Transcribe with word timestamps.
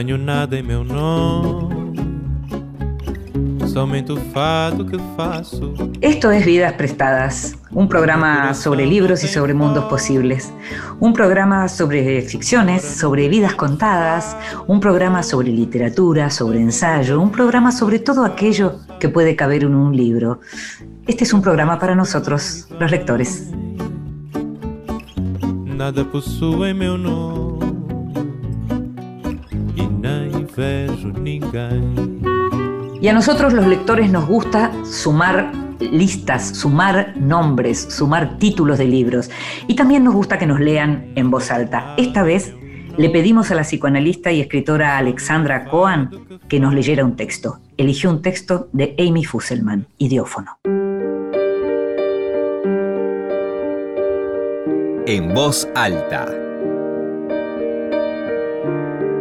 Tenho 0.00 0.16
nada 0.16 0.56
em 0.56 0.62
meu 0.62 0.82
nome, 0.82 1.94
somente 3.68 4.10
o 4.10 4.16
fado 4.16 4.86
que 4.86 4.96
faço. 5.14 5.74
Esto 6.00 6.30
es 6.30 6.42
Vidas 6.42 6.72
Prestadas, 6.72 7.54
un 7.70 7.86
programa 7.86 8.54
sobre 8.54 8.86
libros 8.86 9.22
y 9.24 9.28
sobre 9.28 9.52
mundos 9.52 9.84
posibles, 9.90 10.54
un 11.00 11.12
programa 11.12 11.68
sobre 11.68 12.22
ficciones, 12.22 12.82
sobre 12.82 13.28
vidas 13.28 13.54
contadas, 13.56 14.34
un 14.66 14.80
programa 14.80 15.22
sobre 15.22 15.50
literatura, 15.50 16.30
sobre 16.30 16.60
ensayo, 16.60 17.20
un 17.20 17.30
programa 17.30 17.70
sobre 17.70 17.98
todo 17.98 18.24
aquello 18.24 18.80
que 18.98 19.10
puede 19.10 19.36
caber 19.36 19.64
en 19.64 19.74
un 19.74 19.94
libro. 19.94 20.40
Este 21.06 21.24
es 21.24 21.34
un 21.34 21.42
programa 21.42 21.78
para 21.78 21.94
nosotros, 21.94 22.66
los 22.78 22.90
lectores. 22.90 23.50
Nada 25.76 26.06
possui 26.06 26.70
em 26.70 26.74
meu 26.74 26.96
nome 26.96 27.49
Y 33.00 33.08
a 33.08 33.12
nosotros 33.12 33.52
los 33.52 33.66
lectores 33.66 34.10
nos 34.10 34.26
gusta 34.26 34.70
sumar 34.84 35.52
listas, 35.80 36.48
sumar 36.48 37.16
nombres, 37.16 37.86
sumar 37.90 38.38
títulos 38.38 38.78
de 38.78 38.86
libros. 38.86 39.30
Y 39.66 39.74
también 39.74 40.04
nos 40.04 40.14
gusta 40.14 40.38
que 40.38 40.46
nos 40.46 40.60
lean 40.60 41.12
en 41.14 41.30
voz 41.30 41.50
alta. 41.50 41.94
Esta 41.96 42.22
vez 42.22 42.54
le 42.96 43.08
pedimos 43.08 43.50
a 43.50 43.54
la 43.54 43.62
psicoanalista 43.62 44.30
y 44.32 44.40
escritora 44.40 44.98
Alexandra 44.98 45.64
Cohen 45.64 46.10
que 46.48 46.60
nos 46.60 46.74
leyera 46.74 47.04
un 47.04 47.16
texto. 47.16 47.60
Eligió 47.76 48.10
un 48.10 48.20
texto 48.20 48.68
de 48.72 48.94
Amy 48.98 49.24
Fusselman, 49.24 49.86
Idiófono. 49.96 50.58
En 55.06 55.34
voz 55.34 55.66
alta. 55.74 56.26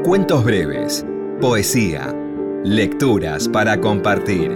Cuentos 0.04 0.44
breves, 0.44 1.06
poesía, 1.40 2.14
lecturas 2.66 3.48
para 3.48 3.80
compartir. 3.80 4.52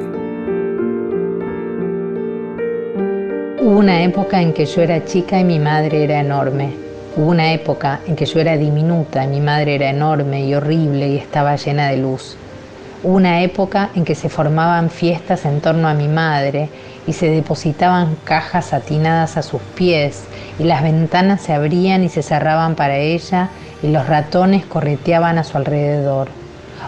Hubo 3.62 3.80
una 3.80 4.04
época 4.04 4.42
en 4.42 4.52
que 4.52 4.66
yo 4.66 4.82
era 4.82 5.06
chica 5.06 5.40
y 5.40 5.46
mi 5.46 5.60
madre 5.60 6.04
era 6.04 6.20
enorme. 6.20 6.74
Hubo 7.16 7.30
una 7.30 7.54
época 7.54 8.02
en 8.06 8.18
que 8.18 8.26
yo 8.26 8.42
era 8.42 8.58
diminuta 8.58 9.24
y 9.24 9.28
mi 9.30 9.40
madre 9.40 9.76
era 9.76 9.92
enorme 9.92 10.46
y 10.46 10.54
horrible 10.56 11.08
y 11.08 11.18
estaba 11.18 11.56
llena 11.56 11.88
de 11.88 11.98
luz. 11.98 12.36
Hubo 13.02 13.16
una 13.16 13.44
época 13.44 13.92
en 13.96 14.04
que 14.04 14.16
se 14.16 14.28
formaban 14.28 14.90
fiestas 14.90 15.46
en 15.46 15.62
torno 15.62 15.88
a 15.88 15.94
mi 15.94 16.10
madre 16.10 16.68
y 17.08 17.14
se 17.14 17.30
depositaban 17.30 18.18
cajas 18.26 18.74
atinadas 18.74 19.38
a 19.38 19.42
sus 19.42 19.62
pies 19.76 20.26
y 20.60 20.66
las 20.66 20.84
ventanas 20.84 21.44
se 21.44 21.54
abrían 21.54 22.04
y 22.04 22.10
se 22.10 22.24
cerraban 22.24 22.76
para 22.76 22.98
ella 22.98 23.52
y 23.82 23.88
los 23.88 24.06
ratones 24.06 24.66
correteaban 24.66 25.38
a 25.38 25.46
su 25.46 25.56
alrededor. 25.56 26.43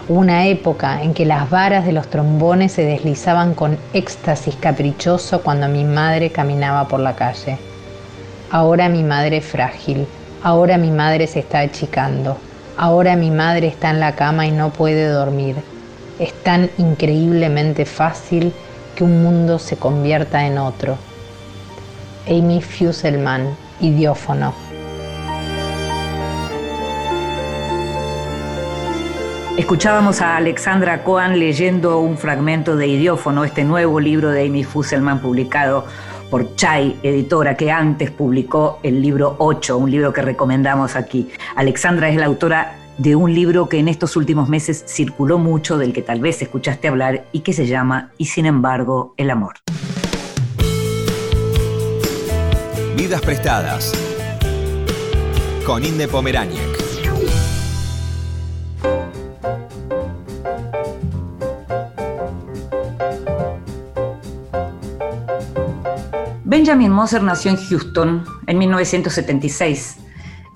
Una 0.08 0.46
época 0.46 1.02
en 1.02 1.14
que 1.14 1.24
las 1.24 1.50
varas 1.50 1.84
de 1.84 1.90
los 1.90 2.06
trombones 2.06 2.70
se 2.70 2.84
deslizaban 2.84 3.54
con 3.54 3.76
éxtasis 3.92 4.54
caprichoso 4.54 5.42
cuando 5.42 5.66
mi 5.66 5.82
madre 5.82 6.30
caminaba 6.30 6.86
por 6.86 7.00
la 7.00 7.16
calle. 7.16 7.58
Ahora 8.52 8.88
mi 8.88 9.02
madre 9.02 9.38
es 9.38 9.44
frágil, 9.44 10.06
ahora 10.44 10.78
mi 10.78 10.92
madre 10.92 11.26
se 11.26 11.40
está 11.40 11.58
achicando, 11.58 12.36
ahora 12.76 13.16
mi 13.16 13.32
madre 13.32 13.66
está 13.66 13.90
en 13.90 13.98
la 13.98 14.14
cama 14.14 14.46
y 14.46 14.52
no 14.52 14.70
puede 14.70 15.08
dormir. 15.08 15.56
Es 16.20 16.32
tan 16.44 16.70
increíblemente 16.78 17.84
fácil 17.84 18.52
que 18.94 19.02
un 19.02 19.24
mundo 19.24 19.58
se 19.58 19.76
convierta 19.76 20.46
en 20.46 20.58
otro. 20.58 20.96
Amy 22.28 22.62
Fuselman, 22.62 23.56
idiófono. 23.80 24.65
Escuchábamos 29.56 30.20
a 30.20 30.36
Alexandra 30.36 31.02
Cohen 31.02 31.38
leyendo 31.38 31.98
un 32.00 32.18
fragmento 32.18 32.76
de 32.76 32.88
Idiófono, 32.88 33.42
este 33.42 33.64
nuevo 33.64 34.00
libro 34.00 34.30
de 34.30 34.44
Amy 34.44 34.64
Fusselman 34.64 35.22
publicado 35.22 35.86
por 36.30 36.54
Chai, 36.56 36.98
editora 37.02 37.56
que 37.56 37.70
antes 37.70 38.10
publicó 38.10 38.78
el 38.82 39.00
libro 39.00 39.34
8, 39.38 39.78
un 39.78 39.90
libro 39.90 40.12
que 40.12 40.20
recomendamos 40.20 40.94
aquí. 40.94 41.30
Alexandra 41.56 42.10
es 42.10 42.16
la 42.16 42.26
autora 42.26 42.76
de 42.98 43.16
un 43.16 43.34
libro 43.34 43.66
que 43.66 43.78
en 43.78 43.88
estos 43.88 44.14
últimos 44.16 44.50
meses 44.50 44.84
circuló 44.86 45.38
mucho, 45.38 45.78
del 45.78 45.94
que 45.94 46.02
tal 46.02 46.20
vez 46.20 46.42
escuchaste 46.42 46.88
hablar 46.88 47.24
y 47.32 47.40
que 47.40 47.54
se 47.54 47.66
llama 47.66 48.10
Y 48.18 48.26
sin 48.26 48.44
embargo, 48.44 49.14
el 49.16 49.30
amor. 49.30 49.54
Vidas 52.94 53.22
prestadas. 53.22 53.94
Con 55.64 55.82
Inde 55.82 56.08
Pomeráñez. 56.08 56.75
Benjamin 66.56 66.90
Moser 66.90 67.22
nació 67.22 67.50
en 67.50 67.58
Houston 67.58 68.24
en 68.46 68.56
1976. 68.56 70.05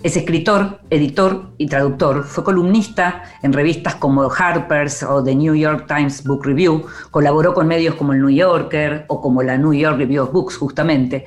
Es 0.02 0.16
escritor, 0.16 0.80
editor 0.88 1.50
y 1.58 1.66
traductor. 1.66 2.24
Fue 2.24 2.42
columnista 2.42 3.22
en 3.42 3.52
revistas 3.52 3.96
como 3.96 4.32
Harper's 4.32 5.02
o 5.02 5.22
The 5.22 5.34
New 5.34 5.54
York 5.54 5.84
Times 5.86 6.24
Book 6.24 6.46
Review. 6.46 6.86
Colaboró 7.10 7.52
con 7.52 7.66
medios 7.66 7.96
como 7.96 8.14
el 8.14 8.20
New 8.20 8.30
Yorker 8.30 9.04
o 9.08 9.20
como 9.20 9.42
la 9.42 9.58
New 9.58 9.74
York 9.74 9.98
Review 9.98 10.22
of 10.22 10.32
Books, 10.32 10.56
justamente. 10.56 11.24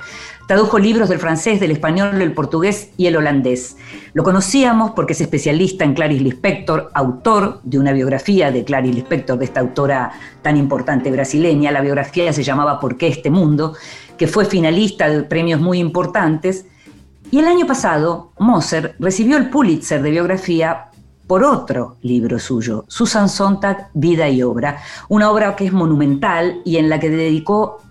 Tradujo 0.48 0.80
libros 0.80 1.08
del 1.08 1.20
francés, 1.20 1.60
del 1.60 1.70
español, 1.70 2.18
del 2.18 2.32
portugués 2.32 2.90
y 2.96 3.06
el 3.06 3.14
holandés. 3.14 3.76
Lo 4.12 4.24
conocíamos 4.24 4.90
porque 4.90 5.12
es 5.12 5.20
especialista 5.20 5.84
en 5.84 5.94
Clarice 5.94 6.24
Lispector, 6.24 6.90
autor 6.94 7.60
de 7.62 7.78
una 7.78 7.92
biografía 7.92 8.50
de 8.50 8.64
Clarice 8.64 8.96
Lispector, 8.96 9.38
de 9.38 9.44
esta 9.44 9.60
autora 9.60 10.10
tan 10.42 10.56
importante 10.56 11.12
brasileña. 11.12 11.70
La 11.70 11.80
biografía 11.80 12.32
se 12.32 12.42
llamaba 12.42 12.80
¿Por 12.80 12.96
qué 12.96 13.06
este 13.06 13.30
mundo? 13.30 13.74
que 14.16 14.26
fue 14.26 14.44
finalista 14.44 15.08
de 15.08 15.22
premios 15.24 15.60
muy 15.60 15.78
importantes. 15.78 16.66
Y 17.34 17.40
el 17.40 17.48
año 17.48 17.66
pasado, 17.66 18.30
Moser 18.38 18.94
recibió 19.00 19.36
el 19.36 19.50
Pulitzer 19.50 20.00
de 20.00 20.12
biografía 20.12 20.90
por 21.26 21.42
otro 21.42 21.96
libro 22.00 22.38
suyo, 22.38 22.84
Susan 22.86 23.28
Sontag, 23.28 23.88
Vida 23.92 24.28
y 24.28 24.40
Obra, 24.44 24.78
una 25.08 25.32
obra 25.32 25.56
que 25.56 25.66
es 25.66 25.72
monumental 25.72 26.62
y 26.64 26.76
en 26.76 26.88
la 26.88 27.00
que 27.00 27.10
dedicó 27.10 27.82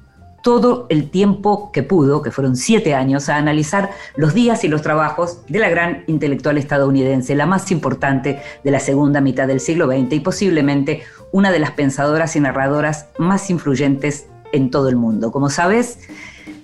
todo 0.44 0.86
el 0.88 1.09
tiempo 1.09 1.74
que 1.74 1.84
pudo, 1.84 2.22
que 2.22 2.31
fueron 2.31 2.56
siete 2.56 2.94
años, 2.94 3.28
a 3.28 3.36
analizar 3.36 3.90
los 4.16 4.34
días 4.34 4.64
y 4.64 4.70
los 4.70 4.81
trabajos 4.81 5.40
de 5.50 5.60
la 5.60 5.68
gran 5.68 6.06
intelectual 6.08 6.58
estadounidense, 6.58 7.36
la 7.36 7.46
más 7.46 7.70
importante 7.70 8.42
de 8.64 8.72
la 8.72 8.80
segunda 8.80 9.20
mitad 9.20 9.46
del 9.46 9.60
siglo 9.60 9.88
XX 9.88 10.14
y 10.14 10.20
posiblemente 10.22 11.04
una 11.34 11.52
de 11.52 11.60
las 11.60 11.72
pensadoras 11.72 12.38
y 12.38 12.40
narradoras 12.40 13.08
más 13.18 13.50
influyentes 13.50 14.28
en 14.54 14.72
todo 14.72 14.88
el 14.88 14.96
mundo. 14.96 15.34
Como 15.34 15.50
sabes, 15.50 16.00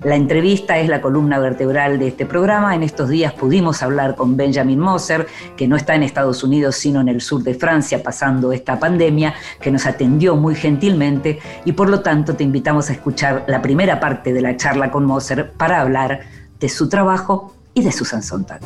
la 0.04 0.16
entrevista 0.16 0.78
es 0.78 0.88
la 0.88 1.02
columna 1.02 1.40
vertebral 1.40 2.00
de 2.00 2.08
este 2.08 2.26
programa. 2.26 2.74
En 2.74 2.84
estos 2.84 3.10
días 3.10 3.34
pudimos 3.34 3.84
hablar 3.84 4.16
con 4.16 4.38
Benjamin 4.38 4.80
Moser, 4.80 5.28
que 5.58 5.68
no 5.68 5.76
está 5.76 5.96
en 5.96 6.04
Estados 6.04 6.44
Unidos, 6.44 6.76
sino 6.76 7.02
en 7.02 7.10
el 7.10 7.22
sur 7.22 7.44
de 7.44 7.54
Francia 7.54 8.02
pasando 8.02 8.54
esta 8.54 8.80
pandemia, 8.80 9.34
que 9.60 9.72
nos 9.72 9.86
atendió 9.86 10.36
muy 10.36 10.56
gentilmente 10.56 11.40
y 11.66 11.74
por 11.74 11.90
lo 11.90 12.00
tanto 12.02 12.36
te 12.36 12.44
invitamos 12.44 12.90
a 12.90 12.94
escuchar 12.94 13.44
la 13.48 13.62
primera 13.62 14.00
parte 14.00 14.32
de 14.32 14.42
la 14.42 14.56
charla 14.56 14.90
con 14.90 15.06
Moser 15.06 15.52
para 15.52 15.82
hablar 15.82 16.22
de 16.60 16.70
su 16.70 16.88
trabajo 16.88 17.54
y 17.74 17.84
de 17.84 17.92
Susan 17.92 18.24
Sontag. 18.24 18.62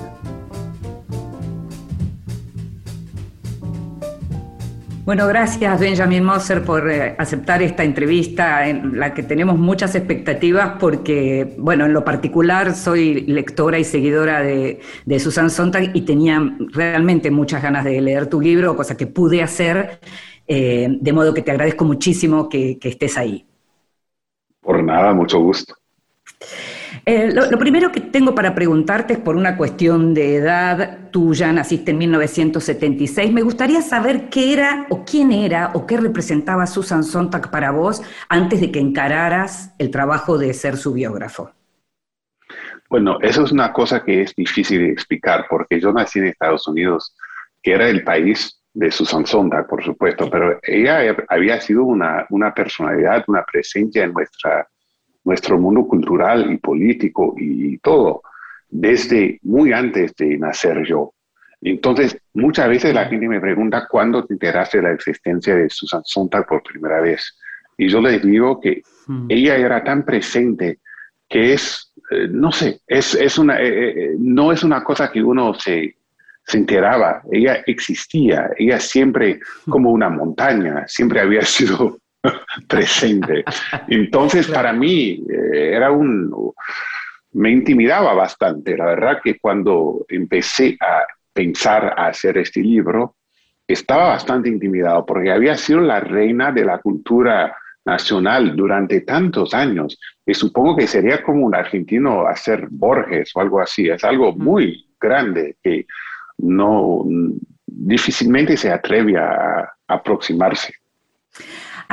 Bueno, 5.06 5.28
gracias 5.28 5.82
Benjamin 5.82 6.24
Moser 6.24 6.64
por 6.64 6.90
eh, 6.90 7.14
aceptar 7.18 7.62
esta 7.62 7.84
entrevista 7.84 8.66
en 8.70 8.98
la 8.98 9.14
que 9.14 9.22
tenemos 9.22 9.58
muchas 9.58 9.96
expectativas 9.96 10.78
porque, 10.80 11.56
bueno, 11.58 11.86
en 11.86 11.92
lo 11.92 12.06
particular 12.06 12.74
soy 12.74 13.22
lectora 13.26 13.78
y 13.78 13.84
seguidora 13.84 14.40
de, 14.40 14.80
Susan 15.20 15.50
Sontag 15.50 15.94
y 15.94 16.02
tenía 16.02 16.42
realmente 16.72 17.32
muchas 17.32 17.62
ganas 17.62 17.84
de 17.84 18.00
leer 18.00 18.28
tu 18.28 18.40
libro, 18.40 18.78
cosa 18.78 18.96
que 18.96 19.06
pude 19.06 19.44
hacer, 19.44 20.00
eh, 20.48 20.88
de 20.90 21.14
modo 21.14 21.34
que 21.34 21.42
te 21.42 21.52
agradezco 21.52 21.84
muchísimo 21.84 22.48
que 22.48 22.80
estés 22.82 23.18
ahí. 23.18 23.46
Por 24.62 24.82
nada, 24.82 25.14
mucho 25.14 25.38
gusto. 25.40 25.76
Eh, 27.06 27.34
lo, 27.34 27.60
primero 27.60 27.92
que 27.92 28.00
tengo 28.00 28.34
para 28.34 28.56
preguntarte 28.56 29.14
es 29.14 29.20
por 29.20 29.36
una 29.36 29.58
cuestión 29.58 30.14
de 30.14 30.38
edad. 30.38 31.10
Tú 31.12 31.34
ya 31.34 31.52
naciste 31.52 31.92
en 31.92 31.98
1976. 31.98 33.34
Me 33.34 33.42
gustaría 33.42 33.82
saber 33.82 34.30
qué 34.30 34.54
era 34.54 34.88
o 34.90 35.04
quién 35.04 35.34
era 35.34 35.72
o 35.74 35.86
qué 35.86 35.98
representaba 35.98 36.66
Susan 36.66 37.04
Sontag 37.04 37.52
para 37.52 37.72
vos 37.72 38.02
antes 38.30 38.62
de 38.62 38.72
que 38.72 38.80
encararas 38.80 39.76
el 39.80 39.92
trabajo 39.92 40.38
de 40.38 40.54
ser 40.54 40.78
su 40.78 40.94
biógrafo. 40.94 41.52
Bueno, 42.90 43.18
eso 43.22 43.44
es 43.44 43.52
una 43.52 43.74
cosa 43.74 44.04
que 44.04 44.22
es 44.22 44.34
difícil 44.36 44.80
de 44.80 44.92
explicar 44.92 45.48
porque 45.50 45.82
yo 45.82 45.92
nací 45.92 46.20
en 46.20 46.28
Estados 46.28 46.68
Unidos, 46.68 47.16
que 47.62 47.74
era 47.74 47.90
el 47.90 48.04
país 48.04 48.62
de 48.74 48.92
Susan 48.92 49.26
Sontag, 49.26 49.68
por 49.68 49.84
supuesto, 49.84 50.30
pero 50.30 50.60
ella 50.64 51.16
había 51.28 51.60
sido 51.60 51.84
una, 51.84 52.26
una 52.30 52.54
personalidad, 52.54 53.24
una 53.28 53.44
presencia 53.44 54.04
en 54.04 54.14
nuestra 54.14 54.68
nuestro 55.24 55.58
mundo 55.58 55.88
cultural 55.88 56.52
y 56.52 56.58
político 56.58 57.36
y 57.38 57.78
todo, 57.78 58.24
desde 58.70 59.40
muy 59.44 59.72
antes 59.72 60.16
de 60.16 60.38
nacer 60.38 60.84
yo. 60.86 61.14
Entonces, 61.62 62.18
muchas 62.34 62.68
veces 62.68 62.94
la 62.94 63.06
gente 63.06 63.28
me 63.28 63.40
pregunta 63.40 63.88
cuándo 63.90 64.26
te 64.26 64.34
enteraste 64.34 64.78
de 64.78 64.84
la 64.84 64.92
existencia 64.92 65.56
de 65.56 65.70
Susan 65.70 66.02
Sontag 66.04 66.46
por 66.46 66.62
primera 66.62 67.00
vez. 67.00 67.38
Y 67.78 67.88
yo 67.88 68.02
les 68.02 68.22
digo 68.22 68.60
que 68.60 68.82
hmm. 69.08 69.28
ella 69.30 69.56
era 69.56 69.84
tan 69.84 70.04
presente 70.04 70.80
que 71.30 71.54
es, 71.54 71.94
eh, 72.12 72.28
no 72.30 72.52
sé, 72.52 72.82
es, 72.86 73.16
es 73.16 73.38
una, 73.38 73.60
eh, 73.62 73.90
eh, 73.90 74.16
no 74.20 74.52
es 74.52 74.64
una 74.64 74.84
cosa 74.84 75.12
que 75.12 75.24
uno 75.24 75.54
se, 75.54 75.96
se 76.46 76.58
enteraba, 76.58 77.24
ella 77.32 77.64
existía, 77.66 78.50
ella 78.58 78.80
siempre 78.80 79.40
como 79.70 79.92
una 79.92 80.10
montaña, 80.10 80.86
siempre 80.88 81.22
había 81.22 81.42
sido 81.46 81.98
presente. 82.68 83.44
Entonces, 83.88 84.48
para 84.48 84.74
mí 84.74 85.24
era 85.54 85.92
un, 85.92 86.54
me 87.34 87.52
intimidaba 87.52 88.14
bastante. 88.14 88.78
La 88.78 88.86
verdad 88.86 89.20
que 89.24 89.40
cuando 89.40 90.06
empecé 90.08 90.78
a 90.80 91.06
pensar 91.34 91.94
a 91.98 92.08
hacer 92.08 92.38
este 92.38 92.62
libro, 92.62 93.16
estaba 93.68 94.10
bastante 94.10 94.50
intimidado 94.50 95.06
porque 95.06 95.32
había 95.32 95.56
sido 95.56 95.80
la 95.82 96.00
reina 96.00 96.52
de 96.52 96.66
la 96.66 96.80
cultura 96.80 97.56
nacional 97.86 98.56
durante 98.56 99.02
tantos 99.02 99.54
años. 99.54 100.00
Y 100.26 100.34
supongo 100.34 100.76
que 100.78 100.88
sería 100.88 101.22
como 101.22 101.46
un 101.46 101.56
argentino 101.56 102.26
hacer 102.28 102.68
Borges 102.70 103.32
o 103.36 103.42
algo 103.42 103.62
así. 103.62 103.90
Es 103.90 104.04
algo 104.04 104.34
muy 104.34 104.88
grande 105.00 105.58
que 105.62 105.86
no 106.38 107.06
difícilmente 107.66 108.56
se 108.58 108.72
atreve 108.72 109.18
a, 109.18 109.70
aproximarse. 109.86 110.74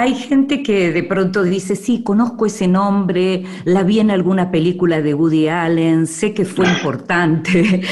Hay 0.00 0.14
gente 0.14 0.62
que 0.62 0.92
de 0.92 1.02
pronto 1.02 1.42
dice, 1.42 1.76
sí, 1.76 2.02
conozco 2.02 2.46
ese 2.46 2.66
nombre, 2.66 3.44
la 3.66 3.82
vi 3.82 4.00
en 4.00 4.10
alguna 4.10 4.50
película 4.50 5.02
de 5.02 5.12
Woody 5.12 5.48
Allen, 5.48 6.06
sé 6.06 6.32
que 6.32 6.46
fue 6.46 6.66
importante, 6.74 7.82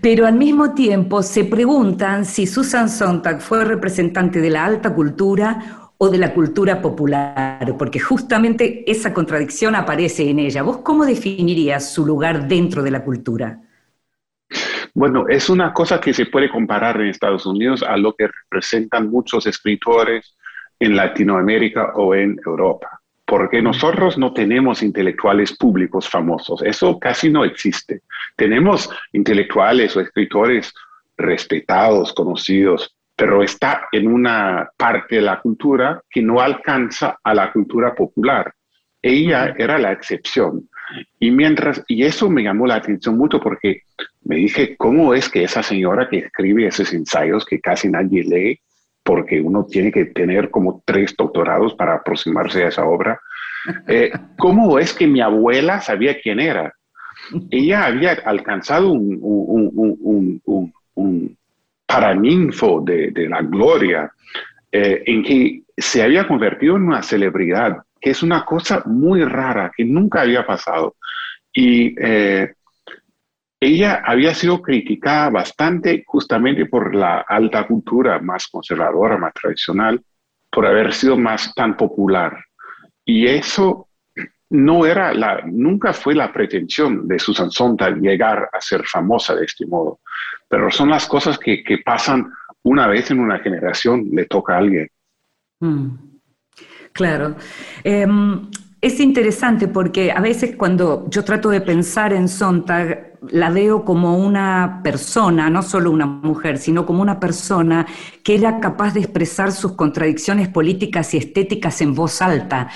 pero 0.00 0.26
al 0.26 0.36
mismo 0.36 0.74
tiempo 0.74 1.24
se 1.24 1.44
preguntan 1.44 2.24
si 2.24 2.46
Susan 2.46 2.88
Sontag 2.88 3.40
fue 3.40 3.64
representante 3.64 4.40
de 4.40 4.48
la 4.48 4.64
alta 4.64 4.94
cultura 4.94 5.90
o 5.98 6.08
de 6.08 6.18
la 6.18 6.32
cultura 6.32 6.80
popular, 6.80 7.74
porque 7.76 7.98
justamente 7.98 8.88
esa 8.88 9.12
contradicción 9.12 9.74
aparece 9.74 10.30
en 10.30 10.38
ella. 10.38 10.62
¿Vos 10.62 10.76
cómo 10.84 11.04
definirías 11.04 11.92
su 11.92 12.06
lugar 12.06 12.46
dentro 12.46 12.84
de 12.84 12.92
la 12.92 13.02
cultura? 13.02 13.60
Bueno, 14.94 15.26
es 15.28 15.50
una 15.50 15.72
cosa 15.72 16.00
que 16.00 16.14
se 16.14 16.26
puede 16.26 16.48
comparar 16.48 17.00
en 17.00 17.08
Estados 17.08 17.44
Unidos 17.44 17.82
a 17.82 17.96
lo 17.96 18.14
que 18.14 18.28
representan 18.28 19.10
muchos 19.10 19.48
escritores 19.48 20.36
en 20.78 20.96
Latinoamérica 20.96 21.92
o 21.94 22.14
en 22.14 22.38
Europa, 22.44 23.00
porque 23.24 23.62
nosotros 23.62 24.18
no 24.18 24.32
tenemos 24.32 24.82
intelectuales 24.82 25.56
públicos 25.56 26.08
famosos, 26.08 26.62
eso 26.62 26.98
casi 26.98 27.30
no 27.30 27.44
existe. 27.44 28.02
Tenemos 28.36 28.90
intelectuales 29.12 29.96
o 29.96 30.00
escritores 30.00 30.74
respetados, 31.16 32.12
conocidos, 32.12 32.94
pero 33.16 33.42
está 33.42 33.88
en 33.92 34.06
una 34.08 34.68
parte 34.76 35.16
de 35.16 35.22
la 35.22 35.40
cultura 35.40 36.02
que 36.10 36.20
no 36.20 36.40
alcanza 36.40 37.18
a 37.24 37.34
la 37.34 37.50
cultura 37.50 37.94
popular. 37.94 38.52
Ella 39.00 39.54
era 39.56 39.78
la 39.78 39.92
excepción. 39.92 40.68
Y 41.18 41.30
mientras, 41.30 41.82
y 41.88 42.04
eso 42.04 42.28
me 42.28 42.42
llamó 42.42 42.66
la 42.66 42.76
atención 42.76 43.16
mucho 43.16 43.40
porque 43.40 43.82
me 44.24 44.36
dije, 44.36 44.76
¿cómo 44.76 45.14
es 45.14 45.28
que 45.28 45.42
esa 45.42 45.62
señora 45.62 46.08
que 46.08 46.18
escribe 46.18 46.66
esos 46.66 46.92
ensayos 46.92 47.44
que 47.44 47.60
casi 47.60 47.88
nadie 47.88 48.22
lee, 48.22 48.60
porque 49.06 49.40
uno 49.40 49.64
tiene 49.64 49.92
que 49.92 50.06
tener 50.06 50.50
como 50.50 50.82
tres 50.84 51.14
doctorados 51.16 51.74
para 51.74 51.94
aproximarse 51.94 52.64
a 52.64 52.68
esa 52.68 52.84
obra. 52.84 53.20
Eh, 53.86 54.10
¿Cómo 54.36 54.80
es 54.80 54.92
que 54.92 55.06
mi 55.06 55.20
abuela 55.20 55.80
sabía 55.80 56.20
quién 56.20 56.40
era? 56.40 56.74
Ella 57.50 57.86
había 57.86 58.12
alcanzado 58.24 58.90
un, 58.90 59.18
un, 59.22 60.40
un, 60.44 60.72
un 60.94 61.36
paraninfo 61.86 62.82
de, 62.84 63.12
de, 63.12 63.28
la 63.28 63.42
gloria 63.42 64.10
eh, 64.72 65.02
en 65.06 65.22
que 65.22 65.62
se 65.76 66.02
había 66.02 66.26
convertido 66.26 66.76
en 66.76 66.82
una 66.82 67.02
celebridad, 67.02 67.78
que 68.00 68.10
es 68.10 68.22
una 68.22 68.44
cosa 68.44 68.82
muy 68.86 69.24
rara, 69.24 69.70
que 69.74 69.84
nunca 69.84 70.22
había 70.22 70.44
pasado. 70.44 70.96
Y 71.52 71.94
eh, 71.98 72.54
ella 73.60 74.02
había 74.04 74.34
sido 74.34 74.60
criticada 74.60 75.30
bastante 75.30 76.04
justamente 76.06 76.66
por 76.66 76.94
la 76.94 77.20
alta 77.20 77.66
cultura 77.66 78.18
más 78.18 78.48
conservadora, 78.48 79.16
más 79.16 79.32
tradicional, 79.32 80.02
por 80.50 80.66
haber 80.66 80.92
sido 80.92 81.16
más 81.16 81.54
tan 81.54 81.76
popular. 81.76 82.44
Y 83.04 83.26
eso 83.26 83.88
no 84.50 84.86
era 84.86 85.12
la, 85.12 85.42
nunca 85.44 85.92
fue 85.92 86.14
la 86.14 86.32
pretensión 86.32 87.08
de 87.08 87.18
Susan 87.18 87.50
Sontag 87.50 87.96
llegar 87.96 88.48
a 88.52 88.60
ser 88.60 88.84
famosa 88.86 89.34
de 89.34 89.44
este 89.44 89.66
modo. 89.66 90.00
Pero 90.48 90.70
son 90.70 90.90
las 90.90 91.06
cosas 91.06 91.38
que, 91.38 91.64
que 91.64 91.78
pasan 91.78 92.32
una 92.62 92.86
vez 92.86 93.10
en 93.10 93.20
una 93.20 93.38
generación, 93.38 94.08
le 94.12 94.26
toca 94.26 94.54
a 94.54 94.58
alguien. 94.58 94.88
Mm. 95.60 96.16
Claro. 96.92 97.36
Em, 97.84 98.48
es 98.80 99.00
interesante 99.00 99.68
porque 99.68 100.12
a 100.12 100.20
veces 100.20 100.54
cuando 100.56 101.08
yo 101.08 101.24
trato 101.24 101.48
de 101.50 101.60
pensar 101.60 102.12
en 102.12 102.28
Sontag, 102.28 103.18
la 103.30 103.50
veo 103.50 103.84
como 103.84 104.18
una 104.18 104.80
persona, 104.84 105.48
no 105.50 105.62
solo 105.62 105.90
una 105.90 106.06
mujer, 106.06 106.58
sino 106.58 106.84
como 106.84 107.02
una 107.02 107.18
persona 107.18 107.86
que 108.22 108.34
era 108.34 108.60
capaz 108.60 108.94
de 108.94 109.00
expresar 109.00 109.52
sus 109.52 109.72
contradicciones 109.72 110.48
políticas 110.48 111.14
y 111.14 111.18
estéticas 111.18 111.80
en 111.80 111.94
voz 111.94 112.20
alta. 112.20 112.68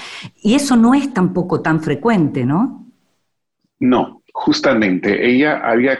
Y 0.42 0.54
eso 0.54 0.76
no 0.76 0.94
es 0.94 1.12
tampoco 1.12 1.60
tan 1.60 1.82
frecuente, 1.82 2.44
¿no? 2.44 2.86
No, 3.78 4.22
justamente 4.32 5.26
ella 5.26 5.58
había, 5.58 5.98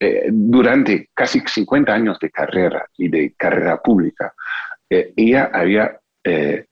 eh, 0.00 0.28
durante 0.30 1.10
casi 1.14 1.40
50 1.40 1.92
años 1.92 2.18
de 2.18 2.30
carrera 2.30 2.86
y 2.96 3.08
de 3.08 3.34
carrera 3.36 3.80
pública, 3.82 4.34
eh, 4.88 5.12
ella 5.16 5.50
había 5.52 5.98
eh, 6.24 6.66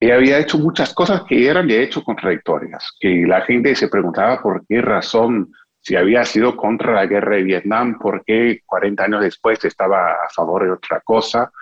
y 0.00 0.10
había 0.10 0.38
hecho 0.38 0.58
muchas 0.58 0.94
cosas 0.94 1.24
que 1.28 1.46
eran 1.46 1.68
de 1.68 1.82
hecho 1.82 2.02
contradictorias, 2.02 2.96
que 2.98 3.24
la 3.26 3.42
gente 3.42 3.74
se 3.76 3.88
preguntaba 3.88 4.40
por 4.40 4.66
qué 4.66 4.80
razón, 4.80 5.52
si 5.82 5.94
había 5.94 6.24
sido 6.24 6.56
contra 6.56 6.94
la 6.94 7.06
guerra 7.06 7.36
de 7.36 7.42
Vietnam, 7.42 7.98
por 7.98 8.24
qué 8.24 8.60
40 8.64 9.04
años 9.04 9.22
después 9.22 9.62
estaba 9.62 10.12
a 10.12 10.30
favor 10.34 10.64
de 10.64 10.72
otra 10.72 11.00
cosa, 11.00 11.52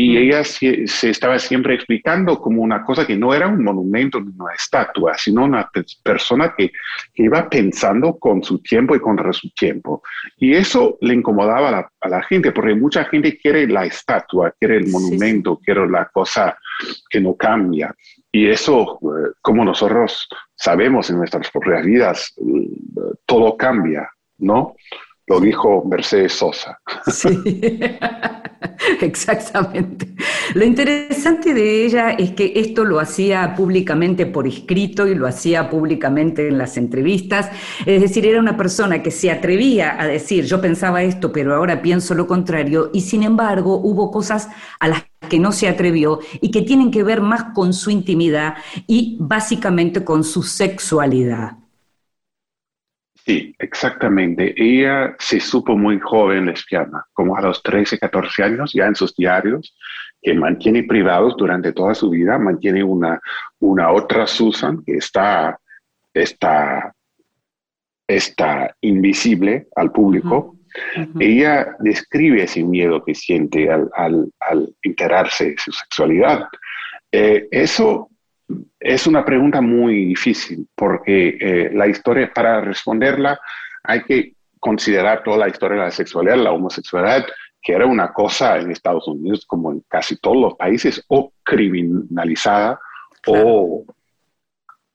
y 0.00 0.16
ella 0.16 0.44
se, 0.44 0.86
estaba 1.10 1.40
siempre 1.40 1.74
explicando 1.74 2.38
como 2.40 2.62
una 2.62 2.84
cosa 2.84 3.04
que 3.04 3.16
no 3.16 3.34
era 3.34 3.48
un 3.48 3.64
monumento 3.64 4.20
ni 4.20 4.30
una 4.38 4.54
estatua, 4.54 5.18
sino 5.18 5.42
una 5.42 5.68
persona 6.04 6.54
que, 6.56 6.70
iba 7.16 7.50
pensando 7.50 8.16
con 8.16 8.40
su 8.44 8.60
tiempo 8.62 8.94
y 8.94 9.00
contra 9.00 9.32
su 9.32 9.50
tiempo. 9.50 10.04
Y 10.36 10.54
eso 10.54 10.98
le 11.00 11.14
incomodaba 11.14 11.90
a 12.00 12.08
la, 12.08 12.22
gente, 12.22 12.52
porque 12.52 12.76
mucha 12.76 13.06
gente 13.06 13.36
quiere 13.38 13.66
la 13.66 13.86
estatua, 13.86 14.54
quiere 14.56 14.76
el 14.76 14.86
monumento, 14.86 15.58
quiere 15.58 15.88
la 15.88 16.04
cosa 16.04 16.56
que 17.10 17.20
no 17.20 17.34
cambia. 17.34 17.92
Y 18.30 18.46
eso, 18.46 19.00
eh, 19.02 19.32
como 19.42 19.64
nosotros 19.64 20.28
sabemos 20.54 21.10
en 21.10 21.16
nuestras 21.16 21.50
propias 21.50 21.84
vidas, 21.84 22.34
eh, 22.36 23.14
todo 23.26 23.56
cambia, 23.56 24.08
¿no? 24.38 24.76
Lo 25.26 25.40
dijo 25.40 25.84
Mercedes 25.84 26.34
Sosa. 26.34 26.78
Sí, 27.08 27.28
exactamente. 29.00 30.14
Lo 30.54 30.64
interesante 30.64 31.54
de 31.54 31.84
ella 31.84 32.10
es 32.10 32.32
que 32.32 32.52
esto 32.56 32.84
lo 32.84 33.00
hacía 33.00 33.54
públicamente 33.54 34.26
por 34.26 34.46
escrito 34.46 35.06
y 35.06 35.14
lo 35.14 35.26
hacía 35.26 35.70
públicamente 35.70 36.48
en 36.48 36.58
las 36.58 36.76
entrevistas. 36.76 37.50
Es 37.86 38.00
decir, 38.00 38.26
era 38.26 38.40
una 38.40 38.56
persona 38.56 39.02
que 39.02 39.10
se 39.10 39.30
atrevía 39.30 40.00
a 40.00 40.06
decir, 40.06 40.44
yo 40.44 40.60
pensaba 40.60 41.02
esto, 41.02 41.32
pero 41.32 41.54
ahora 41.54 41.82
pienso 41.82 42.14
lo 42.14 42.26
contrario, 42.26 42.90
y 42.92 43.02
sin 43.02 43.22
embargo 43.22 43.76
hubo 43.76 44.10
cosas 44.10 44.48
a 44.80 44.88
las 44.88 45.04
que 45.28 45.38
no 45.38 45.52
se 45.52 45.68
atrevió 45.68 46.20
y 46.40 46.50
que 46.50 46.62
tienen 46.62 46.90
que 46.90 47.02
ver 47.02 47.20
más 47.20 47.52
con 47.54 47.72
su 47.72 47.90
intimidad 47.90 48.54
y 48.86 49.16
básicamente 49.20 50.04
con 50.04 50.24
su 50.24 50.42
sexualidad. 50.42 51.57
Sí, 53.28 53.54
exactamente. 53.58 54.54
Ella 54.56 55.14
se 55.18 55.38
supo 55.38 55.76
muy 55.76 56.00
joven 56.00 56.46
lesbiana, 56.46 57.04
como 57.12 57.36
a 57.36 57.42
los 57.42 57.62
13, 57.62 57.98
14 57.98 58.42
años, 58.42 58.72
ya 58.72 58.86
en 58.86 58.94
sus 58.94 59.14
diarios, 59.14 59.76
que 60.22 60.32
mantiene 60.32 60.84
privados 60.84 61.36
durante 61.36 61.74
toda 61.74 61.94
su 61.94 62.08
vida, 62.08 62.38
mantiene 62.38 62.82
una, 62.82 63.20
una 63.58 63.92
otra 63.92 64.26
Susan 64.26 64.82
que 64.82 64.96
está, 64.96 65.58
está, 66.14 66.94
está 68.06 68.74
invisible 68.80 69.66
al 69.76 69.92
público. 69.92 70.56
Ella 71.20 71.76
describe 71.80 72.44
ese 72.44 72.64
miedo 72.64 73.04
que 73.04 73.14
siente 73.14 73.70
al, 73.70 73.90
al, 73.94 74.32
al 74.40 74.74
enterarse 74.80 75.50
de 75.50 75.58
su 75.58 75.70
sexualidad. 75.72 76.46
Eh, 77.12 77.46
eso 77.50 78.08
es 78.80 79.06
una 79.06 79.24
pregunta 79.24 79.60
muy 79.60 80.06
difícil 80.06 80.66
porque 80.74 81.36
eh, 81.40 81.70
la 81.72 81.86
historia, 81.86 82.32
para 82.32 82.60
responderla, 82.60 83.38
hay 83.82 84.02
que 84.04 84.34
considerar 84.58 85.22
toda 85.22 85.38
la 85.38 85.48
historia 85.48 85.78
de 85.78 85.84
la 85.84 85.90
sexualidad, 85.90 86.36
la 86.36 86.52
homosexualidad, 86.52 87.26
que 87.60 87.72
era 87.72 87.86
una 87.86 88.12
cosa 88.12 88.58
en 88.58 88.70
Estados 88.70 89.06
Unidos, 89.08 89.44
como 89.46 89.72
en 89.72 89.82
casi 89.88 90.16
todos 90.16 90.36
los 90.36 90.54
países, 90.54 91.04
o 91.08 91.32
criminalizada 91.42 92.80
o 93.26 93.84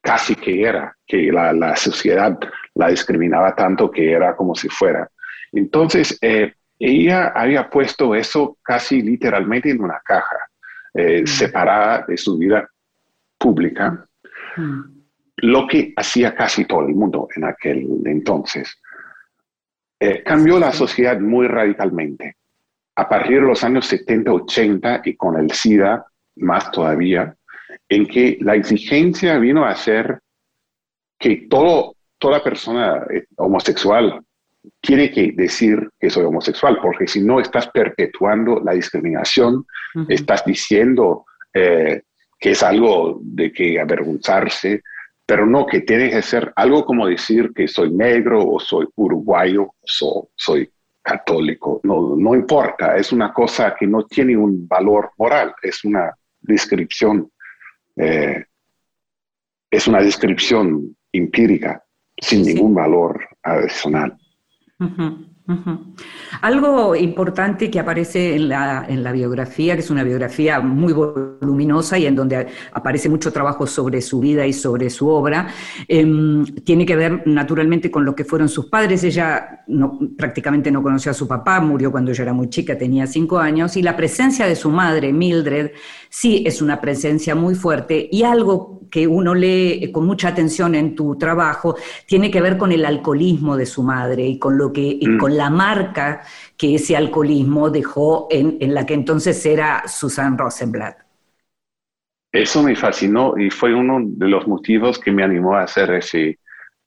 casi 0.01 0.35
que 0.35 0.63
era, 0.63 0.95
que 1.05 1.31
la, 1.31 1.53
la, 1.53 1.75
sociedad 1.75 2.37
la 2.75 2.89
discriminaba 2.89 3.55
tanto 3.55 3.91
que 3.91 4.11
era 4.11 4.35
como 4.35 4.55
si 4.55 4.67
fuera. 4.69 5.09
Entonces, 5.51 6.17
eh, 6.21 6.53
ella 6.79 7.31
había 7.35 7.69
puesto 7.69 8.15
eso 8.15 8.57
casi 8.61 9.01
literalmente 9.01 9.69
en 9.69 9.81
una 9.81 10.01
caja, 10.03 10.37
eh, 10.93 11.21
Mm. 11.21 11.27
separada 11.27 12.05
de 12.07 12.17
su 12.17 12.37
vida 12.37 12.67
pública, 13.43 14.07
Mm. 14.57 14.81
lo 15.37 15.67
que 15.67 15.93
hacía 15.95 16.35
casi 16.35 16.65
todo 16.65 16.81
el 16.87 16.95
mundo 16.95 17.27
en 17.35 17.43
aquel 17.45 17.87
entonces. 18.05 18.79
Eh, 19.99 20.21
cambió 20.23 20.59
la 20.59 20.71
sociedad 20.71 21.19
muy 21.19 21.47
radicalmente. 21.47 22.35
A 22.95 23.09
partir 23.09 23.41
de 23.41 23.47
los 23.47 23.63
años 23.63 23.87
70, 23.87 24.31
80 24.31 25.01
y 25.05 25.15
con 25.15 25.37
el 25.39 25.51
SIDA 25.51 26.05
más 26.35 26.71
todavía, 26.71 27.35
en 27.89 28.05
que 28.05 28.37
la 28.41 28.55
exigencia 28.55 29.37
vino 29.39 29.65
a 29.65 29.75
ser 29.75 30.19
que 31.17 31.47
todo, 31.49 31.95
toda 32.19 32.43
persona 32.43 33.03
eh, 33.11 33.25
homosexual 33.37 34.21
tiene 34.79 35.11
que 35.11 35.31
decir 35.31 35.89
que 35.99 36.09
soy 36.09 36.25
homosexual, 36.25 36.77
porque 36.81 37.07
si 37.07 37.21
no 37.21 37.39
estás 37.39 37.67
perpetuando 37.69 38.61
la 38.63 38.73
discriminación, 38.73 39.65
estás 40.07 40.45
diciendo 40.45 41.25
eh, 41.53 42.01
que 42.43 42.51
es 42.51 42.61
algo 42.61 43.21
de 43.23 43.53
que 43.53 43.79
avergonzarse, 43.79 44.81
pero 45.25 45.45
no, 45.45 45.65
que 45.65 45.79
tiene 45.79 46.09
que 46.09 46.21
ser 46.21 46.51
algo 46.57 46.83
como 46.83 47.07
decir 47.07 47.53
que 47.55 47.69
soy 47.69 47.89
negro 47.93 48.45
o 48.45 48.59
soy 48.59 48.85
uruguayo 48.97 49.63
o 49.63 49.75
so- 49.85 50.29
soy 50.35 50.69
católico. 51.01 51.79
No, 51.83 52.17
no 52.17 52.35
importa, 52.35 52.97
es 52.97 53.13
una 53.13 53.31
cosa 53.31 53.73
que 53.79 53.87
no 53.87 54.03
tiene 54.07 54.35
un 54.35 54.67
valor 54.67 55.11
moral, 55.17 55.55
es 55.61 55.85
una 55.85 56.13
descripción, 56.41 57.31
eh, 57.95 58.43
es 59.71 59.87
una 59.87 60.01
descripción 60.01 60.97
empírica 61.13 61.81
sin 62.17 62.39
Sí, 62.43 62.51
sí. 62.51 62.53
ningún 62.55 62.75
valor 62.75 63.25
adicional. 63.41 64.17
Algo 66.41 66.95
importante 66.95 67.69
que 67.69 67.79
aparece 67.79 68.35
en 68.35 68.47
la, 68.47 68.85
en 68.87 69.03
la 69.03 69.11
biografía, 69.11 69.75
que 69.75 69.81
es 69.81 69.89
una 69.89 70.03
biografía 70.03 70.61
muy 70.61 70.93
voluminosa 70.93 71.97
y 71.97 72.05
en 72.05 72.15
donde 72.15 72.47
aparece 72.71 73.09
mucho 73.09 73.31
trabajo 73.33 73.67
sobre 73.67 74.01
su 74.01 74.21
vida 74.21 74.45
y 74.45 74.53
sobre 74.53 74.89
su 74.89 75.09
obra, 75.09 75.49
em, 75.87 76.45
tiene 76.63 76.85
que 76.85 76.95
ver 76.95 77.23
naturalmente 77.25 77.91
con 77.91 78.05
lo 78.05 78.15
que 78.15 78.23
fueron 78.23 78.47
sus 78.47 78.67
padres. 78.67 79.03
Ella 79.03 79.65
prácticamente 80.17 80.71
no 80.71 80.81
conoció 80.81 81.11
a 81.11 81.13
su 81.13 81.27
papá, 81.27 81.59
murió 81.59 81.91
cuando 81.91 82.11
ella 82.11 82.23
era 82.23 82.33
muy 82.33 82.49
chica, 82.49 82.77
tenía 82.77 83.05
cinco 83.05 83.37
años, 83.37 83.75
y 83.75 83.81
la 83.81 83.97
presencia 83.97 84.47
de 84.47 84.55
su 84.55 84.69
madre, 84.69 85.11
Mildred, 85.11 85.71
sí 86.09 86.43
es 86.45 86.61
una 86.61 86.79
presencia 86.79 87.35
muy 87.35 87.55
fuerte 87.55 88.07
y 88.09 88.23
algo 88.23 88.82
que 88.93 89.07
uno 89.07 89.33
lee 89.33 89.91
con 89.91 90.05
mucha 90.05 90.27
atención 90.29 90.75
en 90.75 90.93
tu 90.95 91.17
trabajo 91.17 91.75
tiene 92.05 92.29
que 92.29 92.41
ver 92.41 92.57
con 92.59 92.71
el 92.71 92.85
alcoholismo 92.85 93.57
de 93.57 93.65
su 93.65 93.81
madre 93.81 94.23
y 94.27 94.37
con 94.37 94.55
lo 94.57 94.71
que 94.71 94.81
y 94.81 95.07
Mm. 95.07 95.17
con 95.17 95.35
la 95.35 95.49
marca 95.49 96.21
que 96.55 96.75
ese 96.75 96.95
alcoholismo 96.95 97.71
dejó 97.71 98.27
en, 98.29 98.57
en 98.61 98.73
la 98.75 98.85
que 98.85 98.93
entonces 98.93 99.43
era 99.47 99.87
Susan 99.87 100.37
Rosenblatt. 100.37 100.97
Eso 102.31 102.63
me 102.63 102.75
fascinó 102.75 103.37
y 103.37 103.49
fue 103.49 103.73
uno 103.73 103.99
de 104.01 104.27
los 104.27 104.47
motivos 104.47 104.99
que 104.99 105.11
me 105.11 105.23
animó 105.23 105.55
a 105.55 105.63
hacer 105.63 105.91
ese, 105.91 106.39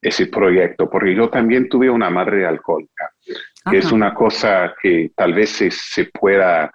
ese 0.03 0.27
proyecto, 0.27 0.91
porque 0.91 1.15
yo 1.15 1.29
también 1.31 1.69
tuve 1.69 1.89
una 1.89 2.11
madre 2.11 2.47
alcohólica, 2.47 3.13
que 3.71 3.79
es 3.79 3.93
una 3.93 4.13
cosa 4.13 4.75
que 4.83 5.13
tal 5.17 5.35
vez 5.35 5.51
se, 5.51 5.71
se 5.71 6.07
pueda 6.07 6.73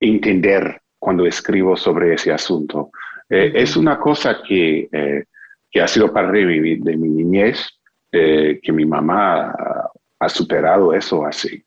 entender 0.00 0.80
cuando 0.98 1.26
escribo 1.26 1.76
sobre 1.76 2.14
ese 2.14 2.32
asunto. 2.32 2.90
Eh. 3.30 3.52
Es 3.54 3.76
una 3.76 3.98
cosa 3.98 4.38
que, 4.46 4.88
eh, 4.90 5.24
que 5.70 5.80
ha 5.82 5.88
sido 5.88 6.12
parte 6.12 6.38
de 6.38 6.46
mi, 6.46 6.76
de 6.76 6.96
mi 6.96 7.08
niñez, 7.08 7.68
eh, 8.10 8.58
que 8.62 8.72
mi 8.72 8.86
mamá 8.86 9.50
ha, 9.50 9.90
ha 10.20 10.28
superado 10.28 10.92
eso 10.94 11.26
hace 11.26 11.64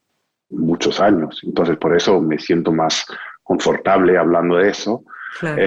muchos 0.50 1.00
años, 1.00 1.40
entonces 1.44 1.78
por 1.78 1.96
eso 1.96 2.20
me 2.20 2.38
siento 2.38 2.72
más 2.72 3.06
confortable 3.44 4.18
hablando 4.18 4.58
de 4.58 4.70
eso. 4.70 5.04
Claro. 5.40 5.62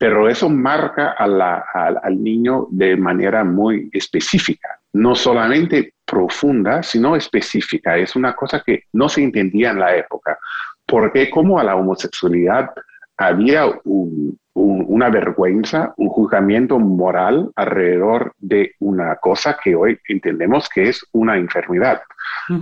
Pero 0.00 0.28
eso 0.28 0.48
marca 0.48 1.10
a 1.18 1.26
la- 1.26 1.64
al 1.74 2.22
niño 2.22 2.68
de 2.70 2.96
manera 2.96 3.42
muy 3.42 3.90
específica, 3.92 4.78
no 4.92 5.16
solamente 5.16 5.94
profunda, 6.04 6.84
sino 6.84 7.16
específica. 7.16 7.96
Es 7.96 8.14
una 8.14 8.34
cosa 8.36 8.62
que 8.64 8.84
no 8.92 9.08
se 9.08 9.24
entendía 9.24 9.70
en 9.72 9.80
la 9.80 9.96
época, 9.96 10.38
porque 10.86 11.28
como 11.30 11.58
a 11.58 11.64
la 11.64 11.74
homosexualidad 11.74 12.70
había 13.16 13.66
un- 13.84 14.38
un- 14.58 14.84
una 14.88 15.08
vergüenza, 15.10 15.94
un 15.96 16.08
juzgamiento 16.08 16.78
moral 16.78 17.50
alrededor 17.54 18.32
de 18.38 18.72
una 18.80 19.16
cosa 19.16 19.58
que 19.62 19.74
hoy 19.74 19.98
entendemos 20.08 20.68
que 20.68 20.88
es 20.88 21.06
una 21.12 21.36
enfermedad 21.36 22.00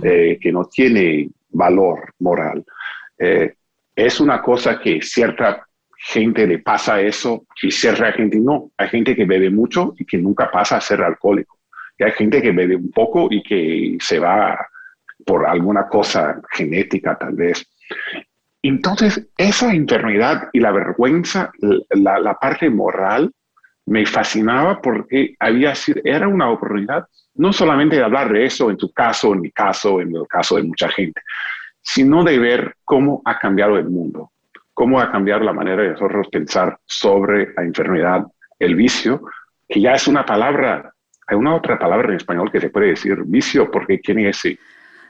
eh, 0.03 0.37
que 0.41 0.51
no 0.51 0.65
tiene 0.65 1.29
valor 1.49 2.13
moral. 2.19 2.63
Eh, 3.17 3.53
es 3.95 4.19
una 4.19 4.41
cosa 4.41 4.79
que 4.79 5.01
cierta 5.01 5.65
gente 5.97 6.45
le 6.45 6.59
pasa 6.59 7.01
eso 7.01 7.45
y 7.63 7.71
cierta 7.71 8.11
gente 8.11 8.37
no. 8.39 8.71
Hay 8.77 8.89
gente 8.89 9.15
que 9.15 9.25
bebe 9.25 9.49
mucho 9.49 9.93
y 9.97 10.05
que 10.05 10.17
nunca 10.17 10.51
pasa 10.51 10.77
a 10.77 10.81
ser 10.81 11.01
alcohólico. 11.01 11.57
Y 11.97 12.03
hay 12.03 12.11
gente 12.11 12.41
que 12.41 12.51
bebe 12.51 12.75
un 12.75 12.91
poco 12.91 13.27
y 13.31 13.41
que 13.41 13.97
se 13.99 14.19
va 14.19 14.57
por 15.25 15.45
alguna 15.47 15.87
cosa 15.87 16.39
genética 16.51 17.17
tal 17.17 17.33
vez. 17.33 17.65
Entonces, 18.67 19.27
esa 19.37 19.73
enfermedad 19.73 20.49
y 20.51 20.59
la 20.59 20.71
vergüenza, 20.71 21.51
la, 21.59 22.19
la 22.19 22.33
parte 22.35 22.69
moral, 22.69 23.31
me 23.85 24.05
fascinaba 24.05 24.81
porque 24.81 25.35
había 25.39 25.73
sido, 25.73 26.01
era 26.03 26.27
una 26.27 26.49
oportunidad 26.49 27.07
no 27.35 27.53
solamente 27.53 27.95
de 27.95 28.03
hablar 28.03 28.31
de 28.31 28.45
eso 28.45 28.69
en 28.69 28.77
tu 28.77 28.91
caso, 28.91 29.33
en 29.33 29.41
mi 29.41 29.51
caso, 29.51 30.01
en 30.01 30.13
el 30.15 30.27
caso 30.27 30.57
de 30.57 30.63
mucha 30.63 30.89
gente, 30.89 31.21
sino 31.81 32.23
de 32.23 32.37
ver 32.39 32.75
cómo 32.83 33.21
ha 33.23 33.39
cambiado 33.39 33.77
el 33.77 33.89
mundo, 33.89 34.31
cómo 34.73 34.99
ha 34.99 35.11
cambiado 35.11 35.43
la 35.43 35.53
manera 35.53 35.83
de 35.83 35.91
nosotros 35.91 36.27
pensar 36.29 36.77
sobre 36.85 37.53
la 37.55 37.63
enfermedad, 37.63 38.25
el 38.59 38.75
vicio, 38.75 39.21
que 39.69 39.79
ya 39.79 39.93
es 39.93 40.07
una 40.07 40.25
palabra, 40.25 40.91
hay 41.27 41.37
una 41.37 41.55
otra 41.55 41.79
palabra 41.79 42.09
en 42.09 42.15
español 42.15 42.51
que 42.51 42.59
se 42.59 42.69
puede 42.69 42.87
decir 42.87 43.17
vicio, 43.25 43.71
porque 43.71 43.99
tiene 43.99 44.29
ese 44.29 44.57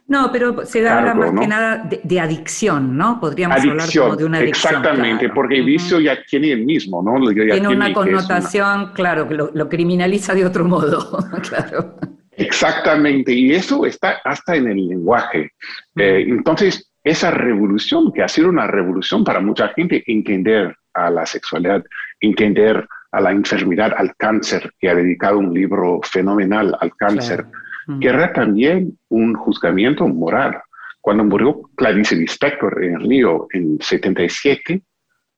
No, 0.08 0.32
pero 0.32 0.66
se 0.66 0.88
habla 0.88 1.12
Cargo, 1.12 1.20
más 1.20 1.34
¿no? 1.34 1.42
que 1.42 1.48
nada 1.48 1.78
de, 1.78 2.00
de 2.02 2.20
adicción, 2.20 2.96
¿no? 2.96 3.20
Podríamos 3.20 3.58
hablar 3.58 3.90
como 3.94 4.16
de 4.16 4.26
una 4.26 4.38
adicción. 4.38 4.76
Exactamente, 4.76 5.26
claro. 5.26 5.34
porque 5.36 5.58
el 5.58 5.66
vicio 5.66 6.00
ya 6.00 6.18
tiene 6.24 6.54
el 6.54 6.66
mismo, 6.66 7.04
¿no? 7.04 7.30
Ya 7.32 7.54
Tiene 7.54 7.68
una 7.68 7.92
connotación, 7.92 8.94
claro, 8.94 9.28
que 9.28 9.36
lo, 9.36 9.52
lo 9.54 9.68
criminaliza 9.68 10.34
de 10.34 10.46
otro 10.46 10.64
modo, 10.64 11.20
claro. 11.50 11.98
Exactamente, 12.32 13.34
y 13.34 13.54
eso 13.54 13.86
está 13.86 14.22
hasta 14.24 14.56
en 14.56 14.68
el 14.68 14.88
lenguaje. 14.88 15.52
Eh, 15.96 16.26
entonces, 16.28 16.90
esa 17.04 17.32
revolución, 17.32 18.14
que 18.14 18.24
ha 18.24 18.28
sido 18.28 18.50
una 18.50 18.68
revolución 18.68 19.24
para 19.24 19.42
mucha 19.42 19.70
gente, 19.70 20.04
entender 20.08 20.74
a 20.94 21.10
la 21.10 21.26
sexualidad, 21.26 21.84
entender 22.20 22.88
a 23.12 23.22
la 23.22 23.32
enfermedad, 23.32 23.94
al 23.98 24.16
cáncer, 24.16 24.72
que 24.80 24.90
ha 24.90 24.96
dedicado 24.96 25.40
un 25.40 25.54
libro 25.54 26.00
fenomenal 26.04 26.78
al 26.80 26.96
cáncer, 26.96 27.44
Claro. 27.44 27.67
Que 28.02 28.08
era 28.08 28.34
también 28.34 28.98
un 29.10 29.34
juzgamiento 29.36 30.08
moral. 30.08 30.62
Cuando 31.02 31.24
murió 31.24 31.62
Clarice 31.76 32.16
Lispector 32.16 32.84
en 32.84 33.00
Río 33.00 33.48
en 33.52 33.80
77, 33.82 34.82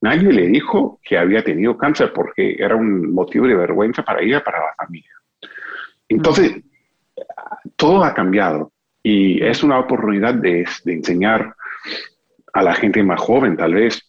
nadie 0.02 0.32
le 0.32 0.48
dijo 0.48 1.00
que 1.04 1.18
había 1.18 1.44
tenido 1.44 1.78
cáncer 1.78 2.12
porque 2.14 2.56
era 2.58 2.76
un 2.76 3.14
motivo 3.14 3.48
de 3.48 3.56
vergüenza 3.56 4.04
para 4.04 4.22
ella, 4.22 4.44
para 4.44 4.60
la 4.60 4.74
familia. 4.78 5.12
Entonces, 6.08 6.64
todo 7.76 8.04
ha 8.04 8.14
cambiado 8.14 8.72
y 9.04 9.44
es 9.44 9.64
una 9.64 9.80
oportunidad 9.80 10.34
de, 10.34 10.68
de 10.84 10.94
enseñar 10.94 11.54
a 12.54 12.64
la 12.64 12.74
gente 12.74 13.04
más 13.04 13.20
joven, 13.20 13.56
tal 13.56 13.76
vez, 13.76 14.02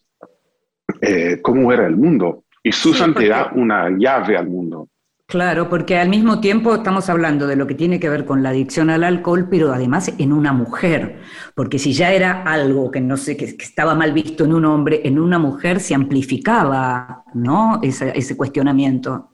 eh, 1.01 1.39
cómo 1.41 1.71
era 1.71 1.85
el 1.85 1.95
mundo. 1.95 2.45
Y 2.63 2.71
Susan 2.71 3.13
te 3.13 3.27
da 3.27 3.51
una 3.53 3.89
llave 3.89 4.37
al 4.37 4.47
mundo. 4.47 4.89
Claro, 5.31 5.69
porque 5.69 5.97
al 5.97 6.09
mismo 6.09 6.41
tiempo 6.41 6.75
estamos 6.75 7.09
hablando 7.09 7.47
de 7.47 7.55
lo 7.55 7.65
que 7.65 7.73
tiene 7.73 8.01
que 8.01 8.09
ver 8.09 8.25
con 8.25 8.43
la 8.43 8.49
adicción 8.49 8.89
al 8.89 9.05
alcohol, 9.05 9.47
pero 9.49 9.71
además 9.71 10.13
en 10.17 10.33
una 10.33 10.51
mujer, 10.51 11.21
porque 11.55 11.79
si 11.79 11.93
ya 11.93 12.11
era 12.11 12.43
algo 12.43 12.91
que 12.91 12.99
no 12.99 13.15
sé, 13.15 13.37
que, 13.37 13.55
que 13.55 13.63
estaba 13.63 13.95
mal 13.95 14.11
visto 14.11 14.43
en 14.43 14.53
un 14.53 14.65
hombre, 14.65 14.99
en 15.05 15.17
una 15.17 15.39
mujer 15.39 15.79
se 15.79 15.95
amplificaba, 15.95 17.23
¿no? 17.33 17.79
Ese, 17.81 18.11
ese 18.13 18.35
cuestionamiento. 18.35 19.29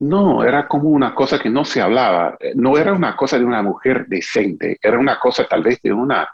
No, 0.00 0.44
era 0.44 0.68
como 0.68 0.90
una 0.90 1.12
cosa 1.12 1.40
que 1.40 1.50
no 1.50 1.64
se 1.64 1.80
hablaba. 1.80 2.36
Eh, 2.38 2.52
No 2.54 2.78
era 2.78 2.92
una 2.92 3.16
cosa 3.16 3.38
de 3.40 3.44
una 3.44 3.60
mujer 3.62 4.06
decente, 4.06 4.78
era 4.80 4.98
una 5.00 5.18
cosa 5.18 5.46
tal 5.48 5.64
vez 5.64 5.82
de 5.82 5.92
una, 5.92 6.28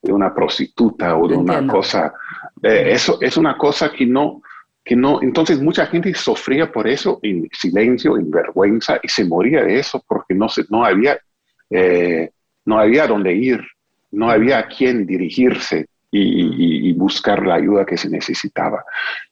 de 0.00 0.12
una 0.12 0.32
prostituta 0.32 1.16
o 1.16 1.26
de 1.26 1.36
una 1.36 1.66
cosa. 1.66 2.12
eh, 2.62 2.92
eso 2.92 3.18
es 3.20 3.36
una 3.36 3.56
cosa 3.56 3.90
que 3.90 4.06
no, 4.06 4.42
que 4.88 4.96
no. 4.96 5.20
Entonces 5.22 5.60
mucha 5.60 5.86
gente 5.86 6.12
sufría 6.14 6.72
por 6.72 6.88
eso 6.88 7.20
en 7.22 7.46
silencio, 7.52 8.16
en 8.16 8.30
vergüenza 8.30 8.98
y 9.02 9.08
se 9.08 9.24
moría 9.24 9.62
de 9.62 9.78
eso 9.78 10.02
porque 10.08 10.34
no, 10.34 10.48
se, 10.48 10.64
no 10.70 10.84
había, 10.84 11.18
eh, 11.70 12.30
no 12.64 12.78
había 12.78 13.06
dónde 13.06 13.34
ir, 13.34 13.60
no 14.10 14.30
había 14.30 14.58
a 14.60 14.66
quién 14.66 15.06
dirigirse. 15.06 15.86
Y, 16.10 16.22
y- 16.22 16.88
y 16.88 16.92
buscar 16.94 17.44
la 17.46 17.56
ayuda 17.56 17.84
que 17.84 17.98
se 17.98 18.08
necesitaba. 18.08 18.82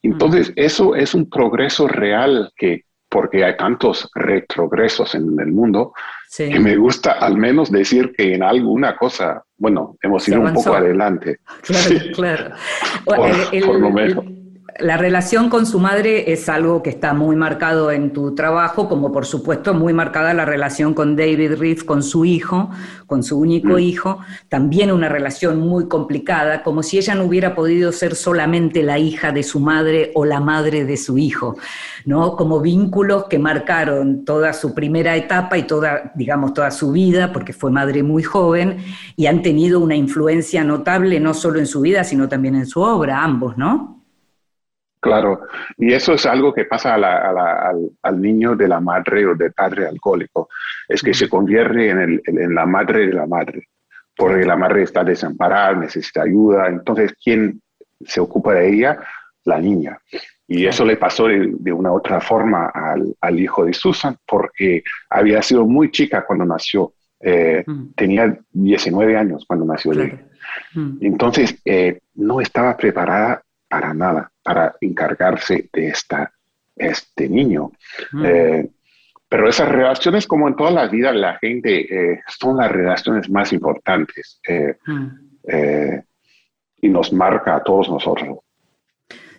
Entonces, 0.03 0.53
eso 0.57 0.95
es 0.95 1.15
un 1.15 1.31
progreso 1.31 1.89
real 1.89 2.53
que, 2.55 2.83
porque 3.09 3.47
hay 3.47 3.57
tantos 3.57 4.11
retrogresos 4.15 5.15
en 5.15 5.41
el 5.41 5.53
mundo, 5.53 5.95
Sí. 6.29 6.51
que 6.51 6.61
me 6.61 6.77
gusta 6.77 7.13
al 7.13 7.39
menos 7.39 7.71
decir 7.73 8.13
que 8.15 8.35
en 8.35 8.43
alguna 8.43 8.95
cosa 8.95 9.43
bueno, 9.57 9.97
hemos 10.03 10.29
ido 10.29 10.43
un 10.43 10.53
poco 10.53 10.75
adelante. 10.75 11.39
Claro, 12.15 12.55
claro. 13.07 13.65
por 13.65 13.81
lo 13.81 13.91
menos 13.91 14.25
la 14.79 14.97
relación 14.97 15.49
con 15.49 15.65
su 15.65 15.79
madre 15.79 16.33
es 16.33 16.49
algo 16.49 16.83
que 16.83 16.91
está 16.91 17.15
muy 17.15 17.37
marcado 17.37 17.91
en 17.91 18.13
tu 18.13 18.35
trabajo, 18.35 18.89
como 18.89 19.13
por 19.13 19.25
supuesto 19.25 19.75
muy 19.75 19.93
marcada 19.93 20.35
la 20.35 20.45
relación 20.45 20.93
con 20.93 21.17
David 21.17 21.55
Reed, 21.55 21.81
con 21.81 22.03
su 22.03 22.25
hijo, 22.25 22.71
con 23.07 23.23
su 23.23 23.39
único 23.39 23.75
mm. 23.75 23.79
hijo, 23.79 24.19
también 24.49 24.91
una 24.91 25.09
relación 25.09 25.61
muy 25.61 25.89
complicada, 25.89 26.63
como 26.63 26.83
si 26.83 26.99
ella 26.99 27.15
no 27.15 27.25
hubiera 27.25 27.55
podido 27.55 27.93
ser 27.93 28.15
solamente 28.15 28.83
la 28.83 28.99
hija 28.99 29.33
de 29.33 29.43
su 29.43 29.61
madre 29.61 30.11
o 30.15 30.25
la 30.25 30.41
madre 30.41 30.85
de 30.85 30.97
su 30.97 31.17
hijo, 31.17 31.57
¿no? 32.05 32.37
Como 32.37 32.61
vínculos 32.61 33.25
que 33.25 33.39
marcaron 33.39 34.25
toda 34.25 34.53
su 34.53 34.75
primera 34.75 35.17
etapa 35.17 35.57
y 35.57 35.63
toda, 35.63 36.13
digamos, 36.15 36.53
toda 36.53 36.71
su 36.71 36.93
vida, 36.93 37.33
porque 37.33 37.53
fue 37.53 37.71
madre 37.71 38.03
muy 38.03 38.23
joven, 38.23 38.79
y 39.17 39.27
han 39.27 39.43
tenido 39.43 39.81
una 39.81 39.97
influencia 39.97 40.65
notable 40.65 41.21
no 41.21 41.35
solo 41.35 41.59
en 41.59 41.67
su 41.67 41.81
vida, 41.81 42.05
sino 42.05 42.29
también 42.29 42.57
en 42.57 42.67
su 42.67 42.81
obra, 42.81 43.23
ambos, 43.23 43.57
¿no? 43.57 43.96
Claro, 45.07 45.41
y 45.77 45.93
eso 45.93 46.15
es 46.15 46.27
algo 46.27 46.53
que 46.53 46.65
pasa 46.65 46.95
al, 46.95 48.21
niño 48.21 48.57
de 48.57 48.69
la 48.69 48.81
madre 48.81 49.27
o 49.27 49.35
del 49.35 49.53
padre 49.53 49.87
alcohólico, 49.87 50.49
es 50.89 51.03
que 51.03 51.15
se 51.15 51.29
convierte 51.29 51.91
en, 51.91 52.55
la 52.55 52.67
madre 52.67 53.07
de 53.07 53.13
la 53.13 53.27
madre, 53.27 53.69
porque 54.17 54.45
la 54.45 54.57
madre 54.57 54.83
está 54.83 55.05
desamparada, 55.05 55.75
necesita 55.75 56.23
ayuda, 56.23 56.69
entonces 56.69 57.15
¿quién 57.23 57.61
se 58.05 58.21
ocupa 58.21 58.55
de 58.55 58.69
ella? 58.69 58.99
La 59.45 59.59
niña. 59.59 59.99
Y 60.49 60.67
eso 60.67 60.85
le 60.85 60.97
pasó 60.97 61.27
de, 61.27 61.73
una 61.73 61.93
otra 61.93 62.21
forma 62.21 62.71
al, 63.21 63.41
hijo 63.41 63.65
de 63.65 63.73
Susan, 63.73 64.17
porque 64.27 64.83
había 65.11 65.43
sido 65.43 65.67
muy 65.67 65.91
chica 65.91 66.25
cuando 66.25 66.45
nació, 66.45 66.93
eh, 67.21 67.65
tenía 67.97 68.39
19 68.53 69.17
años 69.17 69.45
cuando 69.47 69.65
nació 69.65 69.93
Entonces, 71.01 71.61
eh, 71.65 72.01
no 72.15 72.41
estaba 72.41 72.77
preparada 72.77 73.43
para 73.69 73.93
nada 73.95 74.31
para 74.43 74.77
encargarse 74.81 75.69
de 75.73 75.89
esta, 75.89 76.33
este 76.77 77.29
niño. 77.29 77.73
Mm. 78.13 78.25
Eh, 78.25 78.71
pero 79.29 79.49
esas 79.49 79.69
relaciones, 79.69 80.27
como 80.27 80.47
en 80.47 80.55
toda 80.55 80.71
la 80.71 80.87
vida 80.87 81.13
la 81.13 81.37
gente, 81.39 82.13
eh, 82.13 82.21
son 82.29 82.59
las 82.59 82.71
relaciones 82.71 83.29
más 83.29 83.53
importantes 83.53 84.41
eh, 84.47 84.77
mm. 84.87 85.07
y 86.83 86.89
nos 86.89 87.13
marca 87.13 87.57
a 87.57 87.63
todos 87.65 87.89
nosotros. 87.89 88.39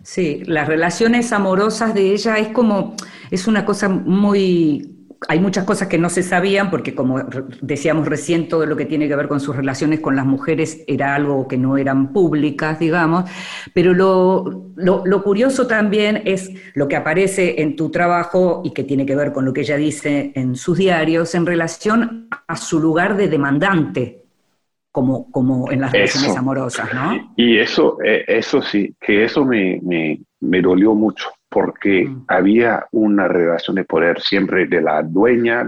Sí, 0.02 0.42
las 0.44 0.68
relaciones 0.68 1.32
amorosas 1.32 1.94
de 1.94 2.12
ella 2.12 2.36
es 2.36 2.48
como, 2.48 2.94
es 3.30 3.46
una 3.46 3.64
cosa 3.64 3.88
muy 3.88 4.97
hay 5.26 5.40
muchas 5.40 5.64
cosas 5.64 5.88
que 5.88 5.98
no 5.98 6.10
se 6.10 6.22
sabían, 6.22 6.70
porque 6.70 6.94
como 6.94 7.20
decíamos 7.60 8.06
recién, 8.06 8.48
todo 8.48 8.66
lo 8.66 8.76
que 8.76 8.84
tiene 8.84 9.08
que 9.08 9.16
ver 9.16 9.26
con 9.26 9.40
sus 9.40 9.56
relaciones 9.56 10.00
con 10.00 10.14
las 10.14 10.26
mujeres 10.26 10.84
era 10.86 11.14
algo 11.14 11.48
que 11.48 11.56
no 11.56 11.76
eran 11.76 12.12
públicas, 12.12 12.78
digamos, 12.78 13.28
pero 13.74 13.94
lo, 13.94 15.22
curioso 15.24 15.66
también 15.66 16.22
es 16.24 16.52
lo 16.74 16.86
que 16.86 16.96
aparece 16.96 17.60
en 17.60 17.74
tu 17.74 17.90
trabajo 17.90 18.62
y 18.64 18.72
que 18.72 18.84
tiene 18.84 19.04
que 19.04 19.16
ver 19.16 19.32
con 19.32 19.44
lo 19.44 19.52
que 19.52 19.62
ella 19.62 19.76
dice 19.76 20.32
en 20.34 20.54
sus 20.54 20.78
diarios 20.78 21.34
en 21.34 21.46
relación 21.46 22.28
a 22.46 22.56
su 22.56 22.78
lugar 22.78 23.16
de 23.16 23.28
demandante. 23.28 24.14
Como, 24.90 25.30
como 25.30 25.70
en 25.70 25.82
las 25.82 25.92
relaciones 25.92 26.34
amorosas, 26.34 26.92
¿no? 26.92 27.32
Y 27.36 27.58
eso, 27.58 27.98
eh, 28.02 28.24
eso 28.26 28.60
sí, 28.62 28.96
que 28.98 29.22
eso 29.22 29.44
me, 29.44 29.80
me 30.40 30.62
dolió 30.62 30.94
mucho, 30.94 31.28
porque 31.48 32.04
mm. 32.04 32.24
había 32.28 32.86
una 32.92 33.28
relación 33.28 33.76
de 33.76 33.84
poder 33.84 34.20
siempre 34.20 34.66
de 34.66 34.80
la 34.80 35.02
dueña 35.02 35.66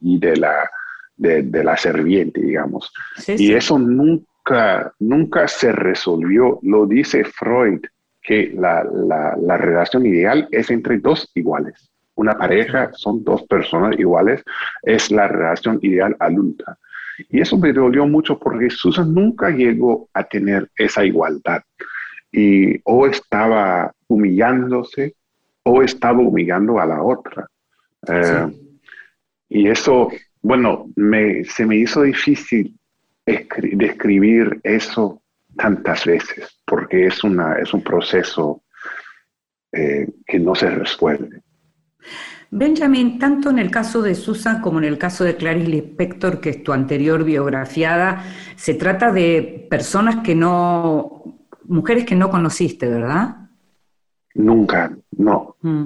y 0.00 0.18
de 0.18 0.36
la, 0.36 0.70
de, 1.16 1.64
la 1.64 1.76
serviente, 1.76 2.40
digamos. 2.40 2.92
y 3.26 3.52
eso 3.52 3.78
nunca, 3.78 4.92
nunca 4.98 5.48
se 5.48 5.72
resolvió. 5.72 6.58
Lo 6.62 6.86
dice 6.86 7.24
Freud, 7.24 7.80
que 8.22 8.52
la, 8.54 8.84
la, 8.84 9.56
relación 9.56 10.06
ideal 10.06 10.48
es 10.50 10.70
entre 10.70 10.98
dos 10.98 11.30
iguales. 11.34 11.90
Una 12.14 12.36
pareja 12.36 12.90
son 12.92 13.24
dos 13.24 13.42
personas 13.44 13.98
iguales, 13.98 14.42
es 14.82 15.10
la 15.10 15.26
relación 15.26 15.78
ideal 15.82 16.14
adulta. 16.18 16.78
Y 17.28 17.40
eso 17.40 17.58
me 17.58 17.72
dolió 17.72 18.06
mucho 18.06 18.38
porque 18.38 18.70
Susan 18.70 19.12
nunca 19.12 19.50
llegó 19.50 20.08
a 20.14 20.24
tener 20.24 20.70
esa 20.76 21.04
igualdad 21.04 21.62
y 22.32 22.80
o 22.84 23.06
estaba 23.06 23.92
humillándose 24.10 25.14
o 25.62 25.82
estaba 25.82 26.18
humillando 26.18 26.78
a 26.80 26.86
la 26.86 27.02
otra. 27.02 27.48
Eh, 28.08 28.46
y 29.48 29.68
eso, 29.68 30.08
bueno, 30.42 30.86
me, 30.96 31.44
se 31.44 31.64
me 31.64 31.76
hizo 31.76 32.02
difícil 32.02 32.76
describir 33.24 34.60
eso 34.64 35.22
tantas 35.56 36.04
veces, 36.04 36.60
porque 36.66 37.06
es, 37.06 37.22
una, 37.22 37.56
es 37.58 37.72
un 37.72 37.82
proceso 37.82 38.62
eh, 39.72 40.08
que 40.26 40.38
no 40.38 40.54
se 40.54 40.70
resuelve. 40.70 41.42
Benjamin, 42.50 43.20
tanto 43.20 43.50
en 43.50 43.60
el 43.60 43.70
caso 43.70 44.02
de 44.02 44.16
Susan 44.16 44.60
como 44.60 44.78
en 44.78 44.84
el 44.84 44.98
caso 44.98 45.22
de 45.22 45.36
Clarice 45.36 45.68
Lispector, 45.68 46.40
que 46.40 46.50
es 46.50 46.64
tu 46.64 46.72
anterior 46.72 47.22
biografiada, 47.22 48.24
se 48.56 48.74
trata 48.74 49.12
de 49.12 49.68
personas 49.70 50.16
que 50.24 50.34
no 50.34 51.22
mujeres 51.70 52.04
que 52.04 52.16
no 52.16 52.30
conociste, 52.30 52.88
¿verdad? 52.88 53.39
Nunca, 54.34 54.96
no. 55.16 55.56
Mm, 55.62 55.84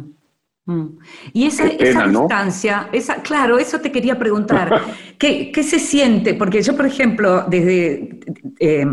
mm. 0.67 0.99
Y 1.33 1.47
esa, 1.47 1.65
distancia, 1.65 2.89
esa, 2.93 3.23
claro, 3.23 3.59
eso 3.59 3.81
te 3.81 3.91
quería 3.91 4.19
preguntar. 4.19 4.83
¿Qué, 5.19 5.53
se 5.63 5.79
siente? 5.79 6.35
Porque 6.35 6.63
yo, 6.63 6.77
por 6.77 6.87
ejemplo, 6.87 7.45
desde 7.49 8.21
eh, 8.59 8.87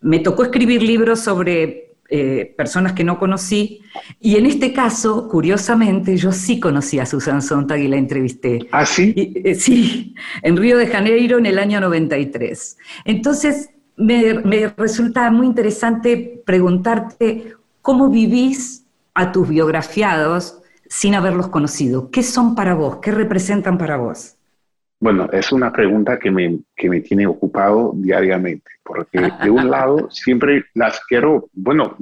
me 0.00 0.18
tocó 0.18 0.42
escribir 0.44 0.82
libros 0.82 1.20
sobre 1.20 1.92
eh, 2.14 2.54
personas 2.58 2.92
que 2.92 3.04
no 3.04 3.18
conocí, 3.18 3.80
y 4.20 4.36
en 4.36 4.44
este 4.44 4.74
caso, 4.74 5.28
curiosamente, 5.28 6.16
yo 6.18 6.30
sí 6.30 6.60
conocí 6.60 6.98
a 6.98 7.06
Susan 7.06 7.40
Sontag 7.40 7.80
y 7.80 7.88
la 7.88 7.96
entrevisté. 7.96 8.68
¿Ah, 8.70 8.84
sí? 8.84 9.14
Eh, 9.16 9.54
sí, 9.54 10.14
en 10.42 10.58
Río 10.58 10.76
de 10.76 10.88
Janeiro 10.88 11.38
en 11.38 11.46
el 11.46 11.58
año 11.58 11.80
93. 11.80 12.76
Entonces, 13.06 13.70
me, 13.96 14.68
resulta 14.76 15.30
muy 15.30 15.46
interesante 15.46 16.42
preguntarte 16.44 17.54
cómo 17.80 18.08
vivís 18.08 18.81
a 19.14 19.32
tus 19.32 19.48
biografiados 19.48 20.62
sin 20.88 21.14
haberlos 21.14 21.48
conocido. 21.48 22.10
¿Qué 22.10 22.22
son 22.22 22.54
para 22.54 22.74
vos? 22.74 22.98
¿Qué 22.98 23.10
representan 23.10 23.78
para 23.78 23.96
vos? 23.96 24.36
Bueno, 25.00 25.28
es 25.32 25.50
una 25.50 25.72
pregunta 25.72 26.18
que 26.18 26.30
me, 26.30 26.60
que 26.76 26.88
me 26.88 27.00
tiene 27.00 27.26
ocupado 27.26 27.92
diariamente, 27.96 28.70
porque 28.84 29.30
de 29.42 29.50
un 29.50 29.70
lado 29.70 30.10
siempre 30.10 30.66
las 30.74 31.00
quiero, 31.06 31.48
bueno, 31.52 31.96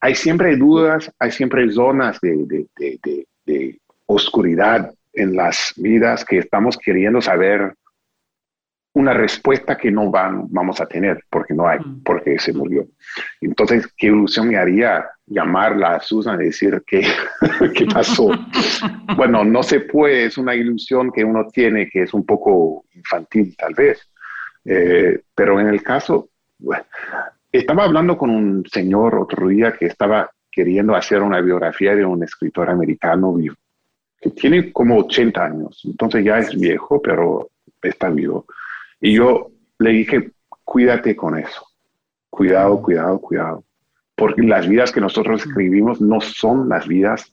hay 0.00 0.14
siempre 0.14 0.56
dudas, 0.56 1.10
hay 1.18 1.32
siempre 1.32 1.68
zonas 1.72 2.20
de, 2.20 2.68
de, 2.76 3.26
de 3.46 3.80
oscuridad 4.06 4.92
en 5.12 5.34
las 5.34 5.72
vidas 5.76 6.24
que 6.24 6.38
estamos 6.38 6.76
queriendo 6.76 7.20
saber 7.20 7.74
una 8.94 9.12
respuesta 9.12 9.76
que 9.76 9.90
no 9.90 10.10
van, 10.10 10.46
vamos 10.50 10.80
a 10.80 10.86
tener, 10.86 11.24
porque 11.28 11.52
no 11.52 11.66
hay, 11.66 11.80
mm. 11.80 12.02
porque 12.04 12.38
se 12.38 12.52
murió. 12.52 12.86
Entonces, 13.40 13.92
¿qué 13.96 14.06
ilusión 14.06 14.48
me 14.48 14.56
haría 14.56 15.04
llamarla 15.26 15.96
a 15.96 16.00
Susan 16.00 16.40
y 16.40 16.46
decir 16.46 16.82
qué, 16.86 17.04
qué 17.74 17.86
pasó? 17.86 18.30
bueno, 19.16 19.44
no 19.44 19.62
se 19.64 19.80
puede, 19.80 20.26
es 20.26 20.38
una 20.38 20.54
ilusión 20.54 21.10
que 21.10 21.24
uno 21.24 21.48
tiene 21.52 21.88
que 21.88 22.02
es 22.02 22.14
un 22.14 22.24
poco 22.24 22.84
infantil 22.94 23.56
tal 23.56 23.74
vez. 23.74 24.00
Eh, 24.64 25.20
pero 25.34 25.60
en 25.60 25.68
el 25.68 25.82
caso, 25.82 26.28
estaba 27.50 27.84
hablando 27.84 28.16
con 28.16 28.30
un 28.30 28.64
señor 28.66 29.16
otro 29.16 29.48
día 29.48 29.72
que 29.72 29.86
estaba 29.86 30.30
queriendo 30.50 30.94
hacer 30.94 31.20
una 31.20 31.40
biografía 31.40 31.96
de 31.96 32.04
un 32.04 32.22
escritor 32.22 32.70
americano 32.70 33.34
vivo, 33.34 33.56
que 34.20 34.30
tiene 34.30 34.72
como 34.72 34.98
80 34.98 35.44
años, 35.44 35.82
entonces 35.84 36.24
ya 36.24 36.38
es 36.38 36.56
viejo, 36.56 37.02
pero 37.02 37.50
está 37.82 38.08
vivo. 38.08 38.46
Y 39.04 39.16
yo 39.16 39.50
le 39.80 39.90
dije, 39.90 40.30
cuídate 40.64 41.14
con 41.14 41.38
eso. 41.38 41.62
Cuidado, 42.30 42.80
cuidado, 42.80 43.20
cuidado. 43.20 43.64
Porque 44.16 44.40
las 44.40 44.66
vidas 44.66 44.92
que 44.92 45.02
nosotros 45.02 45.42
escribimos 45.44 46.00
no 46.00 46.22
son 46.22 46.70
las 46.70 46.88
vidas 46.88 47.30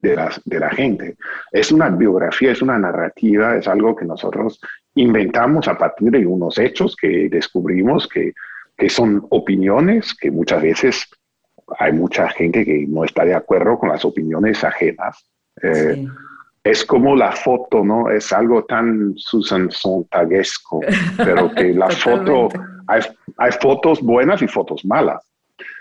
de, 0.00 0.14
las, 0.14 0.40
de 0.44 0.60
la 0.60 0.70
gente. 0.70 1.16
Es 1.50 1.72
una 1.72 1.88
biografía, 1.90 2.52
es 2.52 2.62
una 2.62 2.78
narrativa, 2.78 3.56
es 3.56 3.66
algo 3.66 3.96
que 3.96 4.04
nosotros 4.04 4.60
inventamos 4.94 5.66
a 5.66 5.76
partir 5.76 6.12
de 6.12 6.24
unos 6.24 6.58
hechos 6.58 6.94
que 6.94 7.28
descubrimos 7.28 8.06
que, 8.06 8.32
que 8.76 8.88
son 8.88 9.26
opiniones, 9.30 10.14
que 10.14 10.30
muchas 10.30 10.62
veces 10.62 11.08
hay 11.76 11.92
mucha 11.92 12.28
gente 12.28 12.64
que 12.64 12.86
no 12.86 13.02
está 13.02 13.24
de 13.24 13.34
acuerdo 13.34 13.80
con 13.80 13.88
las 13.88 14.04
opiniones 14.04 14.62
ajenas. 14.62 15.28
Eh, 15.60 16.06
es 16.62 16.84
como 16.84 17.16
la 17.16 17.32
foto, 17.32 17.84
¿no? 17.84 18.10
Es 18.10 18.32
algo 18.32 18.64
tan 18.64 19.14
Susan 19.16 19.70
Sontaguesco, 19.70 20.80
pero 21.16 21.50
que 21.54 21.72
la 21.74 21.88
foto, 21.90 22.48
hay, 22.86 23.02
hay, 23.38 23.52
fotos 23.52 24.02
buenas 24.02 24.42
y 24.42 24.48
fotos 24.48 24.84
malas. 24.84 25.26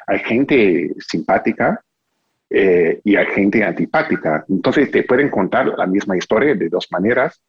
Hay 0.08 0.20
gente 0.20 0.94
simpática 1.00 1.82
eh, 2.50 3.02
y 3.04 3.16
hay 3.16 3.26
gente 3.28 3.64
antipática. 3.64 4.46
Entonces 4.50 4.90
te 4.92 5.04
pueden 5.04 5.30
contar 5.30 5.68
la 5.68 5.86
misma 5.86 6.18
historia 6.18 6.56
de 6.56 6.70
dos 6.70 6.88
maneras. 6.92 7.42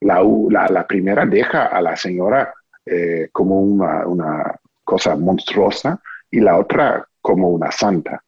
La, 0.00 0.20
la, 0.50 0.66
la 0.66 0.86
primera 0.86 1.24
deja 1.24 1.66
a 1.66 1.80
la 1.80 1.96
señora 1.96 2.52
eh, 2.84 3.28
como 3.30 3.60
una, 3.60 4.06
una, 4.06 4.56
cosa 4.84 5.14
monstruosa 5.14 6.00
y 6.30 6.40
la 6.40 6.58
otra 6.58 7.06
como 7.20 7.50
una 7.50 7.70
santa. 7.70 8.22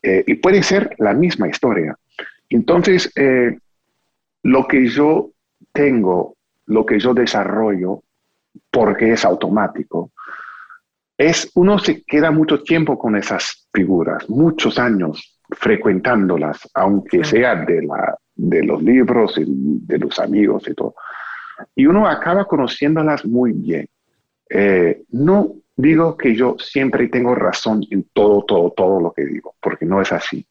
Eh, 0.00 0.22
y 0.26 0.34
puede 0.36 0.62
ser 0.62 0.94
la 0.98 1.12
misma 1.12 1.48
historia. 1.48 1.96
Entonces, 2.48 3.10
eh, 3.16 3.58
lo 4.42 4.66
que 4.66 4.86
yo 4.86 5.30
tengo, 5.72 6.36
lo 6.66 6.84
que 6.84 6.98
yo 6.98 7.14
desarrollo, 7.14 8.02
porque 8.70 9.12
es 9.12 9.24
automático, 9.24 10.12
es 11.16 11.50
uno 11.54 11.78
se 11.78 12.02
queda 12.02 12.30
mucho 12.30 12.62
tiempo 12.62 12.98
con 12.98 13.16
esas 13.16 13.68
figuras, 13.72 14.28
muchos 14.28 14.78
años 14.78 15.40
frecuentándolas, 15.50 16.68
aunque 16.74 17.24
sea 17.24 17.54
de, 17.56 17.82
la, 17.82 18.16
de 18.34 18.64
los 18.64 18.82
libros 18.82 19.38
y 19.38 19.44
de 19.46 19.98
los 19.98 20.18
amigos 20.18 20.66
y 20.68 20.74
todo. 20.74 20.94
Y 21.74 21.86
uno 21.86 22.08
acaba 22.08 22.46
conociéndolas 22.46 23.24
muy 23.24 23.52
bien. 23.52 23.88
Eh, 24.48 25.02
no 25.10 25.54
digo 25.76 26.16
que 26.16 26.34
yo 26.34 26.56
siempre 26.58 27.08
tengo 27.08 27.34
razón 27.34 27.84
en 27.90 28.04
todo, 28.12 28.44
todo, 28.44 28.72
todo 28.72 29.00
lo 29.00 29.12
que 29.12 29.24
digo, 29.24 29.54
porque 29.60 29.84
no 29.84 30.00
es 30.00 30.12
así. 30.12 30.46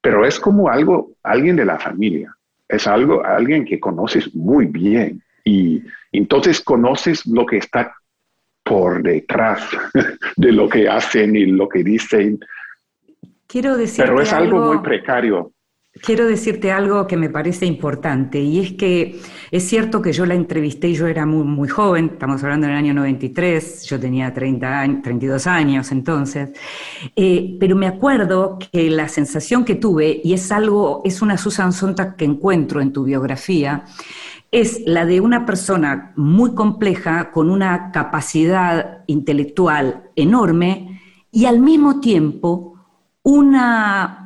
Pero 0.00 0.24
es 0.24 0.38
como 0.38 0.68
algo, 0.68 1.12
alguien 1.22 1.56
de 1.56 1.64
la 1.64 1.78
familia, 1.78 2.36
es 2.72 2.86
algo, 2.86 3.24
alguien 3.24 3.64
que 3.64 3.78
conoces 3.78 4.34
muy 4.34 4.66
bien 4.66 5.22
y 5.44 5.82
entonces 6.10 6.60
conoces 6.60 7.26
lo 7.26 7.46
que 7.46 7.58
está 7.58 7.94
por 8.64 9.02
detrás 9.02 9.62
de 10.36 10.52
lo 10.52 10.68
que 10.68 10.88
hacen 10.88 11.36
y 11.36 11.46
lo 11.46 11.68
que 11.68 11.82
dicen. 11.84 12.40
Quiero 13.46 13.76
decir 13.76 14.04
Pero 14.04 14.20
es 14.20 14.32
algo 14.32 14.58
muy 14.60 14.78
precario 14.78 15.52
quiero 16.00 16.26
decirte 16.26 16.72
algo 16.72 17.06
que 17.06 17.16
me 17.16 17.28
parece 17.28 17.66
importante 17.66 18.40
y 18.40 18.60
es 18.60 18.72
que 18.72 19.20
es 19.50 19.68
cierto 19.68 20.00
que 20.00 20.12
yo 20.12 20.24
la 20.24 20.34
entrevisté 20.34 20.88
y 20.88 20.94
yo 20.94 21.06
era 21.06 21.26
muy, 21.26 21.44
muy 21.44 21.68
joven, 21.68 22.10
estamos 22.14 22.42
hablando 22.42 22.66
del 22.66 22.76
año 22.76 22.94
93, 22.94 23.84
yo 23.84 24.00
tenía 24.00 24.32
30 24.32 24.80
años, 24.80 25.02
32 25.02 25.46
años 25.46 25.92
entonces, 25.92 26.50
eh, 27.14 27.56
pero 27.60 27.76
me 27.76 27.86
acuerdo 27.86 28.58
que 28.58 28.88
la 28.90 29.08
sensación 29.08 29.64
que 29.64 29.74
tuve, 29.74 30.20
y 30.24 30.32
es 30.32 30.50
algo, 30.50 31.02
es 31.04 31.20
una 31.20 31.36
Susan 31.36 31.72
Sontag 31.72 32.16
que 32.16 32.24
encuentro 32.24 32.80
en 32.80 32.92
tu 32.92 33.04
biografía, 33.04 33.84
es 34.50 34.82
la 34.86 35.06
de 35.06 35.20
una 35.20 35.46
persona 35.46 36.12
muy 36.16 36.54
compleja, 36.54 37.30
con 37.30 37.50
una 37.50 37.90
capacidad 37.90 39.02
intelectual 39.06 40.10
enorme 40.14 41.00
y 41.30 41.46
al 41.46 41.58
mismo 41.58 42.00
tiempo 42.00 42.74
una 43.22 44.21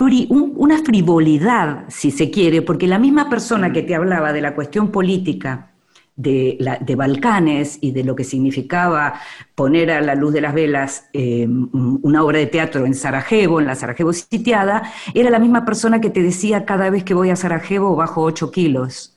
una 0.00 0.78
frivolidad, 0.78 1.84
si 1.88 2.10
se 2.10 2.30
quiere, 2.30 2.62
porque 2.62 2.86
la 2.86 2.98
misma 2.98 3.28
persona 3.28 3.72
que 3.72 3.82
te 3.82 3.94
hablaba 3.94 4.32
de 4.32 4.40
la 4.40 4.54
cuestión 4.54 4.90
política 4.90 5.72
de, 6.16 6.58
de 6.80 6.96
Balcanes 6.96 7.78
y 7.80 7.92
de 7.92 8.04
lo 8.04 8.14
que 8.14 8.24
significaba 8.24 9.14
poner 9.54 9.90
a 9.90 10.00
la 10.00 10.14
luz 10.14 10.32
de 10.32 10.40
las 10.40 10.54
velas 10.54 11.08
eh, 11.12 11.46
una 11.48 12.22
obra 12.22 12.38
de 12.38 12.46
teatro 12.46 12.84
en 12.84 12.94
Sarajevo, 12.94 13.60
en 13.60 13.66
la 13.66 13.74
Sarajevo 13.74 14.12
sitiada, 14.12 14.82
era 15.14 15.30
la 15.30 15.38
misma 15.38 15.64
persona 15.64 16.00
que 16.00 16.10
te 16.10 16.22
decía 16.22 16.64
cada 16.64 16.90
vez 16.90 17.04
que 17.04 17.14
voy 17.14 17.30
a 17.30 17.36
Sarajevo 17.36 17.96
bajo 17.96 18.22
8 18.22 18.50
kilos. 18.50 19.11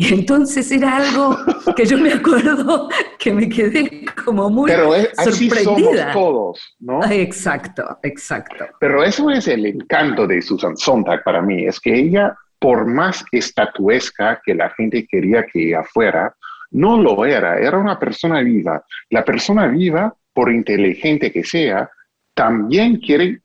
Y 0.00 0.14
entonces 0.14 0.70
era 0.70 0.96
algo 0.98 1.36
que 1.74 1.84
yo 1.84 1.98
me 1.98 2.12
acuerdo 2.12 2.88
que 3.18 3.32
me 3.32 3.48
quedé 3.48 4.04
como 4.24 4.48
muy 4.48 4.70
Pero 4.70 4.94
es, 4.94 5.10
así 5.18 5.50
sorprendida. 5.50 6.12
somos 6.12 6.12
todos, 6.12 6.76
¿no? 6.78 7.04
Exacto, 7.10 7.98
exacto. 8.04 8.64
Pero 8.78 9.02
eso 9.02 9.28
es 9.28 9.48
el 9.48 9.66
encanto 9.66 10.24
de 10.28 10.40
Susan 10.40 10.76
Sontag 10.76 11.24
para 11.24 11.42
mí, 11.42 11.66
es 11.66 11.80
que 11.80 11.92
ella, 11.98 12.36
por 12.60 12.86
más 12.86 13.24
estatuesca 13.32 14.40
que 14.44 14.54
la 14.54 14.70
gente 14.70 15.04
quería 15.04 15.44
que 15.44 15.66
ella 15.70 15.82
fuera, 15.82 16.32
no 16.70 16.96
lo 17.02 17.24
era, 17.24 17.58
era 17.58 17.76
una 17.76 17.98
persona 17.98 18.40
viva. 18.40 18.84
La 19.10 19.24
persona 19.24 19.66
viva, 19.66 20.14
por 20.32 20.52
inteligente 20.52 21.32
que 21.32 21.42
sea, 21.42 21.90
también 22.34 22.98
quiere 22.98 23.40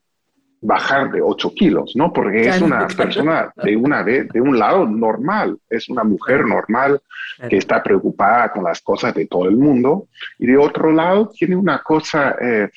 bajar 0.63 1.11
de 1.11 1.21
8 1.21 1.53
kilos, 1.53 1.93
¿no? 1.95 2.13
Porque 2.13 2.47
es 2.47 2.61
una 2.61 2.87
persona 2.87 3.51
de, 3.63 3.75
una 3.75 4.03
de, 4.03 4.23
de 4.23 4.39
un 4.39 4.57
lado 4.57 4.87
normal, 4.87 5.57
es 5.69 5.89
una 5.89 6.03
mujer 6.03 6.45
normal 6.45 7.01
que 7.49 7.57
está 7.57 7.83
preocupada 7.83 8.51
con 8.51 8.63
las 8.63 8.81
cosas 8.81 9.13
de 9.13 9.25
todo 9.25 9.49
el 9.49 9.57
mundo 9.57 10.07
y 10.39 10.47
de 10.47 10.57
otro 10.57 10.91
lado 10.91 11.29
tiene 11.29 11.55
una 11.55 11.83
cosa 11.83 12.35
eh, 12.41 12.69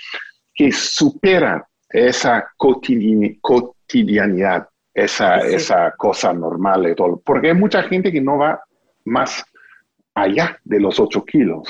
que 0.52 0.72
supera 0.72 1.64
esa 1.88 2.52
cotidianidad, 2.56 4.68
esa, 4.92 5.38
esa 5.38 5.92
cosa 5.92 6.32
normal 6.32 6.82
de 6.82 6.94
todo, 6.96 7.22
porque 7.24 7.48
hay 7.48 7.54
mucha 7.54 7.84
gente 7.84 8.10
que 8.10 8.20
no 8.20 8.38
va 8.38 8.60
más 9.04 9.44
allá 10.14 10.58
de 10.64 10.80
los 10.80 10.98
8 10.98 11.24
kilos. 11.24 11.68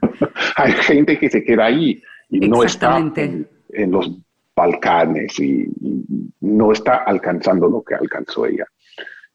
hay 0.56 0.72
gente 0.72 1.18
que 1.18 1.28
se 1.28 1.44
queda 1.44 1.66
ahí 1.66 2.02
y 2.30 2.48
no 2.48 2.62
está 2.62 2.96
en, 2.96 3.46
en 3.68 3.90
los 3.90 4.10
Balcanes 4.60 5.38
y, 5.40 5.66
no 6.40 6.72
está 6.72 6.96
alcanzando 6.96 7.68
lo 7.68 7.82
que 7.82 7.94
alcanzó 7.94 8.46
ella. 8.46 8.66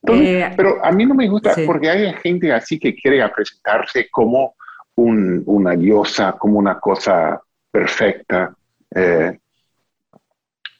Eh, 0.08 0.52
pero 0.56 0.84
a 0.86 0.92
mí 0.92 1.06
no 1.06 1.16
me 1.16 1.28
gusta 1.28 1.56
porque 1.66 1.90
hay 1.90 2.14
gente 2.22 2.52
así 2.54 2.78
que 2.78 2.94
quiere 2.94 3.28
presentarse 3.30 4.08
como 4.12 4.56
una 4.96 5.76
diosa, 5.76 6.34
como 6.34 6.60
una 6.60 6.80
cosa 6.80 7.42
perfecta. 7.72 8.56
Eh, 8.94 9.38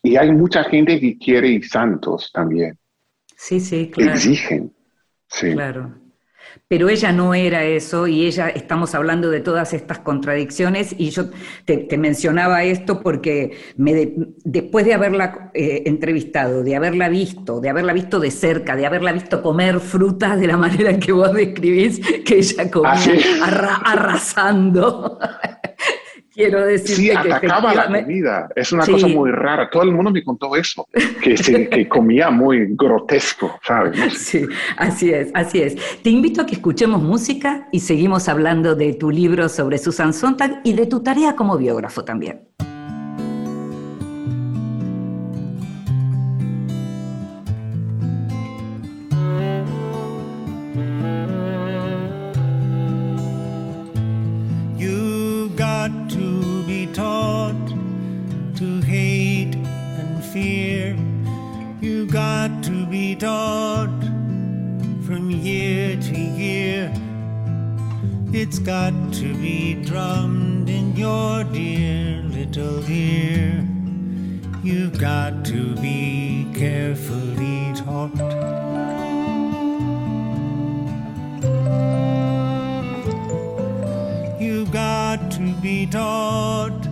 y 0.04 0.16
hay 0.16 0.32
mucha 0.32 0.64
gente 0.66 1.00
que 1.00 1.18
quiere 1.18 1.62
santos 1.64 2.32
también. 2.32 2.78
Sí, 3.36 3.60
sí, 3.60 3.90
claro. 3.92 4.12
Exigen. 4.12 4.74
Sí. 5.28 5.54
Claro 5.54 6.05
pero 6.67 6.89
ella 6.89 7.12
no 7.12 7.36
era 7.36 7.63
eso 7.63 8.08
y 8.08 8.25
ella, 8.25 8.49
estamos 8.49 8.95
hablando 8.95 9.30
de 9.30 9.39
todas 9.39 9.73
estas 9.73 9.99
contradicciones 9.99 10.95
y 10.97 11.12
yo 11.12 11.30
te, 11.65 11.88
mencionaba 11.97 12.63
esto 12.63 13.01
porque 13.01 13.58
me 13.78 14.13
después 14.43 14.86
de 14.86 14.95
haberla 14.95 15.51
eh, 15.54 15.84
entrevistado, 15.86 16.63
de 16.63 16.75
haberla 16.75 17.08
visto, 17.10 17.60
de 17.60 17.69
haberla 17.69 17.93
visto 17.93 18.19
de 18.19 18.32
cerca, 18.32 18.75
de 18.75 18.86
haberla 18.88 19.12
visto 19.12 19.43
comer 19.43 19.80
frutas 19.80 20.39
de 20.39 20.47
la 20.47 20.58
manera 20.58 20.89
en 20.89 20.99
que 20.99 21.12
vos 21.12 21.32
describís 21.34 21.99
que 22.25 22.38
ella 22.38 22.71
comía 22.71 23.13
¿Ah, 23.43 23.82
arrasando. 23.86 25.19
Quiero 26.36 26.65
decir 26.65 26.95
sí, 26.98 27.10
que 27.10 27.17
atacaba 27.17 27.74
la 27.74 27.88
comida. 27.88 28.50
Es 28.56 28.74
una 28.74 28.86
cosa 28.86 29.08
muy 29.08 29.32
rara. 29.32 29.69
Todo 29.69 29.84
el 29.84 29.91
mundo 29.91 30.12
me 30.12 30.21
contó 30.21 30.54
eso, 30.56 30.86
que, 31.24 31.38
se, 31.38 31.69
que 31.69 31.88
comía 31.88 32.30
muy 32.30 32.67
grotesco, 32.76 33.60
¿sabes? 33.63 33.95
Sí, 34.26 34.45
así 34.78 35.12
es, 35.12 35.30
así 35.34 35.62
es. 35.62 36.02
Te 36.02 36.10
invito 36.10 36.41
a 36.41 36.45
que 36.45 36.56
escuchemos 36.56 37.02
música 37.02 37.67
y 37.71 37.80
seguimos 37.80 38.28
hablando 38.28 38.76
de 38.76 38.93
tu 38.93 39.12
libro 39.12 39.48
sobre 39.50 39.78
Susan 39.78 40.13
Sontag 40.13 40.62
y 40.63 40.74
de 40.74 40.88
tu 40.88 41.02
tarea 41.02 41.36
como 41.36 41.58
biógrafo 41.58 42.04
también. 42.04 42.55
Got 62.46 62.64
to 62.66 62.86
be 62.86 63.16
taught 63.16 64.04
from 65.08 65.32
year 65.32 66.00
to 66.00 66.16
year. 66.16 66.94
It's 68.32 68.60
got 68.60 68.94
to 69.14 69.34
be 69.34 69.74
drummed 69.84 70.70
in 70.70 70.96
your 70.96 71.44
dear 71.46 72.22
little 72.22 72.88
ear. 72.88 73.68
You've 74.64 75.00
got 75.00 75.44
to 75.46 75.76
be 75.78 76.46
carefully 76.54 77.74
taught. 77.74 78.14
You've 84.40 84.72
got 84.72 85.32
to 85.32 85.52
be 85.64 85.88
taught 85.88 86.84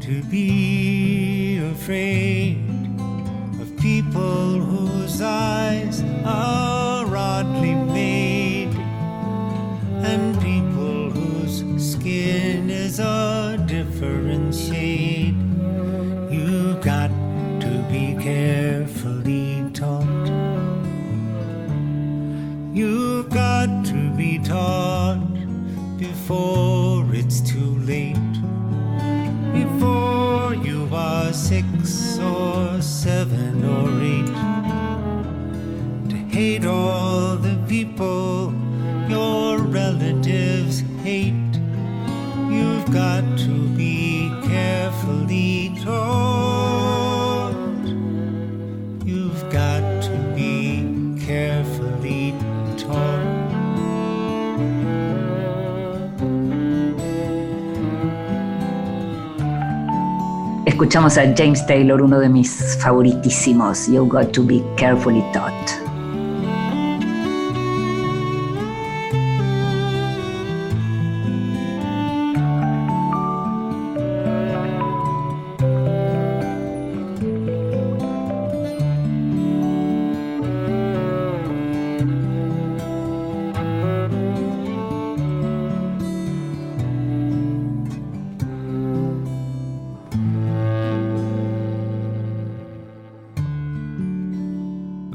to 0.00 0.22
be 0.24 1.58
afraid 1.58 2.58
of 3.60 3.76
people 3.78 4.58
whose 4.60 4.85
size 5.16 6.02
of 6.02 6.26
oh. 6.26 6.75
Escuchamos 60.96 61.18
a 61.18 61.34
James 61.36 61.66
Taylor, 61.66 62.00
uno 62.00 62.18
de 62.18 62.30
mis 62.30 62.78
favoritísimos, 62.80 63.86
You 63.86 64.06
Got 64.06 64.32
to 64.32 64.42
Be 64.42 64.64
Carefully 64.78 65.22
Taught. 65.30 65.55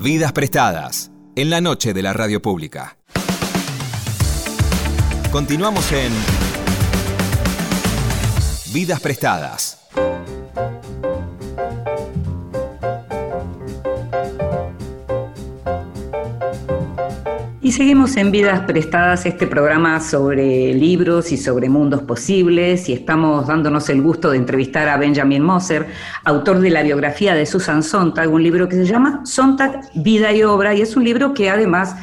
Vidas 0.01 0.31
prestadas 0.31 1.11
en 1.35 1.51
la 1.51 1.61
noche 1.61 1.93
de 1.93 2.01
la 2.01 2.11
radio 2.11 2.41
pública. 2.41 2.97
Continuamos 5.31 5.91
en 5.91 6.11
Vidas 8.73 8.99
prestadas. 8.99 9.80
Seguimos 17.71 18.17
en 18.17 18.31
Vidas 18.31 18.59
Prestadas, 18.67 19.25
este 19.25 19.47
programa 19.47 20.01
sobre 20.01 20.73
libros 20.73 21.31
y 21.31 21.37
sobre 21.37 21.69
mundos 21.69 22.01
posibles, 22.01 22.89
y 22.89 22.93
estamos 22.93 23.47
dándonos 23.47 23.87
el 23.87 24.01
gusto 24.01 24.31
de 24.31 24.37
entrevistar 24.37 24.89
a 24.89 24.97
Benjamin 24.97 25.41
Moser, 25.41 25.87
autor 26.25 26.59
de 26.59 26.69
la 26.69 26.83
biografía 26.83 27.33
de 27.33 27.45
Susan 27.45 27.81
Sontag, 27.81 28.29
un 28.29 28.43
libro 28.43 28.67
que 28.67 28.75
se 28.75 28.85
llama 28.85 29.21
Sontag, 29.23 29.89
Vida 29.95 30.33
y 30.33 30.43
Obra, 30.43 30.75
y 30.75 30.81
es 30.81 30.97
un 30.97 31.05
libro 31.05 31.33
que 31.33 31.49
además 31.49 31.95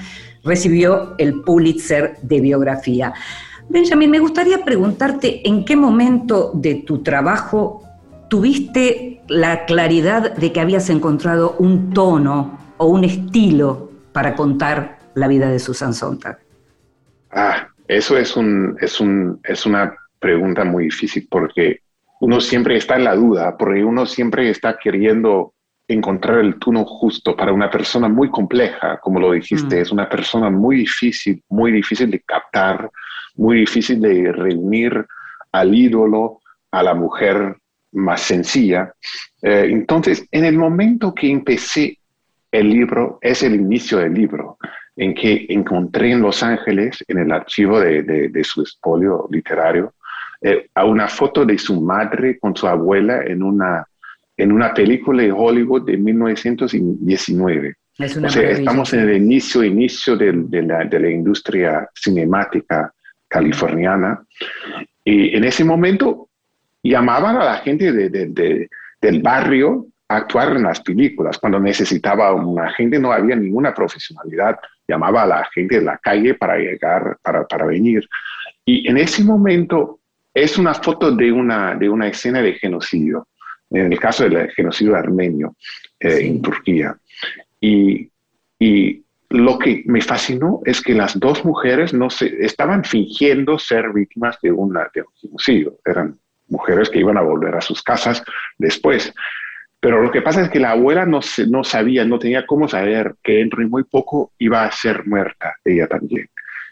recibió 0.42 1.14
el 1.18 1.42
Pulitzer 1.42 2.16
de 2.22 2.40
biografía. 2.40 3.12
Benjamin, 3.68 4.10
me 4.10 4.20
gustaría 4.20 4.64
preguntarte 4.64 5.46
en 5.46 5.66
qué 5.66 5.76
momento 5.76 6.50
de 6.54 6.76
tu 6.76 7.02
trabajo 7.02 7.82
tuviste 8.30 9.20
la 9.28 9.66
claridad 9.66 10.34
de 10.34 10.50
que 10.50 10.60
habías 10.60 10.88
encontrado 10.88 11.56
un 11.58 11.92
tono 11.92 12.58
o 12.78 12.86
un 12.86 13.04
estilo 13.04 13.90
para 14.12 14.34
contar 14.34 14.97
la 15.14 15.28
vida 15.28 15.48
de 15.50 15.58
Susan 15.58 15.94
Sontag? 15.94 16.38
Ah, 17.30 17.68
eso 17.86 18.16
es, 18.16 18.36
un, 18.36 18.76
es, 18.80 19.00
un, 19.00 19.40
es 19.44 19.66
una 19.66 19.94
pregunta 20.18 20.64
muy 20.64 20.84
difícil 20.84 21.26
porque 21.30 21.80
uno 22.20 22.40
siempre 22.40 22.76
está 22.76 22.96
en 22.96 23.04
la 23.04 23.14
duda, 23.14 23.56
porque 23.56 23.84
uno 23.84 24.04
siempre 24.06 24.50
está 24.50 24.78
queriendo 24.78 25.54
encontrar 25.86 26.40
el 26.40 26.58
tono 26.58 26.84
justo 26.84 27.34
para 27.34 27.52
una 27.52 27.70
persona 27.70 28.08
muy 28.08 28.30
compleja, 28.30 28.98
como 29.00 29.20
lo 29.20 29.32
dijiste, 29.32 29.76
Mm. 29.76 29.78
es 29.80 29.90
una 29.92 30.08
persona 30.08 30.50
muy 30.50 30.76
difícil, 30.76 31.42
muy 31.48 31.72
difícil 31.72 32.10
de 32.10 32.20
captar, 32.20 32.90
muy 33.36 33.60
difícil 33.60 34.00
de 34.00 34.32
reunir 34.32 35.06
al 35.52 35.74
ídolo, 35.74 36.40
a 36.70 36.82
la 36.82 36.94
mujer 36.94 37.56
más 37.92 38.20
sencilla. 38.20 38.92
Eh, 39.40 39.68
entonces, 39.70 40.26
en 40.30 40.44
el 40.44 40.58
momento 40.58 41.14
que 41.14 41.30
empecé 41.30 41.98
el 42.52 42.68
libro, 42.68 43.18
es 43.22 43.42
el 43.42 43.54
inicio 43.54 43.98
del 43.98 44.12
libro, 44.12 44.58
en 44.98 45.14
que 45.14 45.46
encontré 45.48 46.10
en 46.12 46.20
Los 46.20 46.42
Ángeles, 46.42 47.02
en 47.08 47.18
el 47.18 47.30
archivo 47.32 47.78
de, 47.80 48.02
de- 48.02 48.28
de 48.28 48.44
su 48.44 48.62
espolio 48.62 49.26
literario, 49.30 49.94
eh, 50.42 50.66
a 50.74 50.84
una 50.84 51.08
foto 51.08 51.44
de 51.46 51.56
su 51.56 51.80
madre 51.80 52.38
con 52.38 52.54
su 52.54 52.66
abuela 52.66 53.22
en 53.24 53.42
una, 53.42 53.86
en 54.36 54.52
una 54.52 54.74
película 54.74 55.22
de 55.22 55.32
Hollywood 55.32 55.84
de 55.86 55.96
1919. 55.96 57.74
Es 57.98 58.16
una 58.16 58.28
O 58.28 58.30
sea, 58.30 58.42
estamos 58.60 58.92
en 58.94 59.00
el 59.08 59.16
inicio, 59.16 59.64
inicio 59.64 60.16
del- 60.16 60.48
de, 60.50 60.62
la, 60.62 60.84
de 60.84 61.00
la 61.00 61.10
industria 61.10 61.88
cinemática 61.94 62.92
californiana. 63.26 64.22
Y 65.04 65.36
en 65.36 65.44
ese 65.44 65.64
momento 65.64 66.28
llamaban 66.82 67.36
a 67.36 67.44
la 67.44 67.56
gente 67.58 67.92
de- 67.92 68.08
de- 68.08 68.26
de- 68.26 68.68
del 69.00 69.20
barrio 69.22 69.86
a 70.08 70.16
actuar 70.18 70.56
en 70.56 70.62
las 70.62 70.80
películas. 70.80 71.38
Cuando 71.38 71.58
necesitaba 71.60 72.32
una 72.34 72.70
gente, 72.72 72.98
no 72.98 73.12
había 73.12 73.36
ninguna 73.36 73.74
profesionalidad. 73.74 74.58
Llamaba 74.88 75.22
a 75.22 75.26
la 75.26 75.44
gente 75.52 75.78
de 75.78 75.84
la 75.84 75.98
calle 75.98 76.34
para 76.34 76.56
llegar, 76.56 77.18
para, 77.22 77.46
para 77.46 77.66
venir. 77.66 78.08
Y 78.64 78.88
en 78.88 78.96
ese 78.98 79.22
momento 79.22 80.00
es 80.34 80.58
una 80.58 80.74
foto 80.74 81.10
de 81.12 81.30
una, 81.30 81.74
de 81.74 81.88
una 81.88 82.08
escena 82.08 82.40
de 82.40 82.54
genocidio, 82.54 83.28
en 83.70 83.92
el 83.92 84.00
caso 84.00 84.28
del 84.28 84.50
genocidio 84.52 84.96
armenio 84.96 85.54
eh, 86.00 86.10
Sí. 86.10 86.26
en 86.28 86.42
Turquía. 86.42 86.96
Y, 87.60 88.10
y 88.58 89.02
lo 89.30 89.58
que 89.58 89.82
me 89.86 90.00
fascinó 90.00 90.60
es 90.64 90.80
que 90.80 90.94
las 90.94 91.18
dos 91.18 91.44
mujeres 91.44 91.92
no 91.92 92.08
se, 92.08 92.44
estaban 92.44 92.82
fingiendo 92.84 93.58
ser 93.58 93.92
víctimas 93.92 94.38
de, 94.42 94.52
una, 94.52 94.88
de 94.94 95.02
un 95.02 95.12
genocidio. 95.20 95.78
Eran 95.84 96.18
mujeres 96.48 96.88
que 96.88 97.00
iban 97.00 97.18
a 97.18 97.22
volver 97.22 97.54
a 97.54 97.60
sus 97.60 97.82
casas 97.82 98.22
después. 98.56 99.12
Pero 99.80 100.02
lo 100.02 100.10
que 100.10 100.22
pasa 100.22 100.42
es 100.42 100.50
que 100.50 100.58
la 100.58 100.72
abuela 100.72 101.06
no, 101.06 101.20
no 101.48 101.64
sabía, 101.64 102.04
no 102.04 102.18
tenía 102.18 102.46
cómo 102.46 102.66
saber 102.68 103.14
que 103.22 103.34
dentro 103.34 103.60
de 103.60 103.66
muy 103.68 103.84
poco 103.84 104.32
iba 104.38 104.64
a 104.64 104.72
ser 104.72 105.06
muerta 105.06 105.54
ella 105.64 105.86
también. 105.86 106.28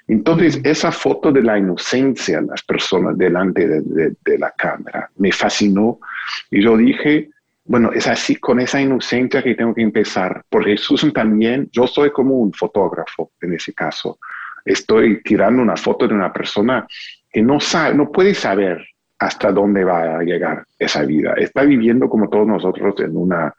Entonces, 0.08 0.60
esa 0.64 0.92
foto 0.92 1.32
de 1.32 1.42
la 1.42 1.58
inocencia 1.58 2.40
de 2.40 2.46
las 2.46 2.62
personas 2.62 3.16
delante 3.18 3.66
de, 3.66 3.80
de- 3.82 4.16
de 4.24 4.38
la 4.38 4.50
cámara 4.52 5.10
me 5.16 5.32
fascinó 5.32 5.98
y 6.50 6.62
yo 6.62 6.76
dije, 6.76 7.30
bueno, 7.64 7.90
es 7.92 8.06
así 8.06 8.36
con 8.36 8.60
esa 8.60 8.80
inocencia 8.80 9.42
que 9.42 9.54
tengo 9.56 9.74
que 9.74 9.82
empezar, 9.82 10.42
porque 10.48 10.76
Susan 10.76 11.12
también, 11.12 11.68
yo 11.72 11.86
soy 11.88 12.10
como 12.12 12.34
un 12.36 12.52
fotógrafo 12.52 13.32
en 13.40 13.54
ese 13.54 13.72
caso. 13.72 14.18
Estoy 14.64 15.22
tirando 15.22 15.62
una 15.62 15.76
foto 15.76 16.06
de 16.06 16.14
una 16.14 16.32
persona 16.32 16.86
que 17.32 17.42
no 17.42 17.58
sabe, 17.60 17.94
no 17.96 18.10
puede 18.12 18.34
saber 18.34 18.84
hasta 19.18 19.52
dónde 19.52 19.84
va 19.84 20.18
a 20.18 20.22
llegar 20.22 20.64
esa 20.78 21.02
vida. 21.02 21.34
Está 21.34 21.62
viviendo 21.62 22.08
como 22.08 22.28
todos 22.28 22.46
nosotros 22.46 22.94
en 23.00 23.16
una, 23.16 23.54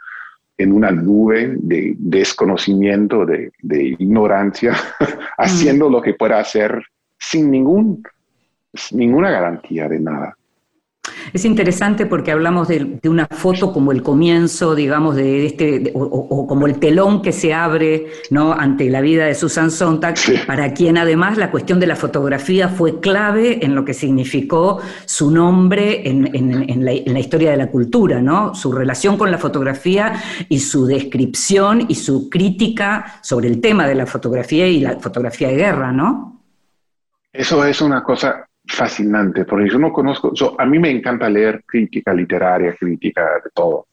en 0.58 0.72
una 0.72 0.92
nube 0.92 1.56
de 1.58 1.96
desconocimiento, 1.98 3.26
de, 3.26 3.52
de 3.62 3.84
ignorancia, 3.84 4.74
haciendo 5.38 5.90
lo 5.90 6.02
que 6.02 6.14
pueda 6.14 6.40
hacer 6.40 6.84
sin 7.18 7.50
ningún, 7.50 8.04
ninguna 8.92 9.32
garantía 9.32 9.88
de 9.88 10.00
nada. 10.00 10.37
Es 11.34 11.46
interesante 11.46 12.06
porque 12.06 12.32
hablamos 12.32 12.68
de, 12.68 13.00
de 13.02 13.10
una 13.10 13.28
foto 13.28 13.72
como 13.74 13.92
el 13.92 14.02
comienzo, 14.04 14.76
digamos, 14.76 15.16
de 15.16 15.46
este, 15.46 15.80
de- 15.80 15.92
o, 15.96 16.48
como 16.48 16.66
el 16.68 16.80
telón 16.80 17.22
que 17.22 17.32
se 17.32 17.54
abre 17.54 18.08
¿no? 18.32 18.54
ante 18.54 18.90
la 18.90 19.02
vida 19.02 19.26
de 19.26 19.36
Susan 19.36 19.72
Sontag, 19.72 20.18
Sí. 20.18 20.36
para 20.48 20.74
quien 20.74 20.98
además 20.98 21.38
la 21.38 21.52
cuestión 21.52 21.80
de 21.80 21.88
la 21.88 21.96
fotografía 21.96 22.70
fue 22.70 23.00
clave 23.00 23.64
en 23.66 23.76
lo 23.76 23.84
que 23.86 23.94
significó 23.94 24.80
su 25.06 25.32
nombre 25.32 26.08
en, 26.10 26.36
en- 26.36 26.70
en 26.70 26.86
la, 26.86 26.92
en 26.92 27.14
la 27.14 27.20
historia 27.20 27.52
de 27.52 27.58
la 27.58 27.68
cultura, 27.70 28.22
¿no? 28.22 28.56
Su 28.56 28.72
relación 28.72 29.18
con 29.18 29.30
la 29.32 29.38
fotografía 29.38 30.14
y 30.50 30.60
su 30.60 30.86
descripción 30.86 31.86
y 31.88 31.96
su 31.96 32.30
crítica 32.30 33.20
sobre 33.22 33.48
el 33.48 33.60
tema 33.62 33.88
de 33.88 33.96
la 33.96 34.06
fotografía 34.06 34.68
y 34.68 34.80
la 34.80 34.98
fotografía 35.00 35.50
de 35.50 35.56
guerra, 35.56 35.92
¿no? 35.92 36.42
Eso 37.34 37.64
es 37.66 37.82
una 37.82 38.02
cosa 38.04 38.47
fascinante, 38.68 39.46
porque 39.46 39.70
yo 39.70 39.80
no 39.80 39.92
conozco, 39.94 40.34
yo- 40.34 40.56
a 40.60 40.66
mí 40.66 40.80
me 40.80 40.90
encanta 40.92 41.30
leer 41.30 41.64
crítica 41.66 42.14
literaria, 42.14 42.76
crítica 42.76 43.24
de 43.44 43.50
todo, 43.54 43.88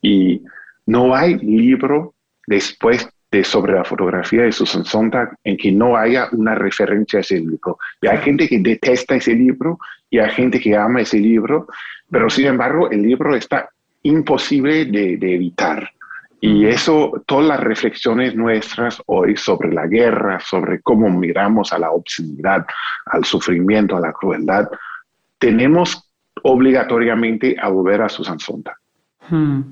y 0.00 0.42
no 0.86 1.14
hay 1.14 1.36
libro 1.38 2.14
después 2.46 3.08
de 3.30 3.42
sobre 3.44 3.74
la 3.74 3.84
fotografía 3.84 4.42
de 4.42 4.52
Susan 4.52 4.84
Sontag 4.84 5.36
en 5.42 5.56
que 5.56 5.72
no 5.72 5.96
haya 5.96 6.28
una 6.32 6.54
referencia 6.54 7.18
a 7.18 7.20
ese 7.20 7.40
libro. 7.40 7.78
Y 8.00 8.06
hay 8.06 8.18
gente 8.18 8.48
que 8.48 8.60
detesta 8.60 9.16
ese 9.16 9.34
libro 9.34 9.78
y 10.08 10.18
hay 10.18 10.30
gente 10.30 10.60
que 10.60 10.76
ama 10.76 11.00
ese 11.00 11.18
libro, 11.18 11.66
pero 12.10 12.30
sin 12.30 12.46
embargo 12.46 12.90
el 12.90 13.02
libro 13.02 13.34
está 13.34 13.68
imposible 14.04 14.84
de, 14.84 15.16
de 15.16 15.34
evitar. 15.34 15.90
Y 16.46 16.66
eso, 16.66 17.22
todas 17.24 17.46
las 17.46 17.60
reflexiones 17.60 18.36
nuestras 18.36 19.02
hoy 19.06 19.34
sobre 19.34 19.72
la 19.72 19.86
guerra, 19.86 20.38
sobre 20.40 20.82
cómo 20.82 21.08
miramos 21.08 21.72
a 21.72 21.78
la 21.78 21.90
obscenidad, 21.90 22.66
al 23.06 23.24
sufrimiento, 23.24 23.96
a 23.96 24.00
la 24.00 24.12
crueldad, 24.12 24.68
tenemos 25.38 26.06
obligatoriamente 26.42 27.56
a 27.58 27.68
volver 27.68 28.02
a 28.02 28.10
Susan 28.10 28.38
Sontag. 28.38 28.76
Hmm. 29.30 29.62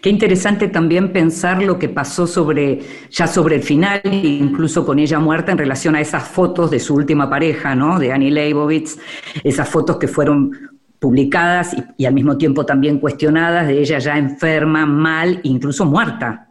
Qué 0.00 0.08
interesante 0.08 0.68
también 0.68 1.12
pensar 1.12 1.62
lo 1.62 1.78
que 1.78 1.90
pasó 1.90 2.26
sobre, 2.26 2.80
ya 3.10 3.26
sobre 3.26 3.56
el 3.56 3.62
final, 3.62 4.00
incluso 4.04 4.86
con 4.86 4.98
ella 4.98 5.18
muerta, 5.18 5.52
en 5.52 5.58
relación 5.58 5.96
a 5.96 6.00
esas 6.00 6.26
fotos 6.26 6.70
de 6.70 6.80
su 6.80 6.94
última 6.94 7.28
pareja, 7.28 7.74
¿no? 7.74 7.98
De 7.98 8.12
Annie 8.12 8.30
Leibovitz, 8.30 8.98
esas 9.44 9.68
fotos 9.68 9.98
que 9.98 10.08
fueron 10.08 10.75
publicadas 10.98 11.74
y, 11.74 11.84
y 11.98 12.06
al 12.06 12.14
mismo 12.14 12.36
tiempo 12.38 12.66
también 12.66 12.98
cuestionadas 12.98 13.66
de 13.66 13.80
ella 13.80 13.98
ya 13.98 14.18
enferma, 14.18 14.86
mal, 14.86 15.40
incluso 15.42 15.84
muerta. 15.84 16.46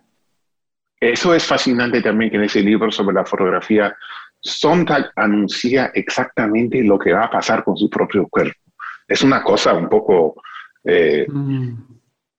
Eso 0.99 1.35
es 1.35 1.45
fascinante 1.45 2.01
también 2.01 2.31
que 2.31 2.37
en 2.37 2.43
ese 2.43 2.61
libro 2.61 2.91
sobre 2.91 3.15
la 3.15 3.25
fotografía, 3.25 3.95
Sontag 4.39 5.11
anuncia 5.15 5.91
exactamente 5.93 6.83
lo 6.83 6.97
que 6.97 7.13
va 7.13 7.25
a 7.25 7.31
pasar 7.31 7.63
con 7.63 7.75
su 7.75 7.89
propio 7.89 8.27
cuerpo. 8.27 8.59
Es 9.07 9.21
una 9.21 9.43
cosa 9.43 9.73
un 9.73 9.89
poco 9.89 10.35
eh, 10.83 11.25
mm. 11.27 11.73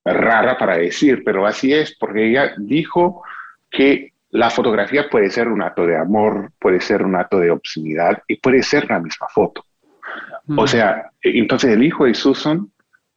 rara 0.05 0.57
para 0.57 0.79
decir, 0.79 1.23
pero 1.25 1.47
así 1.47 1.73
es, 1.73 1.97
porque 1.97 2.29
ella 2.29 2.55
dijo 2.59 3.23
que 3.71 4.13
la 4.31 4.51
fotografía 4.51 5.09
puede 5.09 5.31
ser 5.31 5.49
un 5.49 5.63
acto 5.63 5.87
de 5.87 5.97
amor, 5.97 6.53
puede 6.59 6.81
ser 6.81 7.05
un 7.05 7.17
acto 7.17 7.39
de 7.39 7.51
obscenidad 7.51 8.23
y 8.27 8.37
puede 8.37 8.63
ser 8.63 8.89
la 8.89 9.01
misma 9.01 9.29
foto. 9.29 9.65
O 10.49 10.67
sea, 10.67 11.11
entonces 11.23 11.73
el 11.73 11.83
hijo 11.83 12.05
de 12.05 12.15
Susan 12.15 12.69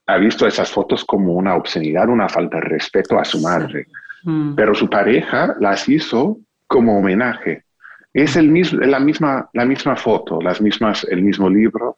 ha 0.08 0.18
visto 0.18 0.48
esas 0.48 0.72
fotos 0.72 1.06
como 1.06 1.34
una 1.34 1.56
obscenidad, 1.56 2.10
una 2.10 2.28
falta 2.28 2.58
de 2.58 2.64
respeto 2.64 3.20
a 3.20 3.26
su 3.26 3.40
madre. 3.42 3.86
Mm. 4.24 4.56
Pero 4.56 4.74
su 4.74 4.90
pareja 4.90 5.56
las 5.60 5.88
hizo 5.88 6.40
como 6.66 6.98
homenaje. 6.98 7.66
Es 8.12 8.36
el 8.36 8.50
mismo, 8.50 8.80
la, 8.82 9.00
misma, 9.00 9.50
la 9.54 9.66
misma 9.66 9.96
foto, 9.96 10.42
las 10.42 10.62
mismas, 10.62 11.04
el 11.04 11.22
mismo 11.22 11.48
libro. 11.50 11.98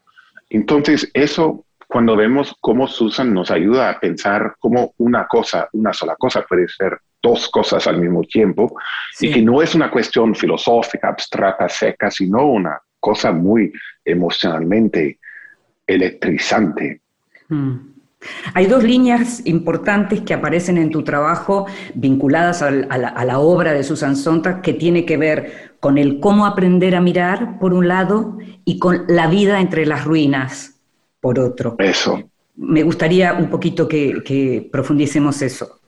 Entonces, 0.50 1.10
eso, 1.13 1.65
cuando 1.88 2.17
vemos 2.17 2.54
cómo 2.60 2.86
Susan 2.88 3.34
nos 3.34 3.50
ayuda 3.50 3.89
a 3.89 4.00
pensar 4.00 4.56
cómo 4.60 4.94
una 4.98 5.26
cosa, 5.28 5.70
una 5.72 5.94
sola 5.94 6.15
cosa 6.17 6.41
puede 6.41 6.67
ser 6.67 7.00
dos 7.24 7.50
cosas 7.50 7.88
al 7.88 7.98
mismo 7.98 8.24
tiempo, 8.24 8.76
y 9.20 9.32
que 9.32 9.41
no 9.41 9.62
es 9.62 9.74
una 9.74 9.89
cuestión 9.89 10.36
filosófica, 10.36 11.10
abstracta, 11.10 11.70
seca, 11.70 12.12
sino 12.12 12.46
una 12.46 12.82
cosa 13.00 13.32
muy 13.32 13.72
emocionalmente 14.04 15.20
electrizante. 15.91 17.01
Mm. 17.49 17.91
Hay 18.54 18.67
dos 18.67 18.84
líneas 18.84 19.41
importantes 19.45 20.21
que 20.21 20.34
aparecen 20.34 20.77
en 20.77 20.91
tu 20.91 21.04
trabajo 21.04 21.65
vinculadas 21.95 22.62
a, 22.62 22.69
la, 22.71 23.39
obra 23.39 23.73
de 23.73 23.84
Susan 23.84 24.15
Sontag 24.15 24.62
que 24.62 24.73
tiene 24.73 25.06
que 25.06 25.17
ver 25.17 25.75
con 25.80 25.97
el 25.97 26.19
cómo 26.19 26.45
aprender 26.45 26.95
a 26.95 27.01
mirar, 27.01 27.58
por 27.60 27.73
un 27.73 27.88
lado, 27.88 28.38
y 28.63 28.77
con 28.77 29.06
la 29.08 29.27
vida 29.27 29.60
entre 29.60 29.86
las 29.88 30.06
ruinas, 30.06 30.80
por 31.19 31.39
otro. 31.39 31.75
Eso. 31.80 32.21
Me 32.56 32.84
gustaría 32.84 33.34
un 33.34 33.49
poquito 33.49 33.88
que, 33.88 34.69
profundicemos 34.71 35.41
eso. 35.41 35.80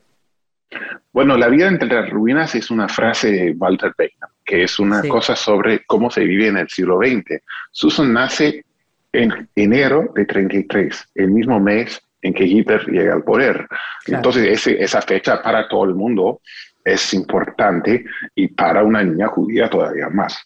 Bueno, 1.11 1.37
la 1.37 1.47
vida 1.47 1.67
entre 1.67 1.89
las 1.89 2.09
ruinas 2.09 2.55
es 2.55 2.71
una 2.71 2.87
frase 2.89 3.31
de 3.31 3.51
Walter 3.51 3.93
Benjamin, 3.95 4.35
que 4.43 4.63
es 4.63 4.79
una 4.79 5.07
cosa 5.07 5.35
sobre 5.35 5.85
cómo 5.85 6.09
se 6.09 6.23
vive 6.23 6.47
en 6.47 6.57
el 6.57 6.67
siglo 6.69 6.97
XX. 6.97 7.39
Susan 7.71 8.11
nace 8.11 8.65
en 9.13 9.47
enero 9.55 10.11
de 10.15 10.25
33, 10.25 11.11
el 11.15 11.31
mismo 11.31 11.59
mes 11.59 12.01
en 12.21 12.33
que 12.33 12.45
Hitler 12.45 12.85
llega 12.87 13.13
al 13.13 13.23
poder. 13.23 13.67
Entonces, 14.07 14.65
esa 14.67 15.01
fecha 15.01 15.41
para 15.41 15.67
todo 15.67 15.85
el 15.85 15.93
mundo 15.93 16.41
es 16.83 17.13
importante 17.13 18.05
y 18.35 18.47
para 18.47 18.83
una 18.83 19.03
niña 19.03 19.27
judía 19.27 19.69
todavía 19.69 20.09
más. 20.09 20.37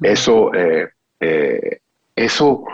Eso, 0.00 0.52
eh, 0.54 0.88
eh, 1.20 1.78
eso 2.16 2.64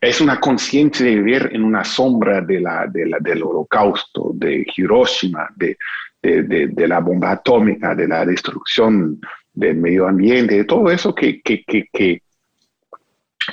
es 0.00 0.20
una 0.20 0.40
conciencia 0.40 1.04
de 1.04 1.16
vivir 1.16 1.50
en 1.52 1.64
una 1.64 1.84
sombra 1.84 2.40
de 2.40 2.60
la, 2.60 2.86
del 2.86 3.42
holocausto, 3.42 4.30
de 4.34 4.64
Hiroshima, 4.74 5.48
de, 5.56 5.76
de, 6.22 6.88
la 6.88 7.00
bomba 7.00 7.32
atómica, 7.32 7.94
de 7.94 8.08
la 8.08 8.24
destrucción 8.24 9.20
del 9.52 9.76
medio 9.76 10.08
ambiente, 10.08 10.56
de 10.56 10.64
todo 10.64 10.90
eso 10.90 11.14
que, 11.14 11.40
que, 11.42 11.62
que 11.64 12.22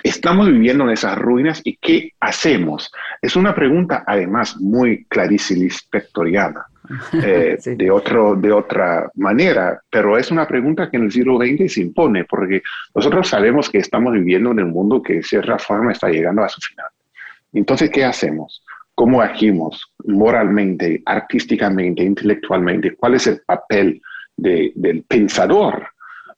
estamos 0.03 0.47
viviendo 0.47 0.83
en 0.85 0.91
esas 0.91 1.17
ruinas 1.17 1.61
y 1.63 1.77
qué 1.77 2.13
hacemos. 2.19 2.91
Es 3.21 3.35
una 3.35 3.53
pregunta 3.53 4.03
además 4.05 4.57
muy 4.59 5.05
clarísima 5.05 5.67
eh, 7.13 7.57
de, 7.63 7.91
otro, 7.91 8.35
de 8.35 8.51
otra 8.51 9.09
manera, 9.15 9.81
pero 9.89 10.17
es 10.17 10.31
una 10.31 10.47
pregunta 10.47 10.89
que 10.89 10.97
en 10.97 11.03
el 11.03 11.11
siglo 11.11 11.37
XX 11.37 11.71
se 11.71 11.81
impone 11.81 12.25
porque 12.25 12.61
nosotros 12.93 13.27
sabemos 13.27 13.69
que 13.69 13.79
estamos 13.79 14.13
viviendo 14.13 14.51
en 14.51 14.63
un 14.63 14.71
mundo 14.71 15.01
que 15.01 15.15
de 15.15 15.23
cierta 15.23 15.57
forma 15.57 15.91
está 15.91 16.09
llegando 16.09 16.43
a 16.43 16.49
su 16.49 16.59
final. 16.61 16.87
Entonces, 17.53 17.89
¿qué 17.89 18.05
hacemos? 18.05 18.63
¿Cómo 18.95 19.21
agimos 19.21 19.93
moralmente, 20.05 21.01
artísticamente, 21.05 22.03
intelectualmente? 22.03 22.95
¿Cuál 22.95 23.15
es 23.15 23.27
el 23.27 23.41
papel 23.45 24.01
del 24.35 25.05
pensador? 25.07 25.87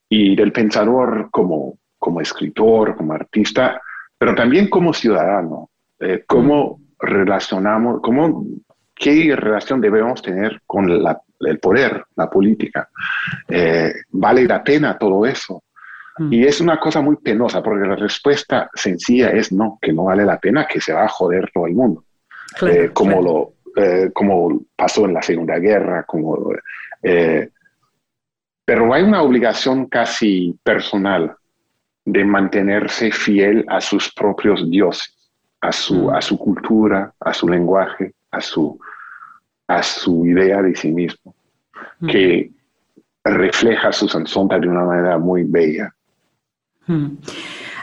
Y 0.08 0.36
del 0.36 0.52
pensador 0.52 1.28
como 1.30 1.78
como 2.04 2.20
escritor, 2.20 2.96
como 2.96 3.14
artista, 3.14 3.80
pero 4.18 4.34
también 4.34 4.68
como 4.68 4.92
ciudadano. 4.92 5.70
Eh, 5.98 6.22
¿Cómo 6.26 6.78
relacionamos, 6.98 8.02
cómo, 8.02 8.44
qué 8.94 9.34
relación 9.34 9.80
debemos 9.80 10.20
tener 10.20 10.60
con 10.66 10.90
el 10.90 11.58
poder, 11.60 12.04
la 12.14 12.28
política? 12.28 12.90
Eh, 13.48 13.90
¿Vale 14.10 14.44
la 14.44 14.62
pena 14.62 14.98
todo 14.98 15.24
eso? 15.24 15.64
Mm. 16.18 16.30
Y 16.30 16.44
es 16.44 16.60
una 16.60 16.78
cosa 16.78 17.00
muy 17.00 17.16
penosa, 17.16 17.62
porque 17.62 17.88
la 17.88 17.96
respuesta 17.96 18.68
sencilla 18.74 19.30
es 19.30 19.50
no, 19.50 19.78
que 19.80 19.94
no 19.94 20.04
vale 20.04 20.26
la 20.26 20.38
pena, 20.38 20.66
que 20.66 20.82
se 20.82 20.92
va 20.92 21.04
a 21.04 21.08
joder 21.08 21.50
todo 21.54 21.66
el 21.66 21.72
mundo. 21.72 22.04
Eh, 22.68 22.90
como, 22.92 23.22
Lo, 23.22 24.12
como 24.12 24.60
pasó 24.76 25.06
en 25.06 25.14
la 25.14 25.22
Segunda 25.22 25.58
Guerra, 25.58 26.02
como, 26.02 26.52
pero 28.66 28.92
hay 28.92 29.02
una 29.02 29.22
obligación 29.22 29.86
casi 29.86 30.54
personal 30.62 31.34
de 32.04 32.24
mantenerse 32.24 33.10
fiel 33.10 33.64
a 33.68 33.80
sus 33.80 34.12
propios 34.12 34.68
dioses, 34.70 35.14
a 35.60 35.72
su, 35.72 36.04
mm. 36.04 36.10
a 36.10 36.20
su 36.20 36.38
cultura, 36.38 37.14
a 37.20 37.32
su 37.32 37.48
lenguaje, 37.48 38.14
a 38.30 38.40
su, 38.40 38.78
a 39.68 39.82
su 39.82 40.26
idea 40.26 40.62
de 40.62 40.74
sí 40.74 40.90
mismo, 40.90 41.34
mm. 42.00 42.06
que 42.06 42.50
refleja 43.24 43.92
su 43.92 44.06
Sontag 44.08 44.60
de 44.60 44.68
una 44.68 44.84
manera 44.84 45.18
muy 45.18 45.44
bella. 45.44 45.94
Mm. 46.86 47.16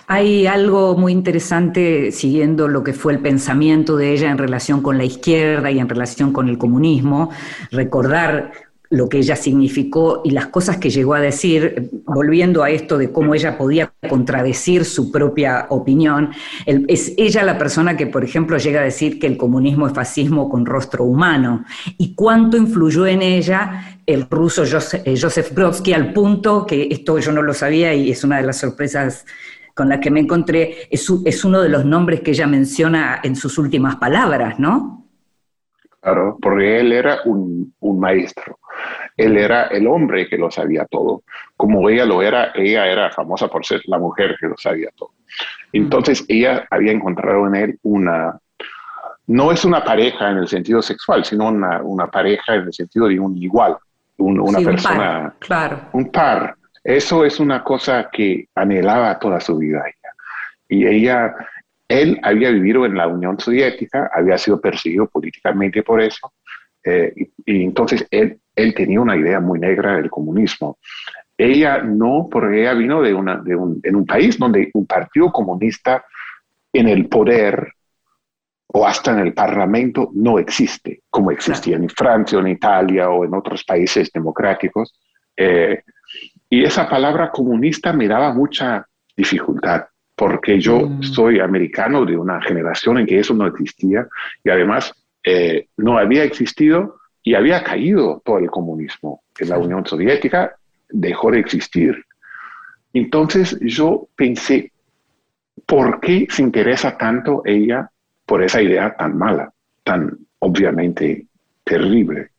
Hay 0.07 0.45
algo 0.45 0.97
muy 0.97 1.13
interesante 1.13 2.11
siguiendo 2.11 2.67
lo 2.67 2.83
que 2.83 2.93
fue 2.93 3.13
el 3.13 3.19
pensamiento 3.19 3.95
de 3.95 4.11
ella 4.11 4.29
en 4.29 4.37
relación 4.37 4.81
con 4.81 4.97
la 4.97 5.05
izquierda 5.05 5.71
y 5.71 5.79
en 5.79 5.87
relación 5.87 6.33
con 6.33 6.49
el 6.49 6.57
comunismo, 6.57 7.31
recordar 7.71 8.51
lo 8.91 9.07
que 9.07 9.17
ella 9.19 9.35
significó 9.35 10.21
y 10.23 10.31
las 10.31 10.47
cosas 10.47 10.77
que 10.77 10.89
llegó 10.89 11.13
a 11.13 11.21
decir, 11.21 11.89
volviendo 12.05 12.61
a 12.61 12.69
esto 12.69 12.97
de 12.97 13.11
cómo 13.11 13.33
ella 13.33 13.57
podía 13.57 13.93
contradecir 14.07 14.83
su 14.83 15.11
propia 15.11 15.67
opinión, 15.69 16.31
es 16.65 17.13
ella 17.17 17.43
la 17.43 17.57
persona 17.57 17.95
que, 17.95 18.07
por 18.07 18.23
ejemplo, 18.23 18.57
llega 18.57 18.81
a 18.81 18.83
decir 18.83 19.17
que 19.17 19.27
el 19.27 19.37
comunismo 19.37 19.87
es 19.87 19.93
fascismo 19.93 20.49
con 20.49 20.65
rostro 20.65 21.05
humano, 21.05 21.63
y 21.97 22.13
cuánto 22.15 22.57
influyó 22.57 23.07
en 23.07 23.21
ella 23.21 23.97
el 24.05 24.29
ruso 24.29 24.63
Joseph, 24.69 25.03
eh, 25.05 25.15
Joseph 25.19 25.53
Brodsky 25.53 25.93
al 25.93 26.11
punto 26.11 26.65
que 26.65 26.89
esto 26.91 27.17
yo 27.19 27.31
no 27.31 27.41
lo 27.41 27.53
sabía 27.53 27.93
y 27.93 28.11
es 28.11 28.23
una 28.25 28.37
de 28.37 28.43
las 28.43 28.59
sorpresas 28.59 29.25
con 29.73 29.87
las 29.87 29.99
que 29.99 30.11
me 30.11 30.19
encontré, 30.19 30.89
es, 30.91 31.07
es 31.23 31.45
uno 31.45 31.61
de 31.61 31.69
los 31.69 31.85
nombres 31.85 32.19
que 32.19 32.31
ella 32.31 32.45
menciona 32.45 33.21
en 33.23 33.37
sus 33.37 33.57
últimas 33.57 33.95
palabras, 33.95 34.59
¿no? 34.59 35.07
Claro, 36.01 36.37
porque 36.41 36.79
él 36.79 36.91
era 36.91 37.19
un, 37.25 37.73
un, 37.79 37.99
maestro. 37.99 38.57
Él 39.17 39.37
era 39.37 39.63
el 39.67 39.87
hombre 39.87 40.27
que 40.27 40.37
lo 40.37 40.49
sabía 40.49 40.85
todo. 40.85 41.23
Como 41.55 41.89
ella 41.89 42.05
lo 42.05 42.21
era, 42.21 42.51
ella 42.55 42.87
era 42.87 43.11
famosa 43.11 43.47
por 43.47 43.65
ser 43.65 43.81
la 43.85 43.99
mujer 43.99 44.35
que 44.39 44.47
lo 44.47 44.57
sabía 44.57 44.89
todo. 44.95 45.11
Entonces 45.73 46.25
ella 46.27 46.65
había 46.69 46.91
encontrado 46.91 47.47
en 47.47 47.55
él 47.55 47.79
una, 47.83 48.39
no 49.27 49.51
es 49.51 49.63
una 49.63 49.83
pareja 49.83 50.31
en 50.31 50.37
el 50.37 50.47
sentido 50.47 50.81
sexual, 50.81 51.23
sino 51.23 51.47
una, 51.47 51.81
una 51.81 52.07
pareja 52.07 52.55
en 52.55 52.63
el 52.63 52.73
sentido 52.73 53.07
de 53.07 53.19
un 53.19 53.37
igual, 53.37 53.77
una 54.17 54.59
persona, 54.59 55.19
un 55.19 55.29
par, 55.29 55.35
claro. 55.39 55.79
un 55.93 56.11
par. 56.11 56.55
Eso 56.83 57.23
es 57.23 57.39
una 57.39 57.63
cosa 57.63 58.09
que 58.11 58.47
anhelaba 58.55 59.17
toda 59.19 59.39
su 59.39 59.57
vida 59.57 59.83
ella. 59.85 60.13
Y 60.67 60.87
ella, 60.87 61.35
él 61.87 62.19
había 62.23 62.49
vivido 62.49 62.85
en 62.85 62.95
la 62.95 63.07
Unión 63.07 63.39
Soviética, 63.39 64.09
había 64.13 64.37
sido 64.37 64.59
perseguido 64.59 65.07
políticamente 65.07 65.83
por 65.83 66.01
eso, 66.01 66.33
eh, 66.83 67.13
y, 67.45 67.63
entonces 67.63 68.07
él, 68.09 68.39
él 68.55 68.73
tenía 68.73 69.01
una 69.01 69.15
idea 69.15 69.39
muy 69.39 69.59
negra 69.59 69.95
del 69.95 70.09
comunismo. 70.09 70.77
Ella 71.37 71.81
no, 71.81 72.27
porque 72.29 72.61
ella 72.61 72.73
vino 72.73 73.01
de, 73.01 73.13
una, 73.13 73.37
de 73.37 73.55
un, 73.55 73.79
en 73.83 73.95
un 73.95 74.05
país 74.05 74.37
donde 74.37 74.69
un 74.73 74.85
partido 74.85 75.31
comunista 75.31 76.05
en 76.71 76.87
el 76.87 77.07
poder 77.07 77.73
o 78.73 78.87
hasta 78.87 79.11
en 79.11 79.19
el 79.19 79.33
Parlamento 79.33 80.11
no 80.13 80.39
existe, 80.39 81.01
como 81.09 81.31
existía 81.31 81.75
en 81.75 81.89
Francia 81.89 82.37
o 82.37 82.41
en 82.41 82.47
Italia 82.47 83.09
o 83.09 83.25
en 83.25 83.33
otros 83.33 83.63
países 83.63 84.11
democráticos. 84.11 84.93
Eh, 85.35 85.81
y 86.49 86.63
esa 86.63 86.87
palabra 86.87 87.31
comunista 87.31 87.91
me 87.91 88.07
daba 88.07 88.33
mucha 88.33 88.85
dificultad 89.15 89.85
porque 90.15 90.59
yo 90.59 90.81
mm. 90.81 91.03
soy 91.03 91.39
americano 91.39 92.05
de 92.05 92.15
una 92.15 92.41
generación 92.41 92.99
en 92.99 93.07
que 93.07 93.19
eso 93.19 93.33
no 93.33 93.47
existía 93.47 94.07
y 94.43 94.49
además 94.49 94.93
eh, 95.23 95.67
no 95.77 95.97
había 95.97 96.23
existido 96.23 97.00
y 97.23 97.35
había 97.35 97.63
caído 97.63 98.21
todo 98.25 98.39
el 98.39 98.49
comunismo 98.49 99.23
en 99.37 99.49
la 99.49 99.57
Unión 99.57 99.85
Soviética, 99.85 100.55
dejó 100.89 101.31
de 101.31 101.39
existir. 101.39 102.03
Entonces 102.93 103.57
yo 103.61 104.07
pensé, 104.15 104.71
¿por 105.65 105.99
qué 105.99 106.27
se 106.29 106.41
interesa 106.41 106.97
tanto 106.97 107.41
ella 107.45 107.89
por 108.25 108.43
esa 108.43 108.61
idea 108.61 108.95
tan 108.95 109.17
mala, 109.17 109.51
tan 109.83 110.17
obviamente 110.39 111.27
terrible? 111.63 112.31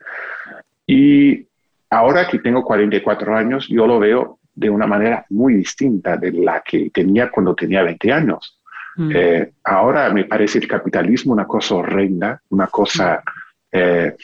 Y 0.86 1.46
ahora 1.90 2.26
que 2.28 2.40
tengo 2.40 2.62
44 2.62 3.36
años, 3.36 3.68
yo 3.68 3.86
lo 3.86 3.98
veo 3.98 4.38
de 4.54 4.68
una 4.68 4.86
manera 4.86 5.24
muy 5.30 5.54
distinta 5.54 6.16
de 6.16 6.32
la 6.32 6.60
que 6.60 6.90
tenía 6.90 7.30
cuando 7.30 7.54
tenía 7.54 7.82
20 7.82 8.12
años. 8.12 8.58
Mm. 8.96 9.10
Eh, 9.14 9.52
ahora 9.64 10.12
me 10.12 10.24
parece 10.24 10.58
el 10.58 10.68
capitalismo 10.68 11.32
una 11.32 11.46
cosa 11.46 11.76
horrenda, 11.76 12.42
una 12.50 12.66
cosa 12.66 13.22
eh, 13.70 14.14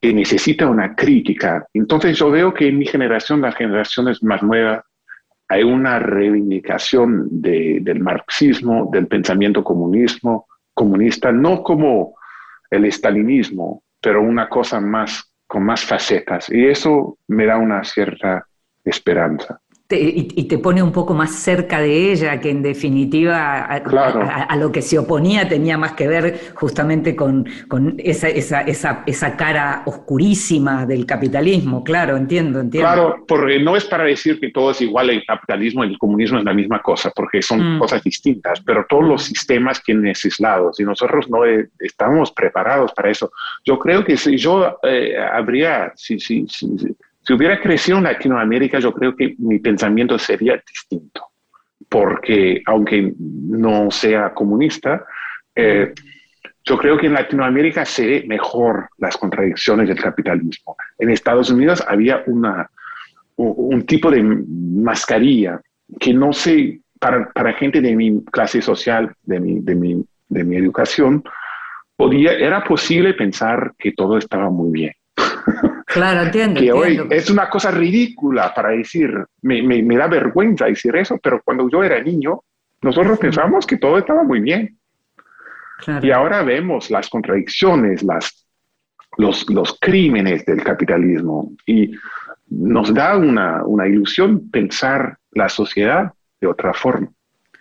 que 0.00 0.12
necesita 0.14 0.66
una 0.68 0.94
crítica. 0.94 1.66
Entonces 1.74 2.18
yo 2.18 2.30
veo 2.30 2.54
que 2.54 2.68
en 2.68 2.78
mi 2.78 2.86
generación, 2.86 3.40
las 3.40 3.56
generaciones 3.56 4.22
más 4.22 4.42
nuevas, 4.42 4.84
hay 5.48 5.62
una 5.62 5.98
reivindicación 5.98 7.26
del 7.30 8.00
marxismo, 8.00 8.90
del 8.92 9.06
pensamiento 9.06 9.64
comunismo, 9.64 10.46
comunista, 10.74 11.32
no 11.32 11.62
como 11.62 12.16
el 12.70 12.84
estalinismo, 12.84 13.82
pero 14.00 14.22
una 14.22 14.48
cosa 14.48 14.80
más 14.80 15.32
con 15.46 15.64
más 15.64 15.84
facetas. 15.84 16.50
Y 16.50 16.66
eso 16.66 17.18
me 17.28 17.46
da 17.46 17.56
una 17.56 17.82
cierta 17.82 18.46
esperanza 18.84 19.60
y, 19.90 20.44
te 20.44 20.58
pone 20.58 20.82
un 20.82 20.92
poco 20.92 21.14
más 21.14 21.34
cerca 21.34 21.80
de 21.80 22.12
ella, 22.12 22.40
que 22.40 22.50
en 22.50 22.62
definitiva 22.62 23.64
a, 23.64 24.56
lo 24.56 24.70
que 24.70 24.82
se 24.82 24.98
oponía 24.98 25.48
tenía 25.48 25.78
más 25.78 25.92
que 25.92 26.06
ver 26.06 26.52
justamente 26.54 27.16
con, 27.16 27.46
esa, 27.96 28.28
esa, 28.28 28.62
esa, 29.06 29.36
cara 29.36 29.82
oscurísima 29.86 30.84
del 30.84 31.06
capitalismo, 31.06 31.82
claro, 31.82 32.16
entiendo, 32.16 32.60
entiendo. 32.60 32.86
Claro, 32.86 33.24
porque 33.26 33.58
no 33.60 33.76
es 33.76 33.84
para 33.86 34.04
decir 34.04 34.38
que 34.38 34.50
todo 34.50 34.72
es 34.72 34.80
igual, 34.82 35.08
el 35.08 35.24
capitalismo 35.24 35.84
y 35.84 35.88
el 35.88 35.98
comunismo 35.98 36.38
es 36.38 36.44
la 36.44 36.54
misma 36.54 36.82
cosa, 36.82 37.10
porque 37.14 37.40
son 37.40 37.76
mm. 37.76 37.78
cosas 37.78 38.02
distintas, 38.02 38.60
pero 38.60 38.84
todos 38.86 39.04
los 39.04 39.22
sistemas 39.24 39.82
tienen 39.82 40.08
esos 40.08 40.38
lados 40.38 40.78
y 40.80 40.84
nosotros 40.84 41.30
no 41.30 41.46
eh, 41.46 41.70
estamos 41.78 42.30
preparados 42.32 42.92
para 42.92 43.10
eso. 43.10 43.30
Yo 43.64 43.78
creo 43.78 44.04
que 44.04 44.18
si 44.18 44.36
yo 44.36 44.78
eh, 44.82 45.16
habría, 45.16 45.92
si, 45.96 46.20
si, 46.20 46.46
si 46.48 46.68
si 46.78 46.96
hubiera 47.34 47.60
crecido 47.60 47.98
en 47.98 48.04
Latinoamérica, 48.04 48.78
yo 48.78 48.92
creo 48.92 49.14
que 49.14 49.34
mi 49.38 49.58
pensamiento 49.58 50.18
sería 50.18 50.62
distinto, 50.66 51.26
porque 51.88 52.62
aunque 52.66 53.12
no 53.18 53.90
sea 53.90 54.32
comunista, 54.32 55.04
eh, 55.54 55.92
yo 56.64 56.76
creo 56.76 56.98
que 56.98 57.06
en 57.06 57.14
Latinoamérica 57.14 57.84
se 57.84 58.06
ve 58.06 58.24
mejor 58.26 58.90
las 58.98 59.16
contradicciones 59.16 59.88
del 59.88 60.00
capitalismo. 60.00 60.76
En 60.98 61.10
Estados 61.10 61.50
Unidos 61.50 61.82
había 61.86 62.22
una, 62.26 62.70
un 63.36 63.86
tipo 63.86 64.10
de 64.10 64.22
mascarilla 64.22 65.60
que 65.98 66.12
no 66.12 66.32
sé, 66.32 66.80
para, 67.00 67.30
para 67.32 67.54
gente 67.54 67.80
de 67.80 67.96
mi 67.96 68.22
clase 68.24 68.60
social, 68.60 69.14
de 69.22 69.40
mi, 69.40 69.60
de 69.60 69.74
mi, 69.74 70.04
de 70.28 70.44
mi 70.44 70.56
educación, 70.56 71.24
podía, 71.96 72.32
era 72.32 72.62
posible 72.64 73.14
pensar 73.14 73.72
que 73.78 73.92
todo 73.92 74.18
estaba 74.18 74.50
muy 74.50 74.70
bien. 74.70 74.92
Claro, 75.86 76.22
entiendo. 76.22 76.60
que 76.60 76.70
hoy 76.70 77.00
es 77.08 77.30
una 77.30 77.48
cosa 77.48 77.70
ridícula 77.70 78.52
para 78.54 78.68
decir, 78.68 79.10
me, 79.40 79.62
me, 79.62 79.96
da 79.96 80.06
vergüenza 80.06 80.66
decir 80.66 80.94
eso, 80.94 81.18
pero 81.20 81.40
cuando 81.42 81.68
yo 81.70 81.82
era 81.82 81.98
niño, 82.00 82.42
nosotros 82.82 83.18
pensamos 83.18 83.66
que 83.66 83.78
todo 83.78 83.96
estaba 83.96 84.22
muy 84.22 84.40
bien. 84.40 84.78
Y 86.02 86.10
ahora 86.10 86.42
vemos 86.42 86.90
las 86.90 87.08
contradicciones, 87.08 88.02
las, 88.02 88.46
los, 89.16 89.48
los 89.48 89.78
crímenes 89.80 90.44
del 90.44 90.62
capitalismo 90.62 91.52
y 91.64 91.92
nos 92.50 92.92
da 92.92 93.16
una, 93.16 93.64
una 93.64 93.86
ilusión 93.86 94.50
pensar 94.50 95.16
la 95.32 95.48
sociedad 95.48 96.12
de 96.40 96.46
otra 96.46 96.74
forma. 96.74 97.08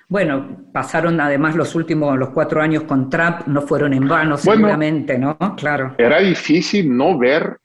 Bueno, 0.09 0.65
pasaron 0.71 1.19
además 1.19 1.55
los 1.55 1.75
últimos, 1.75 2.17
los 2.17 2.29
cuatro 2.29 2.61
años 2.61 2.83
con 2.83 3.09
Trump, 3.09 3.47
no 3.47 3.61
fueron 3.61 3.93
en 3.93 4.07
vano 4.07 4.37
seguramente, 4.37 5.17
¿no? 5.17 5.37
Claro. 5.57 5.95
Era 5.97 6.19
difícil 6.19 6.95
no 6.95 7.17
ver 7.17 7.57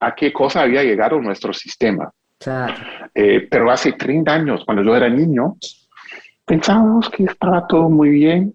a 0.00 0.14
qué 0.14 0.32
cosa 0.32 0.62
había 0.62 0.82
llegado 0.82 1.20
nuestro 1.20 1.52
sistema. 1.52 2.10
Claro. 2.38 2.74
Eh, 3.14 3.46
pero 3.50 3.70
hace 3.70 3.92
30 3.92 4.32
años, 4.32 4.62
cuando 4.64 4.82
yo 4.82 4.94
era 4.96 5.08
niño, 5.08 5.56
pensábamos 6.44 7.08
que 7.10 7.24
estaba 7.24 7.66
todo 7.66 7.88
muy 7.88 8.10
bien, 8.10 8.54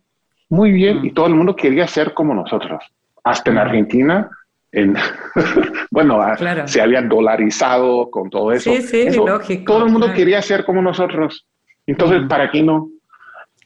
muy 0.50 0.72
bien, 0.72 1.02
mm. 1.02 1.06
y 1.06 1.12
todo 1.12 1.28
el 1.28 1.36
mundo 1.36 1.56
quería 1.56 1.88
ser 1.88 2.14
como 2.14 2.34
nosotros. 2.34 2.84
Hasta 3.24 3.50
en 3.50 3.56
mm. 3.56 3.60
Argentina, 3.60 4.30
en 4.72 4.96
bueno, 5.92 6.20
se 6.66 6.82
habían 6.82 7.10
dolarizado 7.10 8.10
con 8.10 8.30
todo 8.30 8.52
eso. 8.52 8.72
Sí, 8.72 8.82
sí, 8.82 9.18
lógico. 9.18 9.74
Todo 9.74 9.86
el 9.86 9.92
mundo 9.92 10.14
quería 10.14 10.42
ser 10.42 10.66
como 10.66 10.82
nosotros. 10.82 11.46
Entonces, 11.88 12.24
mm. 12.24 12.28
¿para 12.28 12.52
qué 12.52 12.62
no? 12.62 12.90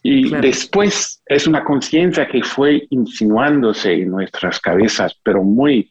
Y 0.05 0.29
después 0.35 1.21
es 1.25 1.47
una 1.47 1.63
conciencia 1.63 2.27
que 2.27 2.43
fue 2.43 2.85
insinuándose 2.89 3.93
en 3.93 4.09
nuestras 4.09 4.59
cabezas, 4.59 5.17
pero 5.23 5.43
muy 5.43 5.89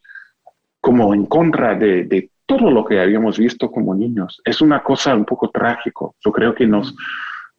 como 0.83 1.14
en 1.14 1.26
contra 1.26 1.76
de, 1.76 2.28
todo 2.45 2.70
lo 2.70 2.85
que 2.85 3.01
habíamos 3.01 3.39
visto 3.39 3.70
como 3.70 3.95
niños. 3.95 4.43
Es 4.45 4.61
una 4.61 4.83
cosa 4.83 5.14
un 5.14 5.24
poco 5.24 5.49
trágico. 5.49 6.16
Yo 6.22 6.33
creo 6.33 6.55
que 6.55 6.66
nos 6.66 6.95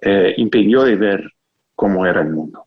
eh, 0.01 0.33
impidió 0.37 0.83
de 0.83 0.97
ver 0.97 1.31
cómo 1.73 2.05
era 2.05 2.21
el 2.21 2.29
mundo. 2.29 2.65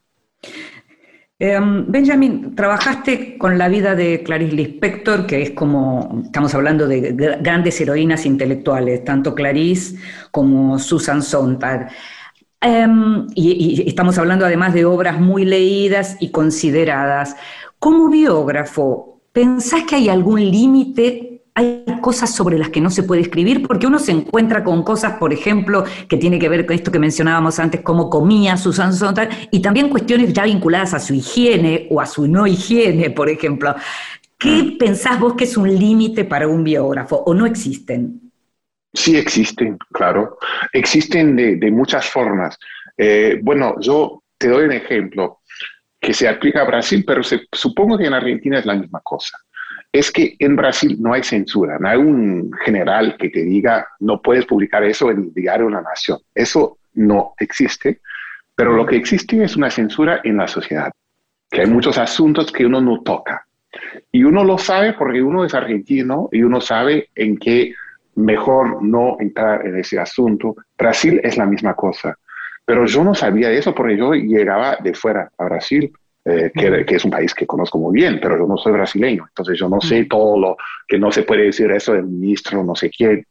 Em, 1.39 1.85
Benjamin, 1.87 2.55
trabajaste 2.55 3.37
con 3.37 3.59
la 3.59 3.69
vida 3.69 3.95
de 3.95 4.23
Clarice 4.23 4.57
Lispector, 4.57 5.27
que 5.27 5.43
es 5.43 5.51
como, 5.51 6.23
estamos 6.25 6.55
hablando 6.55 6.89
de 6.89 7.13
grandes 7.41 7.79
heroínas 7.79 8.25
intelectuales, 8.25 9.05
tanto 9.05 9.35
Clarice 9.35 9.99
como 10.31 10.79
Susan 10.79 11.23
Sontag. 11.23 11.91
Em, 12.63 13.27
y, 13.35 13.83
y, 13.83 13.89
estamos 13.89 14.17
hablando 14.17 14.47
además 14.47 14.73
de 14.73 14.87
obras 14.87 15.21
muy 15.21 15.45
leídas 15.45 16.17
y 16.19 16.31
consideradas. 16.31 17.37
Como 17.79 18.09
biógrafo, 18.09 19.16
¿Pensás 19.37 19.83
que 19.85 19.97
hay 19.97 20.09
algún 20.09 20.41
límite? 20.41 21.43
¿Hay 21.55 21.85
cosas 22.01 22.35
sobre 22.35 22.57
las 22.57 22.71
que 22.71 22.81
no 22.81 22.89
se 22.89 23.03
puede 23.03 23.21
escribir? 23.21 23.67
Porque 23.67 23.87
uno 23.87 23.99
se 23.99 24.13
encuentra 24.13 24.65
con 24.65 24.83
cosas, 24.83 25.19
por 25.19 25.31
ejemplo, 25.31 25.85
que 26.09 26.17
tiene 26.17 26.39
que 26.39 26.49
ver 26.49 26.65
con 26.65 26.75
esto 26.75 26.91
que 26.91 26.99
mencionábamos 26.99 27.59
antes, 27.59 27.83
cómo 27.83 28.09
comía 28.09 28.57
Susan 28.57 28.95
Sontag, 28.95 29.29
y 29.51 29.61
también 29.61 29.91
cuestiones 29.91 30.33
ya 30.33 30.45
vinculadas 30.45 30.95
a 30.95 31.01
su 31.01 31.13
higiene 31.13 31.87
o 31.91 32.01
a 32.01 32.07
su 32.07 32.27
no 32.27 32.47
higiene, 32.47 33.11
por 33.11 33.29
ejemplo. 33.29 33.75
¿Qué 34.39 34.49
mm. 34.49 34.79
pensás 34.79 35.21
vos 35.21 35.35
que 35.35 35.45
es 35.45 35.55
un 35.59 35.69
límite 35.69 36.25
para 36.25 36.49
un 36.49 36.65
biógrafo 36.65 37.17
o 37.17 37.35
no 37.35 37.45
existen? 37.45 38.33
Sí 38.95 39.19
existen, 39.19 39.77
claro. 39.93 40.39
Existen 40.73 41.37
de, 41.37 41.71
muchas 41.71 42.09
formas. 42.09 42.59
Eh, 42.97 43.39
bueno, 43.43 43.75
yo 43.81 44.23
te 44.39 44.49
doy 44.49 44.65
un 44.65 44.73
ejemplo 44.73 45.41
que 46.07 46.15
se 46.15 46.29
aplica 46.29 46.61
a 46.61 46.65
Brasil, 46.65 47.03
pero 47.05 47.21
supongo 47.51 47.99
que 47.99 48.07
en 48.07 48.15
Argentina 48.15 48.61
es 48.61 48.65
la 48.65 48.77
misma 48.77 49.01
cosa. 49.03 49.37
Es 49.91 50.13
que 50.13 50.37
en 50.39 50.55
Brasil 50.55 50.97
no 51.01 51.13
hay 51.13 51.25
censura, 51.25 51.81
no 51.81 51.89
hay 51.89 51.99
un 51.99 52.53
general 52.65 53.17
que 53.19 53.29
te 53.29 53.43
diga 53.43 53.89
no 53.99 54.23
puedes 54.23 54.47
publicar 54.47 54.85
eso 54.85 55.11
en 55.11 55.19
el 55.19 55.35
diario 55.35 55.67
Una 55.67 55.81
Nación. 55.81 56.21
Eso 56.33 56.79
no 56.95 57.35
existe, 57.41 58.03
pero 58.55 58.77
lo 58.77 58.87
que 58.87 58.95
existe 58.95 59.43
es 59.43 59.57
una 59.57 59.69
censura 59.69 60.21
en 60.23 60.37
la 60.37 60.47
sociedad, 60.47 60.93
que 61.51 61.63
hay 61.63 61.67
muchos 61.67 61.99
asuntos 61.99 62.53
que 62.53 62.65
uno 62.65 62.81
no 62.81 63.01
toca. 63.01 63.45
Y 64.13 64.23
uno 64.23 64.45
lo 64.45 64.59
sabe 64.59 64.93
porque 64.93 65.21
uno 65.21 65.45
es 65.45 65.55
argentino 65.55 66.29
y 66.31 66.45
uno 66.45 66.61
sabe 66.61 67.09
en 67.17 67.37
qué 67.37 67.75
mejor 68.15 68.81
no 68.81 69.17
entrar 69.19 69.67
en 69.67 69.77
ese 69.77 69.99
asunto. 69.99 70.55
Brasil 70.79 71.21
es 71.25 71.37
la 71.37 71.47
misma 71.47 71.75
cosa. 71.75 72.17
Pero 72.67 72.85
yo 72.85 73.05
no 73.05 73.15
sabía 73.15 73.51
eso 73.51 73.75
porque 73.75 73.97
yo 73.97 74.13
llegaba 74.13 74.77
de 74.83 74.93
fuera 74.93 75.31
a 75.39 75.45
Brasil, 75.45 75.91
eh, 76.25 76.51
que, 76.53 76.85
que, 76.85 76.97
es 76.97 77.05
un 77.05 77.13
país 77.13 77.33
que 77.33 77.47
conozco 77.47 77.79
muy 77.79 77.95
bien, 77.95 78.19
pero 78.21 78.37
yo 78.37 78.47
no 78.47 78.57
soy 78.57 78.73
brasileño, 78.73 79.25
entonces 79.29 79.57
yo 79.57 79.69
no 79.69 79.81
sé 79.81 80.07
todo 80.07 80.37
lo 80.37 80.57
que 80.89 80.99
no 80.99 81.13
se 81.13 81.23
puede 81.23 81.45
decir 81.45 81.71
eso 81.71 81.93
del 81.93 82.07
ministro, 82.07 82.65
no 82.65 82.75
sé 82.75 82.91
quién. 82.91 83.25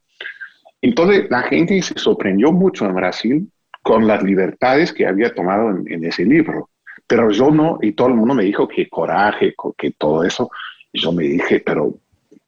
Entonces 0.82 1.26
la 1.30 1.42
gente 1.42 1.82
se 1.82 2.00
sorprendió 2.00 2.54
mucho 2.54 2.86
en 2.86 2.96
Brasil 2.96 3.50
con 3.84 4.08
las 4.08 4.24
libertades 4.24 4.94
que 4.94 5.06
había 5.06 5.34
tomado 5.34 5.72
en, 5.72 6.06
ese 6.06 6.24
libro, 6.24 6.70
pero 7.06 7.30
yo 7.32 7.52
no, 7.52 7.80
y 7.82 7.92
todo 7.92 8.08
el 8.08 8.14
mundo 8.14 8.34
me 8.34 8.46
dijo 8.46 8.66
que 8.66 8.88
coraje, 8.88 9.54
que 9.78 9.92
todo 9.92 10.24
eso, 10.24 10.50
y 10.94 11.02
yo 11.02 11.12
me 11.12 11.24
dije, 11.24 11.60
pero 11.60 11.94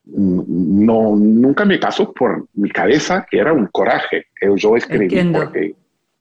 no, 0.06 1.16
nunca 1.16 1.66
me 1.66 1.78
pasó 1.78 2.14
por 2.14 2.48
mi 2.54 2.70
cabeza 2.70 3.26
que 3.30 3.40
era 3.40 3.52
un 3.52 3.68
coraje. 3.68 4.28
Yo 4.56 4.78
escribí 4.78 5.32
porque 5.34 5.76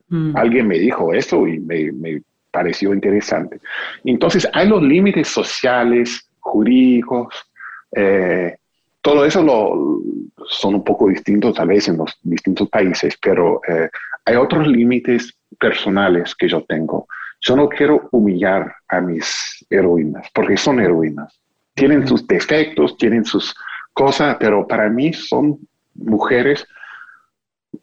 Mm. 0.08 0.36
Alguien 0.36 0.68
me 0.68 0.78
dijo 0.78 1.12
eso 1.12 1.46
y 1.46 1.58
me, 1.58 2.22
pareció 2.50 2.94
interesante. 2.94 3.60
Entonces, 4.04 4.48
hay 4.52 4.68
los 4.68 4.82
límites 4.82 5.28
sociales, 5.28 6.28
jurídicos, 6.40 7.34
eh, 7.92 8.56
todo 9.02 9.24
eso 9.24 9.42
lo, 9.42 10.02
son 10.48 10.76
un 10.76 10.84
poco 10.84 11.08
distintos 11.08 11.54
tal 11.54 11.68
vez 11.68 11.86
en 11.88 11.98
los 11.98 12.18
distintos 12.22 12.68
países, 12.68 13.16
pero 13.22 13.60
eh, 13.68 13.88
hay 14.24 14.36
otros 14.36 14.66
límites 14.66 15.36
personales 15.60 16.34
que 16.34 16.48
yo 16.48 16.64
tengo. 16.64 17.06
Yo 17.40 17.54
no 17.54 17.68
quiero 17.68 18.08
humillar 18.12 18.74
a 18.88 19.00
mis 19.00 19.64
heroínas, 19.70 20.28
porque 20.34 20.56
son 20.56 20.80
heroínas. 20.80 21.38
Tienen 21.74 22.06
sus 22.08 22.26
defectos, 22.26 22.96
tienen 22.96 23.24
sus 23.24 23.54
cosa, 23.92 24.36
pero 24.38 24.66
para 24.66 24.88
mí 24.88 25.12
son 25.12 25.58
mujeres 25.94 26.66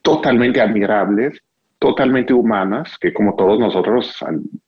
totalmente 0.02 0.62
admirables, 0.62 1.40
totalmente 1.84 2.34
humanas, 2.34 2.98
que 2.98 3.12
como 3.12 3.36
todos 3.36 3.60
nosotros 3.60 4.18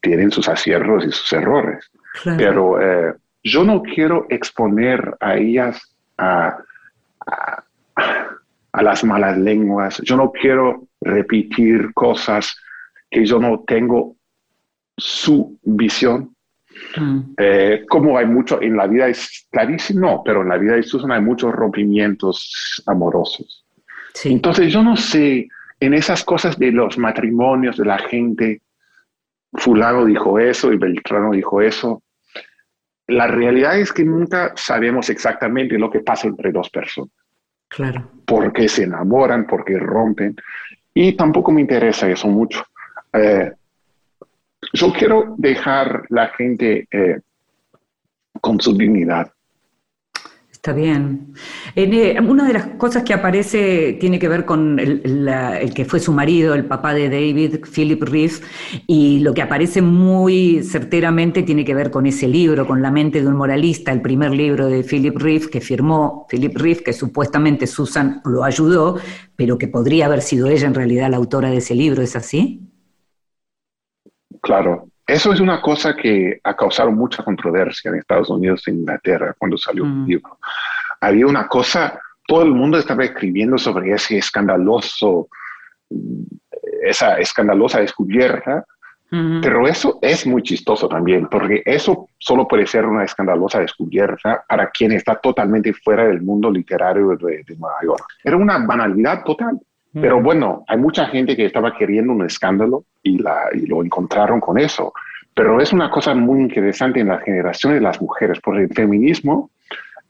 tienen 0.02 0.32
sus 0.32 0.50
aciertos 0.50 1.06
y 1.06 1.12
sus 1.14 1.32
errores. 1.32 1.90
Pero 2.38 2.82
eh, 2.82 3.14
yo 3.42 3.64
no 3.64 3.82
quiero 3.82 4.26
exponer 4.30 5.16
a 5.22 5.38
ellas 5.38 5.96
a, 6.18 6.58
a, 7.26 8.82
las 8.82 9.06
malas 9.06 9.38
lenguas, 9.38 10.02
yo 10.04 10.18
no 10.18 10.34
quiero 10.34 10.90
repetir 11.00 11.94
cosas 11.94 12.54
que 13.10 13.26
yo 13.26 13.40
no 13.40 13.64
tengo 13.66 14.18
su 14.98 15.58
visión. 15.64 16.36
Mm. 16.98 17.20
Eh, 17.38 17.86
como 17.88 18.18
hay 18.18 18.26
mucho 18.26 18.62
en 18.62 18.76
la 18.76 18.88
vida 18.88 19.08
es 19.08 19.48
clarísimo, 19.50 20.02
no, 20.02 20.22
pero 20.26 20.42
en 20.42 20.50
la 20.50 20.58
vida 20.58 20.74
de 20.74 20.84
Susan 20.84 21.14
hay 21.14 21.22
muchos 21.22 21.54
rompimientos 21.54 22.84
amorosos. 22.86 23.66
Entonces 24.26 24.74
yo 24.74 24.84
no 24.84 24.98
sé, 24.98 25.48
en 25.80 25.94
esas 25.94 26.24
cosas 26.24 26.58
de 26.58 26.72
los 26.72 26.98
matrimonios 26.98 27.78
de 27.78 27.86
la 27.86 27.98
gente, 28.00 28.62
fulano 29.54 30.06
dijo 30.06 30.40
eso 30.40 30.72
y 30.72 30.78
Beltrano 30.78 31.32
dijo 31.32 31.62
eso, 31.62 32.02
la 33.08 33.28
realidad 33.28 33.80
es 33.80 33.94
que 33.94 34.04
nunca 34.04 34.54
sabemos 34.56 35.10
exactamente 35.10 35.78
lo 35.78 35.92
que 35.92 36.00
pasa 36.00 36.28
entre 36.28 36.52
dos 36.52 36.70
personas. 36.70 37.12
Claro. 37.68 38.10
Por 38.26 38.52
qué 38.54 38.68
se 38.68 38.84
enamoran, 38.84 39.46
por 39.46 39.64
qué 39.64 39.78
rompen. 39.78 40.36
Y 40.94 41.14
tampoco 41.14 41.52
me 41.52 41.62
interesa 41.62 42.10
eso 42.10 42.28
mucho. 42.28 42.66
Eh, 43.14 43.52
yo 44.74 44.94
quiero 44.94 45.36
dejar 45.38 46.06
la 46.10 46.30
gente 46.30 46.88
eh, 46.90 47.20
con 48.42 48.60
su 48.60 48.76
dignidad. 48.76 49.32
Está 50.66 50.74
bien. 50.74 51.36
Eh, 51.76 52.18
una 52.28 52.48
de 52.48 52.54
las 52.54 52.66
cosas 52.70 53.04
que 53.04 53.14
aparece 53.14 53.98
tiene 54.00 54.18
que 54.18 54.28
ver 54.28 54.46
con 54.46 54.80
el, 54.80 55.72
que 55.76 55.86
fue 55.86 56.00
su 56.00 56.12
marido, 56.12 56.56
el 56.56 56.66
papá 56.66 56.96
de 56.96 57.08
David, 57.08 57.58
Philip 57.72 58.02
Reeve, 58.02 58.34
y 58.88 59.20
lo 59.20 59.36
que 59.36 59.44
aparece 59.44 59.84
muy 59.84 60.64
certeramente 60.64 61.44
tiene 61.44 61.64
que 61.64 61.76
ver 61.76 61.92
con 61.92 62.08
ese 62.08 62.28
libro, 62.28 62.66
con 62.66 62.82
La 62.82 62.90
mente 62.90 63.22
de 63.22 63.28
un 63.28 63.36
moralista, 63.36 63.92
el 63.92 64.02
primer 64.02 64.32
libro 64.32 64.66
de 64.66 64.82
Philip 64.82 65.16
Reeve 65.16 65.52
que 65.52 65.62
firmó 65.62 66.26
Philip 66.32 66.58
Reeve, 66.58 66.82
que 66.82 66.94
supuestamente 66.94 67.68
Susan 67.68 68.24
lo 68.26 68.44
ayudó, 68.44 68.98
pero 69.36 69.60
que 69.60 69.68
podría 69.68 70.08
haber 70.08 70.24
sido 70.24 70.48
ella 70.48 70.66
en 70.66 70.74
realidad 70.74 71.12
la 71.12 71.18
autora 71.18 71.52
de 71.52 71.58
ese 71.58 71.76
libro, 71.76 72.02
¿es 72.02 72.16
así? 72.16 72.68
Claro, 74.42 74.90
eso 75.08 75.34
es 75.34 75.40
una 75.40 75.62
cosa 75.62 75.96
que 75.96 76.40
ha 76.44 76.56
causado 76.56 76.92
mucha 76.92 77.24
controversia 77.24 77.90
en 77.90 77.98
Estados 77.98 78.30
Unidos 78.30 78.68
e 78.68 78.72
Inglaterra 78.72 79.36
cuando 79.38 79.58
salió 79.58 79.84
el 79.84 79.92
mm. 79.92 80.06
libro. 80.08 80.40
Había 81.00 81.28
una 81.28 81.48
cosa, 81.48 82.00
todo 82.28 82.42
el 82.44 82.52
mundo 82.52 82.78
estaba 82.80 83.04
escribiendo 83.04 83.58
sobre 83.58 83.92
ese 83.92 84.18
escandaloso, 84.18 85.30
esa 86.84 87.20
escandalosa 87.20 87.80
descubierta, 87.82 88.66
pero 89.42 89.66
eso 89.66 89.98
es 90.02 90.28
muy 90.28 90.42
chistoso 90.42 90.90
también, 90.90 91.28
porque 91.28 91.62
eso 91.64 92.10
solo 92.18 92.46
puede 92.46 92.68
ser 92.68 92.86
una 92.86 93.06
escandalosa 93.06 93.60
descubierta 93.62 94.44
para 94.50 94.70
quien 94.72 94.92
está 94.92 95.16
totalmente 95.16 95.72
fuera 95.72 96.06
del 96.06 96.22
mundo 96.22 96.52
literario 96.52 97.16
de, 97.16 97.44
de 97.48 97.56
Nueva 97.56 97.78
York. 97.82 98.04
Era 98.22 98.36
una 98.36 98.58
banalidad 98.58 99.24
total. 99.24 99.58
Pero 100.02 100.22
bueno, 100.22 100.66
hay 100.68 100.78
mucha 100.78 101.06
gente 101.06 101.38
que 101.38 101.46
estaba 101.46 101.74
queriendo 101.78 102.12
un 102.12 102.26
escándalo 102.26 102.84
y, 103.02 103.18
la, 103.18 103.46
y 103.54 103.66
lo 103.66 103.82
encontraron 103.82 104.42
con 104.42 104.60
eso. 104.60 104.94
Pero 105.34 105.62
es 105.62 105.72
una 105.72 105.90
cosa 105.90 106.14
muy 106.14 106.42
interesante 106.42 107.00
en 107.00 107.08
la 107.08 107.20
generación 107.20 107.74
de 107.74 107.82
las 107.82 108.02
mujeres, 108.02 108.40
porque 108.44 108.64
el 108.64 108.74
feminismo, 108.74 109.52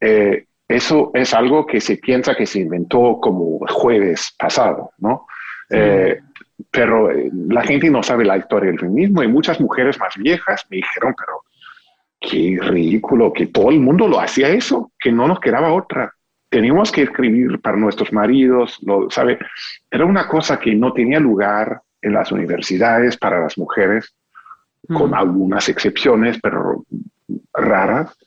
eh, 0.02 0.46
eso 0.68 1.12
es 1.14 1.36
algo 1.36 1.68
que 1.68 1.80
se 1.82 1.98
piensa 1.98 2.36
que 2.36 2.48
se 2.48 2.62
inventó 2.62 3.20
como 3.22 3.60
jueves 3.68 4.34
pasado, 4.40 4.92
¿no? 4.98 5.28
Eh, 5.70 6.20
pero 6.72 7.12
eh, 7.12 7.30
la 7.34 7.62
gente 7.62 7.90
no 7.90 8.02
sabe 8.02 8.26
la 8.26 8.38
historia 8.38 8.72
del 8.72 8.80
feminismo 8.80 9.22
y 9.22 9.28
muchas 9.28 9.62
mujeres 9.62 10.00
más 10.00 10.16
viejas 10.18 10.66
me 10.70 10.78
dijeron, 10.78 11.14
pero 11.16 11.44
qué 12.20 12.58
ridículo 12.60 13.32
que 13.32 13.48
todo 13.48 13.70
el 13.70 13.80
mundo 13.80 14.08
lo 14.08 14.20
hacía 14.20 14.50
eso, 14.50 14.92
que 15.00 15.12
no 15.12 15.28
nos 15.28 15.40
quedaba 15.40 15.74
otra 15.74 16.15
teníamos 16.56 16.90
que 16.90 17.02
escribir 17.02 17.60
para 17.60 17.76
nuestros 17.76 18.14
maridos, 18.14 18.80
lo, 18.82 19.10
¿sabe? 19.10 19.38
Era 19.92 20.06
una 20.06 20.26
cosa 20.26 20.58
que 20.58 20.74
no 20.74 20.94
tenía 20.94 21.20
lugar 21.20 21.82
en 22.02 22.14
las 22.14 22.32
universidades 22.32 23.18
para 23.18 23.42
las 23.42 23.58
mujeres, 23.58 24.16
con 24.88 25.12
mm. 25.12 25.16
algunas 25.16 25.68
excepciones, 25.68 26.40
pero 26.42 26.86
raras. 27.52 28.18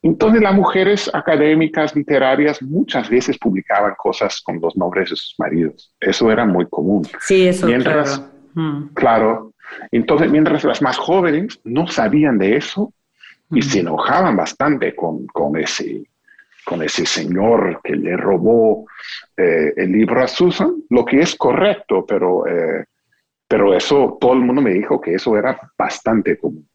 Entonces 0.00 0.40
las 0.40 0.54
mujeres 0.54 1.10
académicas, 1.12 1.94
literarias, 1.94 2.62
muchas 2.62 3.10
veces 3.10 3.36
publicaban 3.36 3.92
cosas 3.98 4.40
con 4.40 4.58
los 4.58 4.74
nombres 4.74 5.10
de 5.10 5.16
sus 5.16 5.34
maridos. 5.36 5.94
Eso 6.00 6.32
era 6.32 6.46
muy 6.46 6.66
común. 6.70 7.02
Sí, 7.20 7.48
eso 7.48 7.66
mientras, 7.66 8.18
claro. 8.18 8.32
Mm. 8.54 8.94
Claro. 8.94 9.52
Entonces, 9.90 10.30
mientras 10.30 10.64
las 10.64 10.80
más 10.80 10.96
jóvenes 10.96 11.60
no 11.64 11.86
sabían 11.86 12.38
de 12.38 12.56
eso 12.56 12.94
y 13.50 13.58
mm. 13.58 13.62
se 13.62 13.80
enojaban 13.80 14.38
bastante 14.38 14.94
con, 14.96 15.26
con 15.26 15.54
ese 15.58 16.02
con 16.72 16.82
ese 16.82 17.04
señor 17.04 17.82
que 17.84 17.94
le 17.94 18.16
robó 18.16 18.86
eh, 19.36 19.74
el 19.76 19.92
libro 19.92 20.22
a 20.22 20.26
Susan, 20.26 20.82
lo 20.88 21.04
que 21.04 21.20
es 21.20 21.36
correcto, 21.36 22.06
pero, 22.06 22.46
eh, 22.46 22.86
pero 23.46 23.74
eso, 23.74 24.16
todo 24.18 24.32
el 24.32 24.40
mundo 24.40 24.62
me 24.62 24.72
dijo 24.72 24.98
que 24.98 25.12
eso 25.12 25.36
era 25.36 25.60
bastante 25.76 26.38
común. 26.38 26.66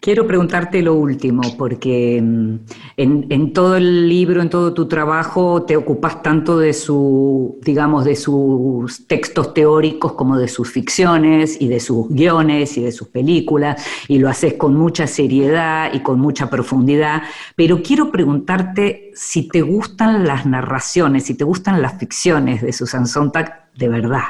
Quiero 0.00 0.26
preguntarte 0.26 0.80
lo 0.80 0.94
último, 0.94 1.42
porque 1.58 2.20
mm, 2.22 2.54
en, 2.96 3.52
todo 3.52 3.76
el 3.76 4.08
libro, 4.08 4.40
en 4.40 4.48
todo 4.48 4.72
tu 4.72 4.88
trabajo, 4.88 5.64
te 5.64 5.76
ocupas 5.76 6.22
tanto 6.22 6.58
de 6.58 6.72
su, 6.72 7.58
digamos, 7.62 8.06
de 8.06 8.16
sus 8.16 9.06
textos 9.06 9.52
teóricos 9.52 10.14
como 10.14 10.38
de 10.38 10.48
sus 10.48 10.70
ficciones 10.70 11.60
y 11.60 11.68
de 11.68 11.80
sus 11.80 12.08
guiones 12.08 12.78
y 12.78 12.82
de 12.82 12.92
sus 12.92 13.08
películas, 13.08 13.86
y 14.08 14.18
lo 14.18 14.30
haces 14.30 14.54
con 14.54 14.74
mucha 14.74 15.06
seriedad 15.06 15.92
y 15.92 16.00
con 16.00 16.18
mucha 16.18 16.48
profundidad. 16.48 17.24
Pero 17.54 17.82
quiero 17.82 18.10
preguntarte 18.10 19.10
si 19.14 19.48
te 19.48 19.60
gustan 19.60 20.26
las 20.26 20.46
narraciones, 20.46 21.24
si 21.24 21.36
te 21.36 21.44
gustan 21.44 21.82
las 21.82 21.98
ficciones 21.98 22.62
de 22.62 22.72
Susan 22.72 23.06
Sontag 23.06 23.68
de 23.76 23.88
verdad. 23.88 24.22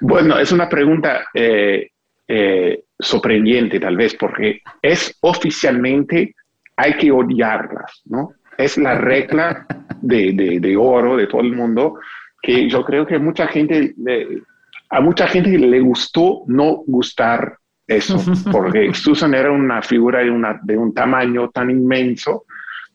Bueno, 0.00 0.38
es 0.38 0.52
una 0.52 0.68
pregunta. 0.68 1.24
Eh, 1.32 1.88
eh, 2.28 2.84
sorprendente 3.00 3.80
tal 3.80 3.96
vez, 3.96 4.14
porque 4.14 4.60
es 4.82 5.16
oficialmente, 5.20 6.34
hay 6.76 6.94
que 6.94 7.10
odiarlas, 7.10 8.02
¿no? 8.06 8.32
Es 8.56 8.76
la 8.76 8.94
regla 8.94 9.66
de, 10.00 10.58
de, 10.60 10.76
oro 10.76 11.16
de 11.16 11.26
todo 11.26 11.40
el 11.40 11.52
mundo, 11.52 11.98
que 12.42 12.68
yo 12.68 12.84
creo 12.84 13.06
que 13.06 13.18
mucha 13.18 13.46
gente, 13.48 13.94
a 14.90 15.00
mucha 15.00 15.26
gente 15.26 15.58
le 15.58 15.80
gustó 15.80 16.42
no 16.46 16.82
gustar 16.86 17.56
eso, 17.86 18.18
porque 18.52 18.92
Susan 18.94 19.34
era 19.34 19.50
una 19.50 19.82
figura 19.82 20.20
de, 20.20 20.30
una, 20.30 20.60
de 20.62 20.76
un 20.76 20.94
tamaño 20.94 21.50
tan 21.50 21.70
inmenso 21.70 22.44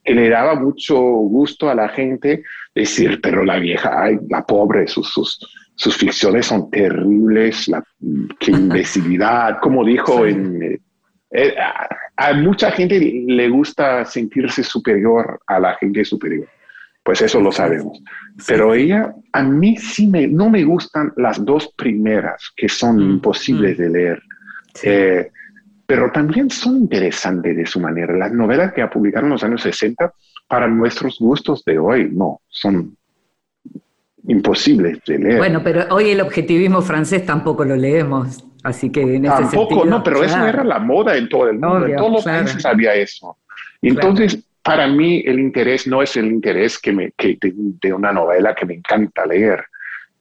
que 0.02 0.14
le 0.14 0.28
daba 0.28 0.54
mucho 0.54 0.96
gusto 0.96 1.68
a 1.68 1.74
la 1.74 1.88
gente 1.88 2.44
decir, 2.74 3.20
pero 3.20 3.44
la 3.44 3.58
vieja, 3.58 3.90
ay, 4.02 4.18
la 4.28 4.46
pobre, 4.46 4.86
sus, 4.86 5.12
sus, 5.12 5.38
sus 5.76 5.96
ficciones 5.96 6.46
son 6.46 6.70
terribles, 6.70 7.68
la 7.68 7.84
qué 8.40 8.50
imbecilidad, 8.50 9.58
como 9.60 9.84
dijo 9.84 10.26
en... 10.26 10.62
Eh, 10.62 10.80
eh, 11.30 11.54
a, 12.16 12.32
mucha 12.32 12.70
gente 12.70 12.98
le 12.98 13.48
gusta 13.50 14.04
sentirse 14.06 14.62
superior 14.62 15.38
a 15.46 15.60
la 15.60 15.74
gente 15.74 16.02
superior, 16.04 16.48
pues 17.04 17.20
eso 17.20 17.40
lo 17.40 17.52
sabemos. 17.52 18.02
Pero 18.46 18.74
ella, 18.74 19.14
a 19.32 19.42
mí 19.42 19.76
sí 19.76 20.06
me, 20.06 20.26
no 20.26 20.48
me 20.48 20.64
gustan 20.64 21.12
las 21.16 21.44
dos 21.44 21.74
primeras, 21.76 22.52
que 22.56 22.70
son 22.70 22.96
mm, 22.96 23.10
imposibles 23.10 23.78
mm. 23.78 23.82
de 23.82 23.90
leer. 23.90 24.22
Eh, 24.82 25.30
pero 25.86 26.10
también 26.10 26.48
son 26.48 26.78
interesantes 26.78 27.54
de 27.54 27.66
su 27.66 27.80
manera. 27.80 28.16
Las 28.16 28.32
novelas 28.32 28.72
que 28.72 28.86
publicaron 28.86 29.26
en 29.26 29.32
los 29.32 29.44
años 29.44 29.62
60, 29.62 30.12
para 30.48 30.68
nuestros 30.68 31.18
gustos 31.18 31.64
de 31.64 31.78
hoy, 31.78 32.08
no, 32.10 32.40
son 32.48 32.95
imposible 34.28 35.00
de 35.06 35.18
leer. 35.18 35.38
Bueno, 35.38 35.60
pero 35.62 35.84
hoy 35.90 36.10
el 36.10 36.20
objetivismo 36.20 36.82
francés 36.82 37.24
tampoco 37.24 37.64
lo 37.64 37.76
leemos, 37.76 38.44
así 38.62 38.90
que 38.90 39.02
en 39.02 39.24
ese 39.24 39.34
Tampoco, 39.34 39.84
no, 39.84 40.02
pero 40.02 40.22
eso 40.22 40.44
era 40.44 40.64
la 40.64 40.78
moda 40.78 41.16
en 41.16 41.28
todo 41.28 41.48
el 41.48 41.58
mundo, 41.58 41.86
en 41.86 41.96
todos 41.96 42.12
los 42.12 42.24
países 42.24 42.64
había 42.66 42.94
eso. 42.94 43.38
Entonces, 43.82 44.44
para 44.62 44.88
mí 44.88 45.22
el 45.24 45.38
interés 45.38 45.86
no 45.86 46.02
es 46.02 46.16
el 46.16 46.26
interés 46.26 46.78
que 46.78 46.92
me, 46.92 47.12
que 47.12 47.38
de, 47.40 47.92
una 47.92 48.12
novela 48.12 48.54
que 48.54 48.66
me 48.66 48.74
encanta 48.74 49.24
leer, 49.24 49.64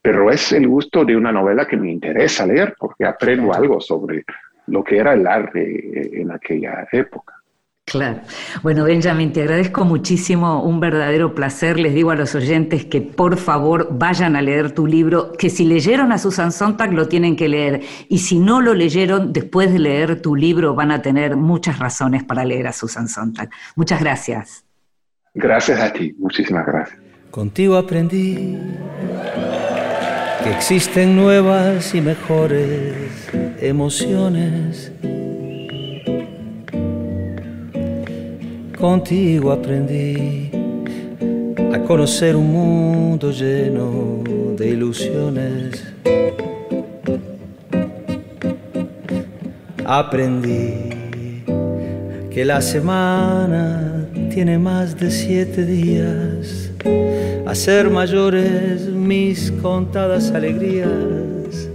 pero 0.01 0.30
es 0.30 0.51
el 0.51 0.68
gusto 0.68 1.03
de 1.03 1.18
una 1.18 1.32
novela 1.32 1.66
que 1.66 1.78
me 1.78 1.91
interesa 1.91 2.45
leer 2.45 2.76
porque 2.78 3.06
aprendo 3.06 3.53
algo 3.53 3.82
sobre 3.82 4.24
lo 4.68 4.84
que 4.84 4.97
era 4.97 5.14
el 5.14 5.26
arte 5.26 6.22
en 6.22 6.32
aquella 6.32 6.88
época. 6.91 7.35
Claro. 7.86 8.22
Bueno, 8.64 8.84
Benjamin, 8.84 9.32
te 9.32 9.44
agradezco 9.44 9.86
muchísimo, 9.86 10.64
un 10.64 10.80
verdadero 10.80 11.36
placer. 11.36 11.80
Les 11.80 11.94
digo 11.94 12.10
a 12.10 12.16
los 12.16 12.34
oyentes 12.34 12.84
que 12.84 13.00
por 13.02 13.38
favor 13.38 13.90
vayan 13.92 14.36
a 14.36 14.42
leer 14.42 14.72
tu 14.72 14.88
libro, 14.88 15.34
que 15.34 15.52
si 15.52 15.66
leyeron 15.66 16.12
a 16.12 16.18
Susan 16.18 16.52
Sontag 16.52 16.94
lo 16.94 17.08
tienen 17.08 17.36
que 17.36 17.48
leer. 17.48 17.82
Y 18.10 18.18
si 18.18 18.40
no 18.40 18.60
lo 18.60 18.74
leyeron, 18.74 19.32
después 19.32 19.72
de 19.72 19.78
leer 19.78 20.20
tu 20.20 20.36
libro 20.36 20.74
van 20.74 20.90
a 20.90 21.04
tener 21.04 21.36
muchas 21.36 21.78
razones 21.78 22.24
para 22.24 22.44
leer 22.44 22.66
a 22.66 22.74
Susan 22.74 23.08
Sontag. 23.08 23.52
Muchas 23.76 24.00
gracias. 24.00 24.66
Gracias 25.36 25.80
a 25.80 25.94
ti, 25.94 26.12
muchísimas 26.18 26.66
gracias. 26.66 27.00
Contigo 27.30 27.76
aprendí 27.76 28.58
que 30.44 30.52
existen 30.52 31.16
nuevas 31.16 31.94
y 31.94 32.02
mejores 32.02 33.30
emociones. 33.60 34.92
Contigo 38.88 39.52
aprendí 39.52 40.52
a 41.74 41.80
conocer 41.88 42.36
un 42.36 42.52
mundo 42.52 43.32
lleno 43.32 44.22
de 44.56 44.70
ilusiones. 44.70 45.84
Aprendí 49.84 51.44
que 52.30 52.46
la 52.46 52.62
semana 52.62 54.06
tiene 54.30 54.60
más 54.60 54.96
de 54.96 55.10
siete 55.10 55.66
días 55.66 56.70
ser 57.56 57.90
mayores 57.90 58.82
mis 58.88 59.52
contadas 59.64 60.30
alegrías 60.30 61.70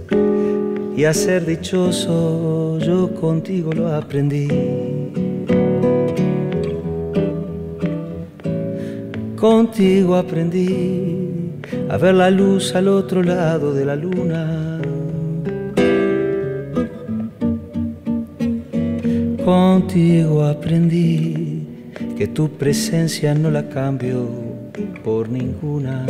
y 0.95 1.03
a 1.03 1.13
ser 1.13 1.45
dichoso 1.45 2.79
yo 2.79 3.13
contigo 3.15 3.73
lo 3.73 3.93
aprendí. 3.93 5.00
Contigo 9.41 10.15
aprendí 10.17 11.57
a 11.89 11.97
ver 11.97 12.13
la 12.13 12.29
luz 12.29 12.75
al 12.75 12.87
otro 12.87 13.23
lado 13.23 13.73
de 13.73 13.85
la 13.85 13.95
luna. 13.95 14.79
Contigo 19.43 20.43
aprendí 20.43 21.65
que 22.15 22.27
tu 22.27 22.49
presencia 22.49 23.33
no 23.33 23.49
la 23.49 23.67
cambio 23.67 24.29
por 25.03 25.27
ninguna. 25.27 26.05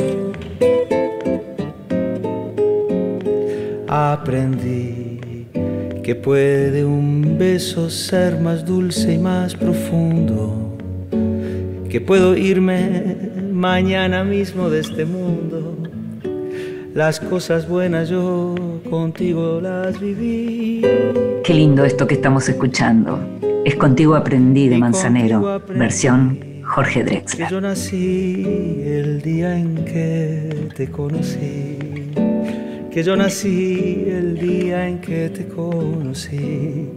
Aprendí 3.88 5.48
que 6.04 6.16
puede 6.16 6.84
un 6.84 7.38
beso 7.40 7.90
ser 7.90 8.38
más 8.42 8.66
dulce 8.66 9.14
y 9.14 9.18
más 9.18 9.56
profundo, 9.56 10.71
que 11.92 12.00
puedo 12.00 12.38
irme 12.38 13.04
mañana 13.52 14.24
mismo 14.24 14.70
de 14.70 14.80
este 14.80 15.04
mundo. 15.04 15.78
Las 16.96 17.20
cosas 17.20 17.68
buenas 17.68 18.08
yo 18.08 18.56
contigo 18.90 19.60
las 19.62 20.00
viví. 20.00 20.86
Qué 21.44 21.54
lindo 21.54 21.84
esto 21.84 22.08
que 22.08 22.14
estamos 22.14 22.48
escuchando. 22.48 23.20
Es 23.66 23.76
contigo 23.76 24.16
aprendí 24.16 24.70
de 24.70 24.78
Manzanero, 24.78 25.62
versión 25.68 26.40
Jorge 26.64 27.04
Drexler. 27.04 27.48
Que 27.48 27.54
yo 27.54 27.60
nací 27.60 28.82
el 28.86 29.22
día 29.22 29.58
en 29.58 29.84
que 29.84 30.70
te 30.74 30.90
conocí. 30.90 31.78
Que 32.90 33.04
yo 33.04 33.18
nací 33.18 34.06
el 34.08 34.40
día 34.40 34.88
en 34.88 35.00
que 35.00 35.30
te 35.30 35.46
conocí. 35.46 36.88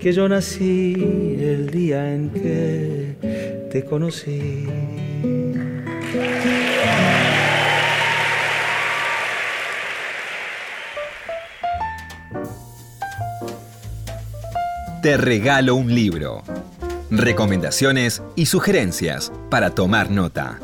Que 0.00 0.12
yo 0.12 0.28
nací 0.28 1.36
el 1.38 1.70
día 1.70 2.12
en 2.12 2.30
que 2.30 3.43
te 3.74 3.84
conocí. 3.84 4.68
Te 15.02 15.16
regalo 15.16 15.74
un 15.74 15.92
libro 15.92 16.44
recomendaciones 17.10 18.22
y 18.36 18.46
sugerencias 18.46 19.32
para 19.50 19.70
tomar 19.70 20.08
nota. 20.08 20.60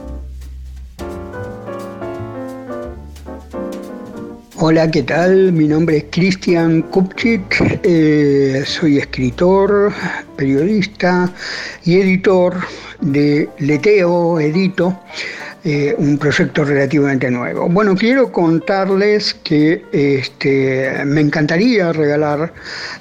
Hola, 4.62 4.90
¿qué 4.90 5.02
tal? 5.04 5.52
Mi 5.52 5.66
nombre 5.66 5.96
es 5.96 6.04
Cristian 6.10 6.82
Kupchik, 6.82 7.80
eh, 7.82 8.62
soy 8.66 8.98
escritor, 8.98 9.90
periodista 10.36 11.32
y 11.82 11.98
editor 11.98 12.56
de 13.00 13.48
Leteo, 13.60 14.38
Edito, 14.38 15.00
eh, 15.64 15.94
un 15.96 16.18
proyecto 16.18 16.62
relativamente 16.62 17.30
nuevo. 17.30 17.70
Bueno, 17.70 17.96
quiero 17.96 18.30
contarles 18.30 19.32
que 19.32 19.82
este, 19.92 21.06
me 21.06 21.22
encantaría 21.22 21.90
regalar 21.94 22.52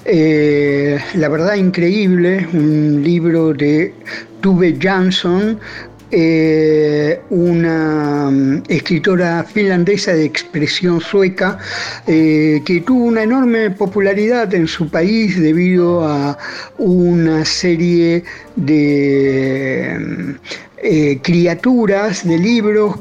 eh, 0.06 0.98
La 1.16 1.28
verdad 1.28 1.56
increíble, 1.56 2.48
un 2.54 3.02
libro 3.04 3.54
de 3.54 3.94
Tuve 4.40 4.78
Jansson, 4.80 5.60
eh, 6.12 7.22
una 7.30 8.30
mm, 8.32 8.64
escritora 8.68 9.44
finlandesa 9.44 10.14
de 10.14 10.26
expresión 10.26 11.02
sueca 11.02 11.58
que 12.06 12.84
tuvo 12.86 13.06
una 13.06 13.24
enorme 13.24 13.70
popularidad 13.72 14.54
en 14.54 14.68
su 14.68 14.90
país 14.90 15.40
debido 15.40 16.08
a 16.08 16.38
una 16.78 17.46
serie 17.46 18.24
de 18.56 19.98
mm, 20.00 20.36
eh, 20.82 21.20
criaturas 21.22 22.26
de 22.26 22.38
libros 22.38 22.96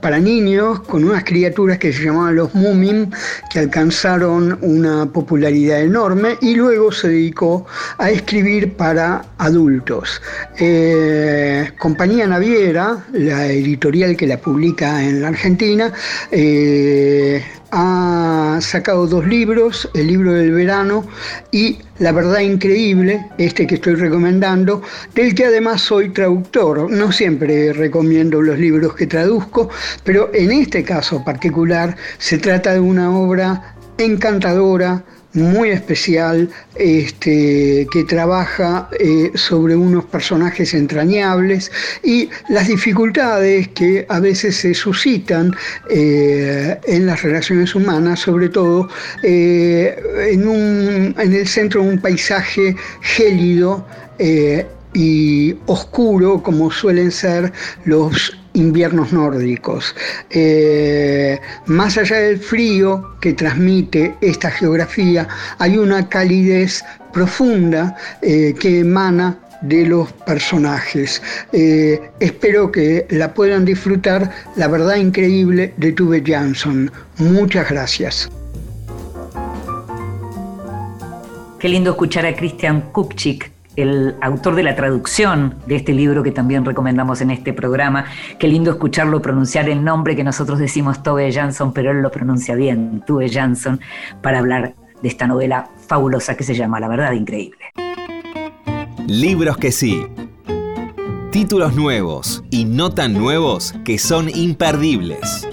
para 0.00 0.18
niños 0.18 0.80
con 0.80 1.04
unas 1.04 1.24
criaturas 1.24 1.78
que 1.78 1.92
se 1.92 2.04
llamaban 2.04 2.36
los 2.36 2.54
Mumin, 2.54 3.12
que 3.50 3.58
alcanzaron 3.58 4.58
una 4.62 5.06
popularidad 5.06 5.80
enorme 5.80 6.36
y 6.40 6.54
luego 6.54 6.92
se 6.92 7.08
dedicó 7.08 7.66
a 7.98 8.10
escribir 8.10 8.74
para 8.74 9.24
adultos. 9.38 10.22
Eh, 10.58 11.70
Compañía 11.78 12.26
Naviera, 12.26 13.04
la 13.12 13.46
editorial 13.46 14.16
que 14.16 14.26
la 14.26 14.38
publica 14.38 15.02
en 15.02 15.22
la 15.22 15.28
Argentina, 15.28 15.92
eh, 16.30 17.42
ha 17.74 18.58
sacado 18.60 19.06
dos 19.06 19.26
libros, 19.26 19.88
el 19.94 20.06
libro 20.06 20.32
del 20.34 20.52
verano 20.52 21.06
y 21.50 21.78
La 21.98 22.12
verdad 22.12 22.40
increíble, 22.40 23.24
este 23.38 23.66
que 23.66 23.76
estoy 23.76 23.94
recomendando, 23.94 24.82
del 25.14 25.34
que 25.34 25.46
además 25.46 25.80
soy 25.80 26.10
traductor. 26.10 26.90
No 26.90 27.12
siempre 27.12 27.72
recomiendo 27.72 28.42
los 28.42 28.58
libros 28.58 28.94
que 28.94 29.06
traduzco, 29.06 29.70
pero 30.02 30.30
en 30.34 30.50
este 30.50 30.82
caso 30.82 31.24
particular 31.24 31.96
se 32.18 32.38
trata 32.38 32.72
de 32.74 32.80
una 32.80 33.16
obra 33.16 33.76
encantadora, 33.98 35.04
muy 35.34 35.70
especial 35.70 36.48
este, 36.74 37.86
que 37.90 38.04
trabaja 38.04 38.88
eh, 38.98 39.30
sobre 39.34 39.74
unos 39.76 40.04
personajes 40.04 40.74
entrañables 40.74 41.70
y 42.02 42.28
las 42.48 42.68
dificultades 42.68 43.68
que 43.68 44.06
a 44.08 44.20
veces 44.20 44.56
se 44.56 44.74
suscitan 44.74 45.54
eh, 45.90 46.78
en 46.84 47.06
las 47.06 47.22
relaciones 47.22 47.74
humanas, 47.74 48.20
sobre 48.20 48.48
todo 48.48 48.88
eh, 49.22 49.96
en, 50.30 51.14
en, 51.18 51.32
el 51.32 51.46
centro 51.46 51.82
de 51.82 51.88
un 51.88 52.00
paisaje 52.00 52.76
gélido 53.00 53.86
y 54.94 55.56
oscuro 55.66 56.42
como 56.42 56.70
suelen 56.70 57.10
ser 57.10 57.52
los 57.84 58.36
inviernos 58.54 59.12
nórdicos. 59.12 59.94
Eh, 60.30 61.40
más 61.66 61.96
allá 61.98 62.16
del 62.16 62.38
frío 62.38 63.16
que 63.20 63.32
transmite 63.32 64.14
esta 64.20 64.50
geografía, 64.50 65.28
hay 65.58 65.76
una 65.76 66.08
calidez 66.08 66.84
profunda 67.12 67.96
eh, 68.22 68.54
que 68.58 68.80
emana 68.80 69.38
de 69.62 69.86
los 69.86 70.12
personajes. 70.12 71.22
Eh, 71.52 72.00
espero 72.20 72.72
que 72.72 73.06
la 73.10 73.32
puedan 73.32 73.64
disfrutar, 73.64 74.30
la 74.56 74.68
verdad 74.68 74.96
increíble 74.96 75.72
de 75.76 75.92
Tuve 75.92 76.22
Jansson. 76.24 76.90
Muchas 77.18 77.70
gracias. 77.70 78.30
Qué 81.60 81.68
lindo 81.68 81.92
escuchar 81.92 82.26
a 82.26 82.34
Christian 82.34 82.90
Kupchik 82.90 83.51
el 83.76 84.16
autor 84.20 84.54
de 84.54 84.62
la 84.62 84.74
traducción 84.74 85.54
de 85.66 85.76
este 85.76 85.92
libro 85.92 86.22
que 86.22 86.30
también 86.30 86.64
recomendamos 86.64 87.20
en 87.20 87.30
este 87.30 87.52
programa. 87.52 88.04
Qué 88.38 88.48
lindo 88.48 88.70
escucharlo 88.70 89.22
pronunciar 89.22 89.68
el 89.68 89.82
nombre 89.82 90.16
que 90.16 90.24
nosotros 90.24 90.58
decimos 90.58 91.02
Tove 91.02 91.30
Jansson, 91.32 91.72
pero 91.72 91.90
él 91.90 92.02
lo 92.02 92.10
pronuncia 92.10 92.54
bien, 92.54 93.02
Tove 93.06 93.28
Jansson, 93.28 93.80
para 94.20 94.38
hablar 94.38 94.74
de 95.02 95.08
esta 95.08 95.26
novela 95.26 95.68
fabulosa 95.86 96.36
que 96.36 96.44
se 96.44 96.54
llama 96.54 96.80
La 96.80 96.88
verdad 96.88 97.12
increíble. 97.12 97.72
Libros 99.06 99.56
que 99.56 99.72
sí. 99.72 100.06
Títulos 101.30 101.74
nuevos 101.74 102.44
y 102.50 102.64
no 102.64 102.90
tan 102.90 103.14
nuevos 103.14 103.74
que 103.84 103.98
son 103.98 104.28
imperdibles. 104.28 105.48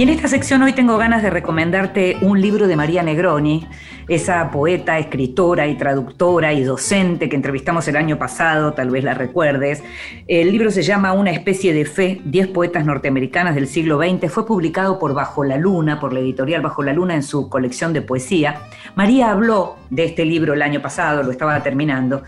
Y 0.00 0.04
en 0.04 0.08
esta 0.08 0.28
sección 0.28 0.62
hoy 0.62 0.72
tengo 0.72 0.96
ganas 0.96 1.22
de 1.22 1.28
recomendarte 1.28 2.16
un 2.22 2.40
libro 2.40 2.66
de 2.66 2.74
María 2.74 3.02
Negroni, 3.02 3.68
esa 4.08 4.50
poeta, 4.50 4.98
escritora 4.98 5.66
y 5.66 5.76
traductora 5.76 6.54
y 6.54 6.62
docente 6.62 7.28
que 7.28 7.36
entrevistamos 7.36 7.86
el 7.86 7.96
año 7.96 8.16
pasado, 8.16 8.72
tal 8.72 8.88
vez 8.88 9.04
la 9.04 9.12
recuerdes. 9.12 9.84
El 10.26 10.52
libro 10.52 10.70
se 10.70 10.82
llama 10.82 11.12
Una 11.12 11.32
especie 11.32 11.74
de 11.74 11.84
fe, 11.84 12.22
10 12.24 12.48
poetas 12.48 12.86
norteamericanas 12.86 13.54
del 13.54 13.66
siglo 13.66 13.98
XX. 13.98 14.32
Fue 14.32 14.46
publicado 14.46 14.98
por 14.98 15.12
Bajo 15.12 15.44
la 15.44 15.58
Luna, 15.58 16.00
por 16.00 16.14
la 16.14 16.20
editorial 16.20 16.62
Bajo 16.62 16.82
la 16.82 16.94
Luna 16.94 17.14
en 17.14 17.22
su 17.22 17.50
colección 17.50 17.92
de 17.92 18.00
poesía. 18.00 18.62
María 18.94 19.30
habló 19.30 19.76
de 19.90 20.06
este 20.06 20.24
libro 20.24 20.54
el 20.54 20.62
año 20.62 20.80
pasado, 20.80 21.22
lo 21.22 21.30
estaba 21.30 21.62
terminando, 21.62 22.22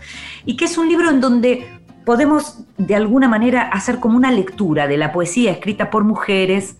y 0.45 0.57
que 0.57 0.65
es 0.65 0.77
un 0.77 0.89
libro 0.89 1.09
en 1.09 1.19
donde 1.19 1.65
podemos 2.05 2.65
de 2.77 2.93
alguna 2.93 3.27
manera 3.27 3.63
hacer 3.63 3.99
como 3.99 4.15
una 4.15 4.29
lectura 4.29 4.87
de 4.87 4.97
la 4.97 5.11
poesía 5.11 5.51
escrita 5.51 5.89
por 5.89 6.03
mujeres, 6.03 6.77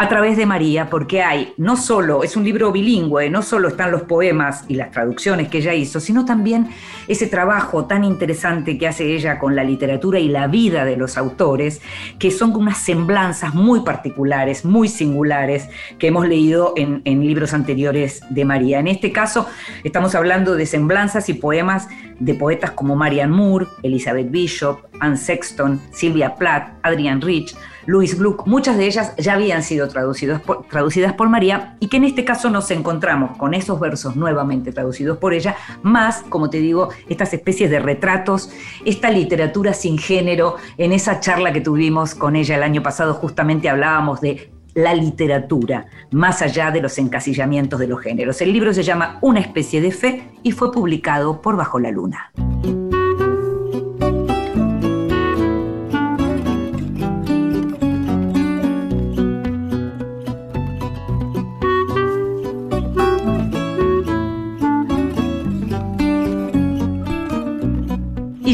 a 0.00 0.08
través 0.08 0.36
de 0.36 0.46
María, 0.46 0.88
porque 0.88 1.22
hay 1.22 1.54
no 1.56 1.76
solo, 1.76 2.22
es 2.22 2.36
un 2.36 2.44
libro 2.44 2.70
bilingüe, 2.70 3.28
no 3.30 3.42
solo 3.42 3.66
están 3.66 3.90
los 3.90 4.02
poemas 4.02 4.64
y 4.68 4.76
las 4.76 4.92
traducciones 4.92 5.48
que 5.48 5.58
ella 5.58 5.74
hizo, 5.74 5.98
sino 5.98 6.24
también 6.24 6.68
ese 7.08 7.26
trabajo 7.26 7.86
tan 7.86 8.04
interesante 8.04 8.78
que 8.78 8.86
hace 8.86 9.12
ella 9.16 9.40
con 9.40 9.56
la 9.56 9.64
literatura 9.64 10.20
y 10.20 10.28
la 10.28 10.46
vida 10.46 10.84
de 10.84 10.96
los 10.96 11.18
autores, 11.18 11.82
que 12.20 12.30
son 12.30 12.54
unas 12.54 12.78
semblanzas 12.78 13.54
muy 13.54 13.80
particulares, 13.80 14.64
muy 14.64 14.86
singulares, 14.86 15.68
que 15.98 16.06
hemos 16.06 16.28
leído 16.28 16.74
en, 16.76 17.02
libros 17.04 17.52
anteriores 17.52 18.22
de 18.30 18.44
María. 18.44 18.78
En 18.78 18.86
este 18.86 19.10
caso, 19.10 19.48
estamos 19.82 20.14
hablando 20.14 20.54
de 20.54 20.66
semblanzas 20.66 21.28
y 21.28 21.34
poemas 21.34 21.88
de 22.20 22.34
poetas 22.34 22.70
como 22.70 22.94
Marianne 22.94 23.34
Moore, 23.34 23.66
Elizabeth 23.82 24.30
Bishop, 24.30 24.78
Anne 25.00 25.16
Sexton, 25.16 25.80
Sylvia 25.90 26.36
Plath, 26.36 26.74
Adrian 26.84 27.20
Rich, 27.20 27.56
Louis 27.86 28.18
Gluck, 28.18 28.46
muchas 28.46 28.76
de 28.76 28.86
ellas 28.86 29.14
ya 29.16 29.34
habían 29.34 29.62
sido 29.62 29.88
traducidas 29.88 30.40
por, 30.40 30.66
traducidas 30.68 31.12
por 31.14 31.28
María 31.28 31.76
y 31.80 31.88
que 31.88 31.96
en 31.96 32.04
este 32.04 32.24
caso 32.24 32.50
nos 32.50 32.70
encontramos 32.70 33.36
con 33.36 33.54
esos 33.54 33.80
versos 33.80 34.16
nuevamente 34.16 34.72
traducidos 34.72 35.18
por 35.18 35.34
ella, 35.34 35.56
más, 35.82 36.22
como 36.28 36.50
te 36.50 36.58
digo, 36.58 36.90
estas 37.08 37.32
especies 37.34 37.70
de 37.70 37.80
retratos, 37.80 38.50
esta 38.84 39.10
literatura 39.10 39.72
sin 39.72 39.98
género. 39.98 40.56
En 40.76 40.92
esa 40.92 41.20
charla 41.20 41.52
que 41.52 41.60
tuvimos 41.60 42.14
con 42.14 42.36
ella 42.36 42.56
el 42.56 42.62
año 42.62 42.82
pasado 42.82 43.14
justamente 43.14 43.68
hablábamos 43.68 44.20
de 44.20 44.50
la 44.74 44.94
literatura, 44.94 45.86
más 46.12 46.42
allá 46.42 46.70
de 46.70 46.80
los 46.80 46.98
encasillamientos 46.98 47.80
de 47.80 47.88
los 47.88 48.00
géneros. 48.00 48.40
El 48.40 48.52
libro 48.52 48.72
se 48.72 48.82
llama 48.82 49.18
Una 49.22 49.40
especie 49.40 49.80
de 49.80 49.90
fe 49.90 50.30
y 50.42 50.52
fue 50.52 50.70
publicado 50.72 51.40
por 51.40 51.56
Bajo 51.56 51.78
la 51.80 51.90
Luna. 51.90 52.30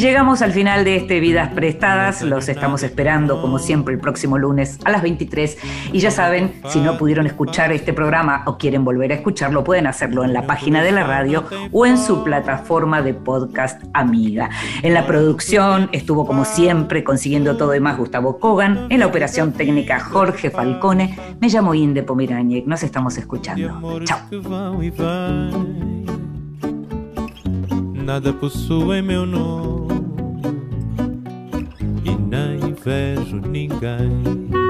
Llegamos 0.04 0.42
al 0.42 0.52
final 0.52 0.84
de 0.84 0.96
este 0.96 1.18
Vidas 1.18 1.50
Prestadas. 1.54 2.20
Los 2.20 2.50
estamos 2.50 2.82
esperando, 2.82 3.40
como 3.40 3.58
siempre, 3.58 3.94
el 3.94 4.00
próximo 4.00 4.36
lunes 4.36 4.78
a 4.84 4.90
las 4.90 5.00
23. 5.00 5.56
Y 5.94 6.00
ya 6.00 6.10
saben, 6.10 6.52
si 6.68 6.80
no 6.80 6.98
pudieron 6.98 7.26
escuchar 7.26 7.72
este 7.72 7.94
programa 7.94 8.42
o 8.44 8.58
quieren 8.58 8.84
volver 8.84 9.12
a 9.12 9.14
escucharlo, 9.14 9.64
pueden 9.64 9.86
hacerlo 9.86 10.22
en 10.22 10.34
la 10.34 10.46
página 10.46 10.82
de 10.82 10.92
la 10.92 11.04
radio 11.04 11.44
o 11.72 11.86
en 11.86 11.96
su 11.96 12.22
plataforma 12.22 13.00
de 13.00 13.14
podcast 13.14 13.82
amiga. 13.94 14.50
En 14.82 14.92
la 14.92 15.06
producción 15.06 15.88
estuvo, 15.92 16.26
como 16.26 16.44
siempre, 16.44 17.02
consiguiendo 17.02 17.56
todo 17.56 17.74
y 17.74 17.80
más 17.80 17.96
Gustavo 17.96 18.38
Kogan. 18.38 18.88
En 18.90 19.00
la 19.00 19.06
operación 19.06 19.52
técnica 19.52 20.00
Jorge 20.00 20.50
Falcone. 20.50 21.16
Me 21.40 21.48
llamo 21.48 21.74
Inde 21.74 22.02
Pomeraniec. 22.02 22.66
Nos 22.66 22.82
estamos 22.82 23.16
escuchando. 23.16 23.80
Chao. 24.04 24.20
nada 28.04 28.34
meu 29.02 29.24
nome 29.24 29.93
vejo 32.84 33.40
ninguém. 33.40 34.63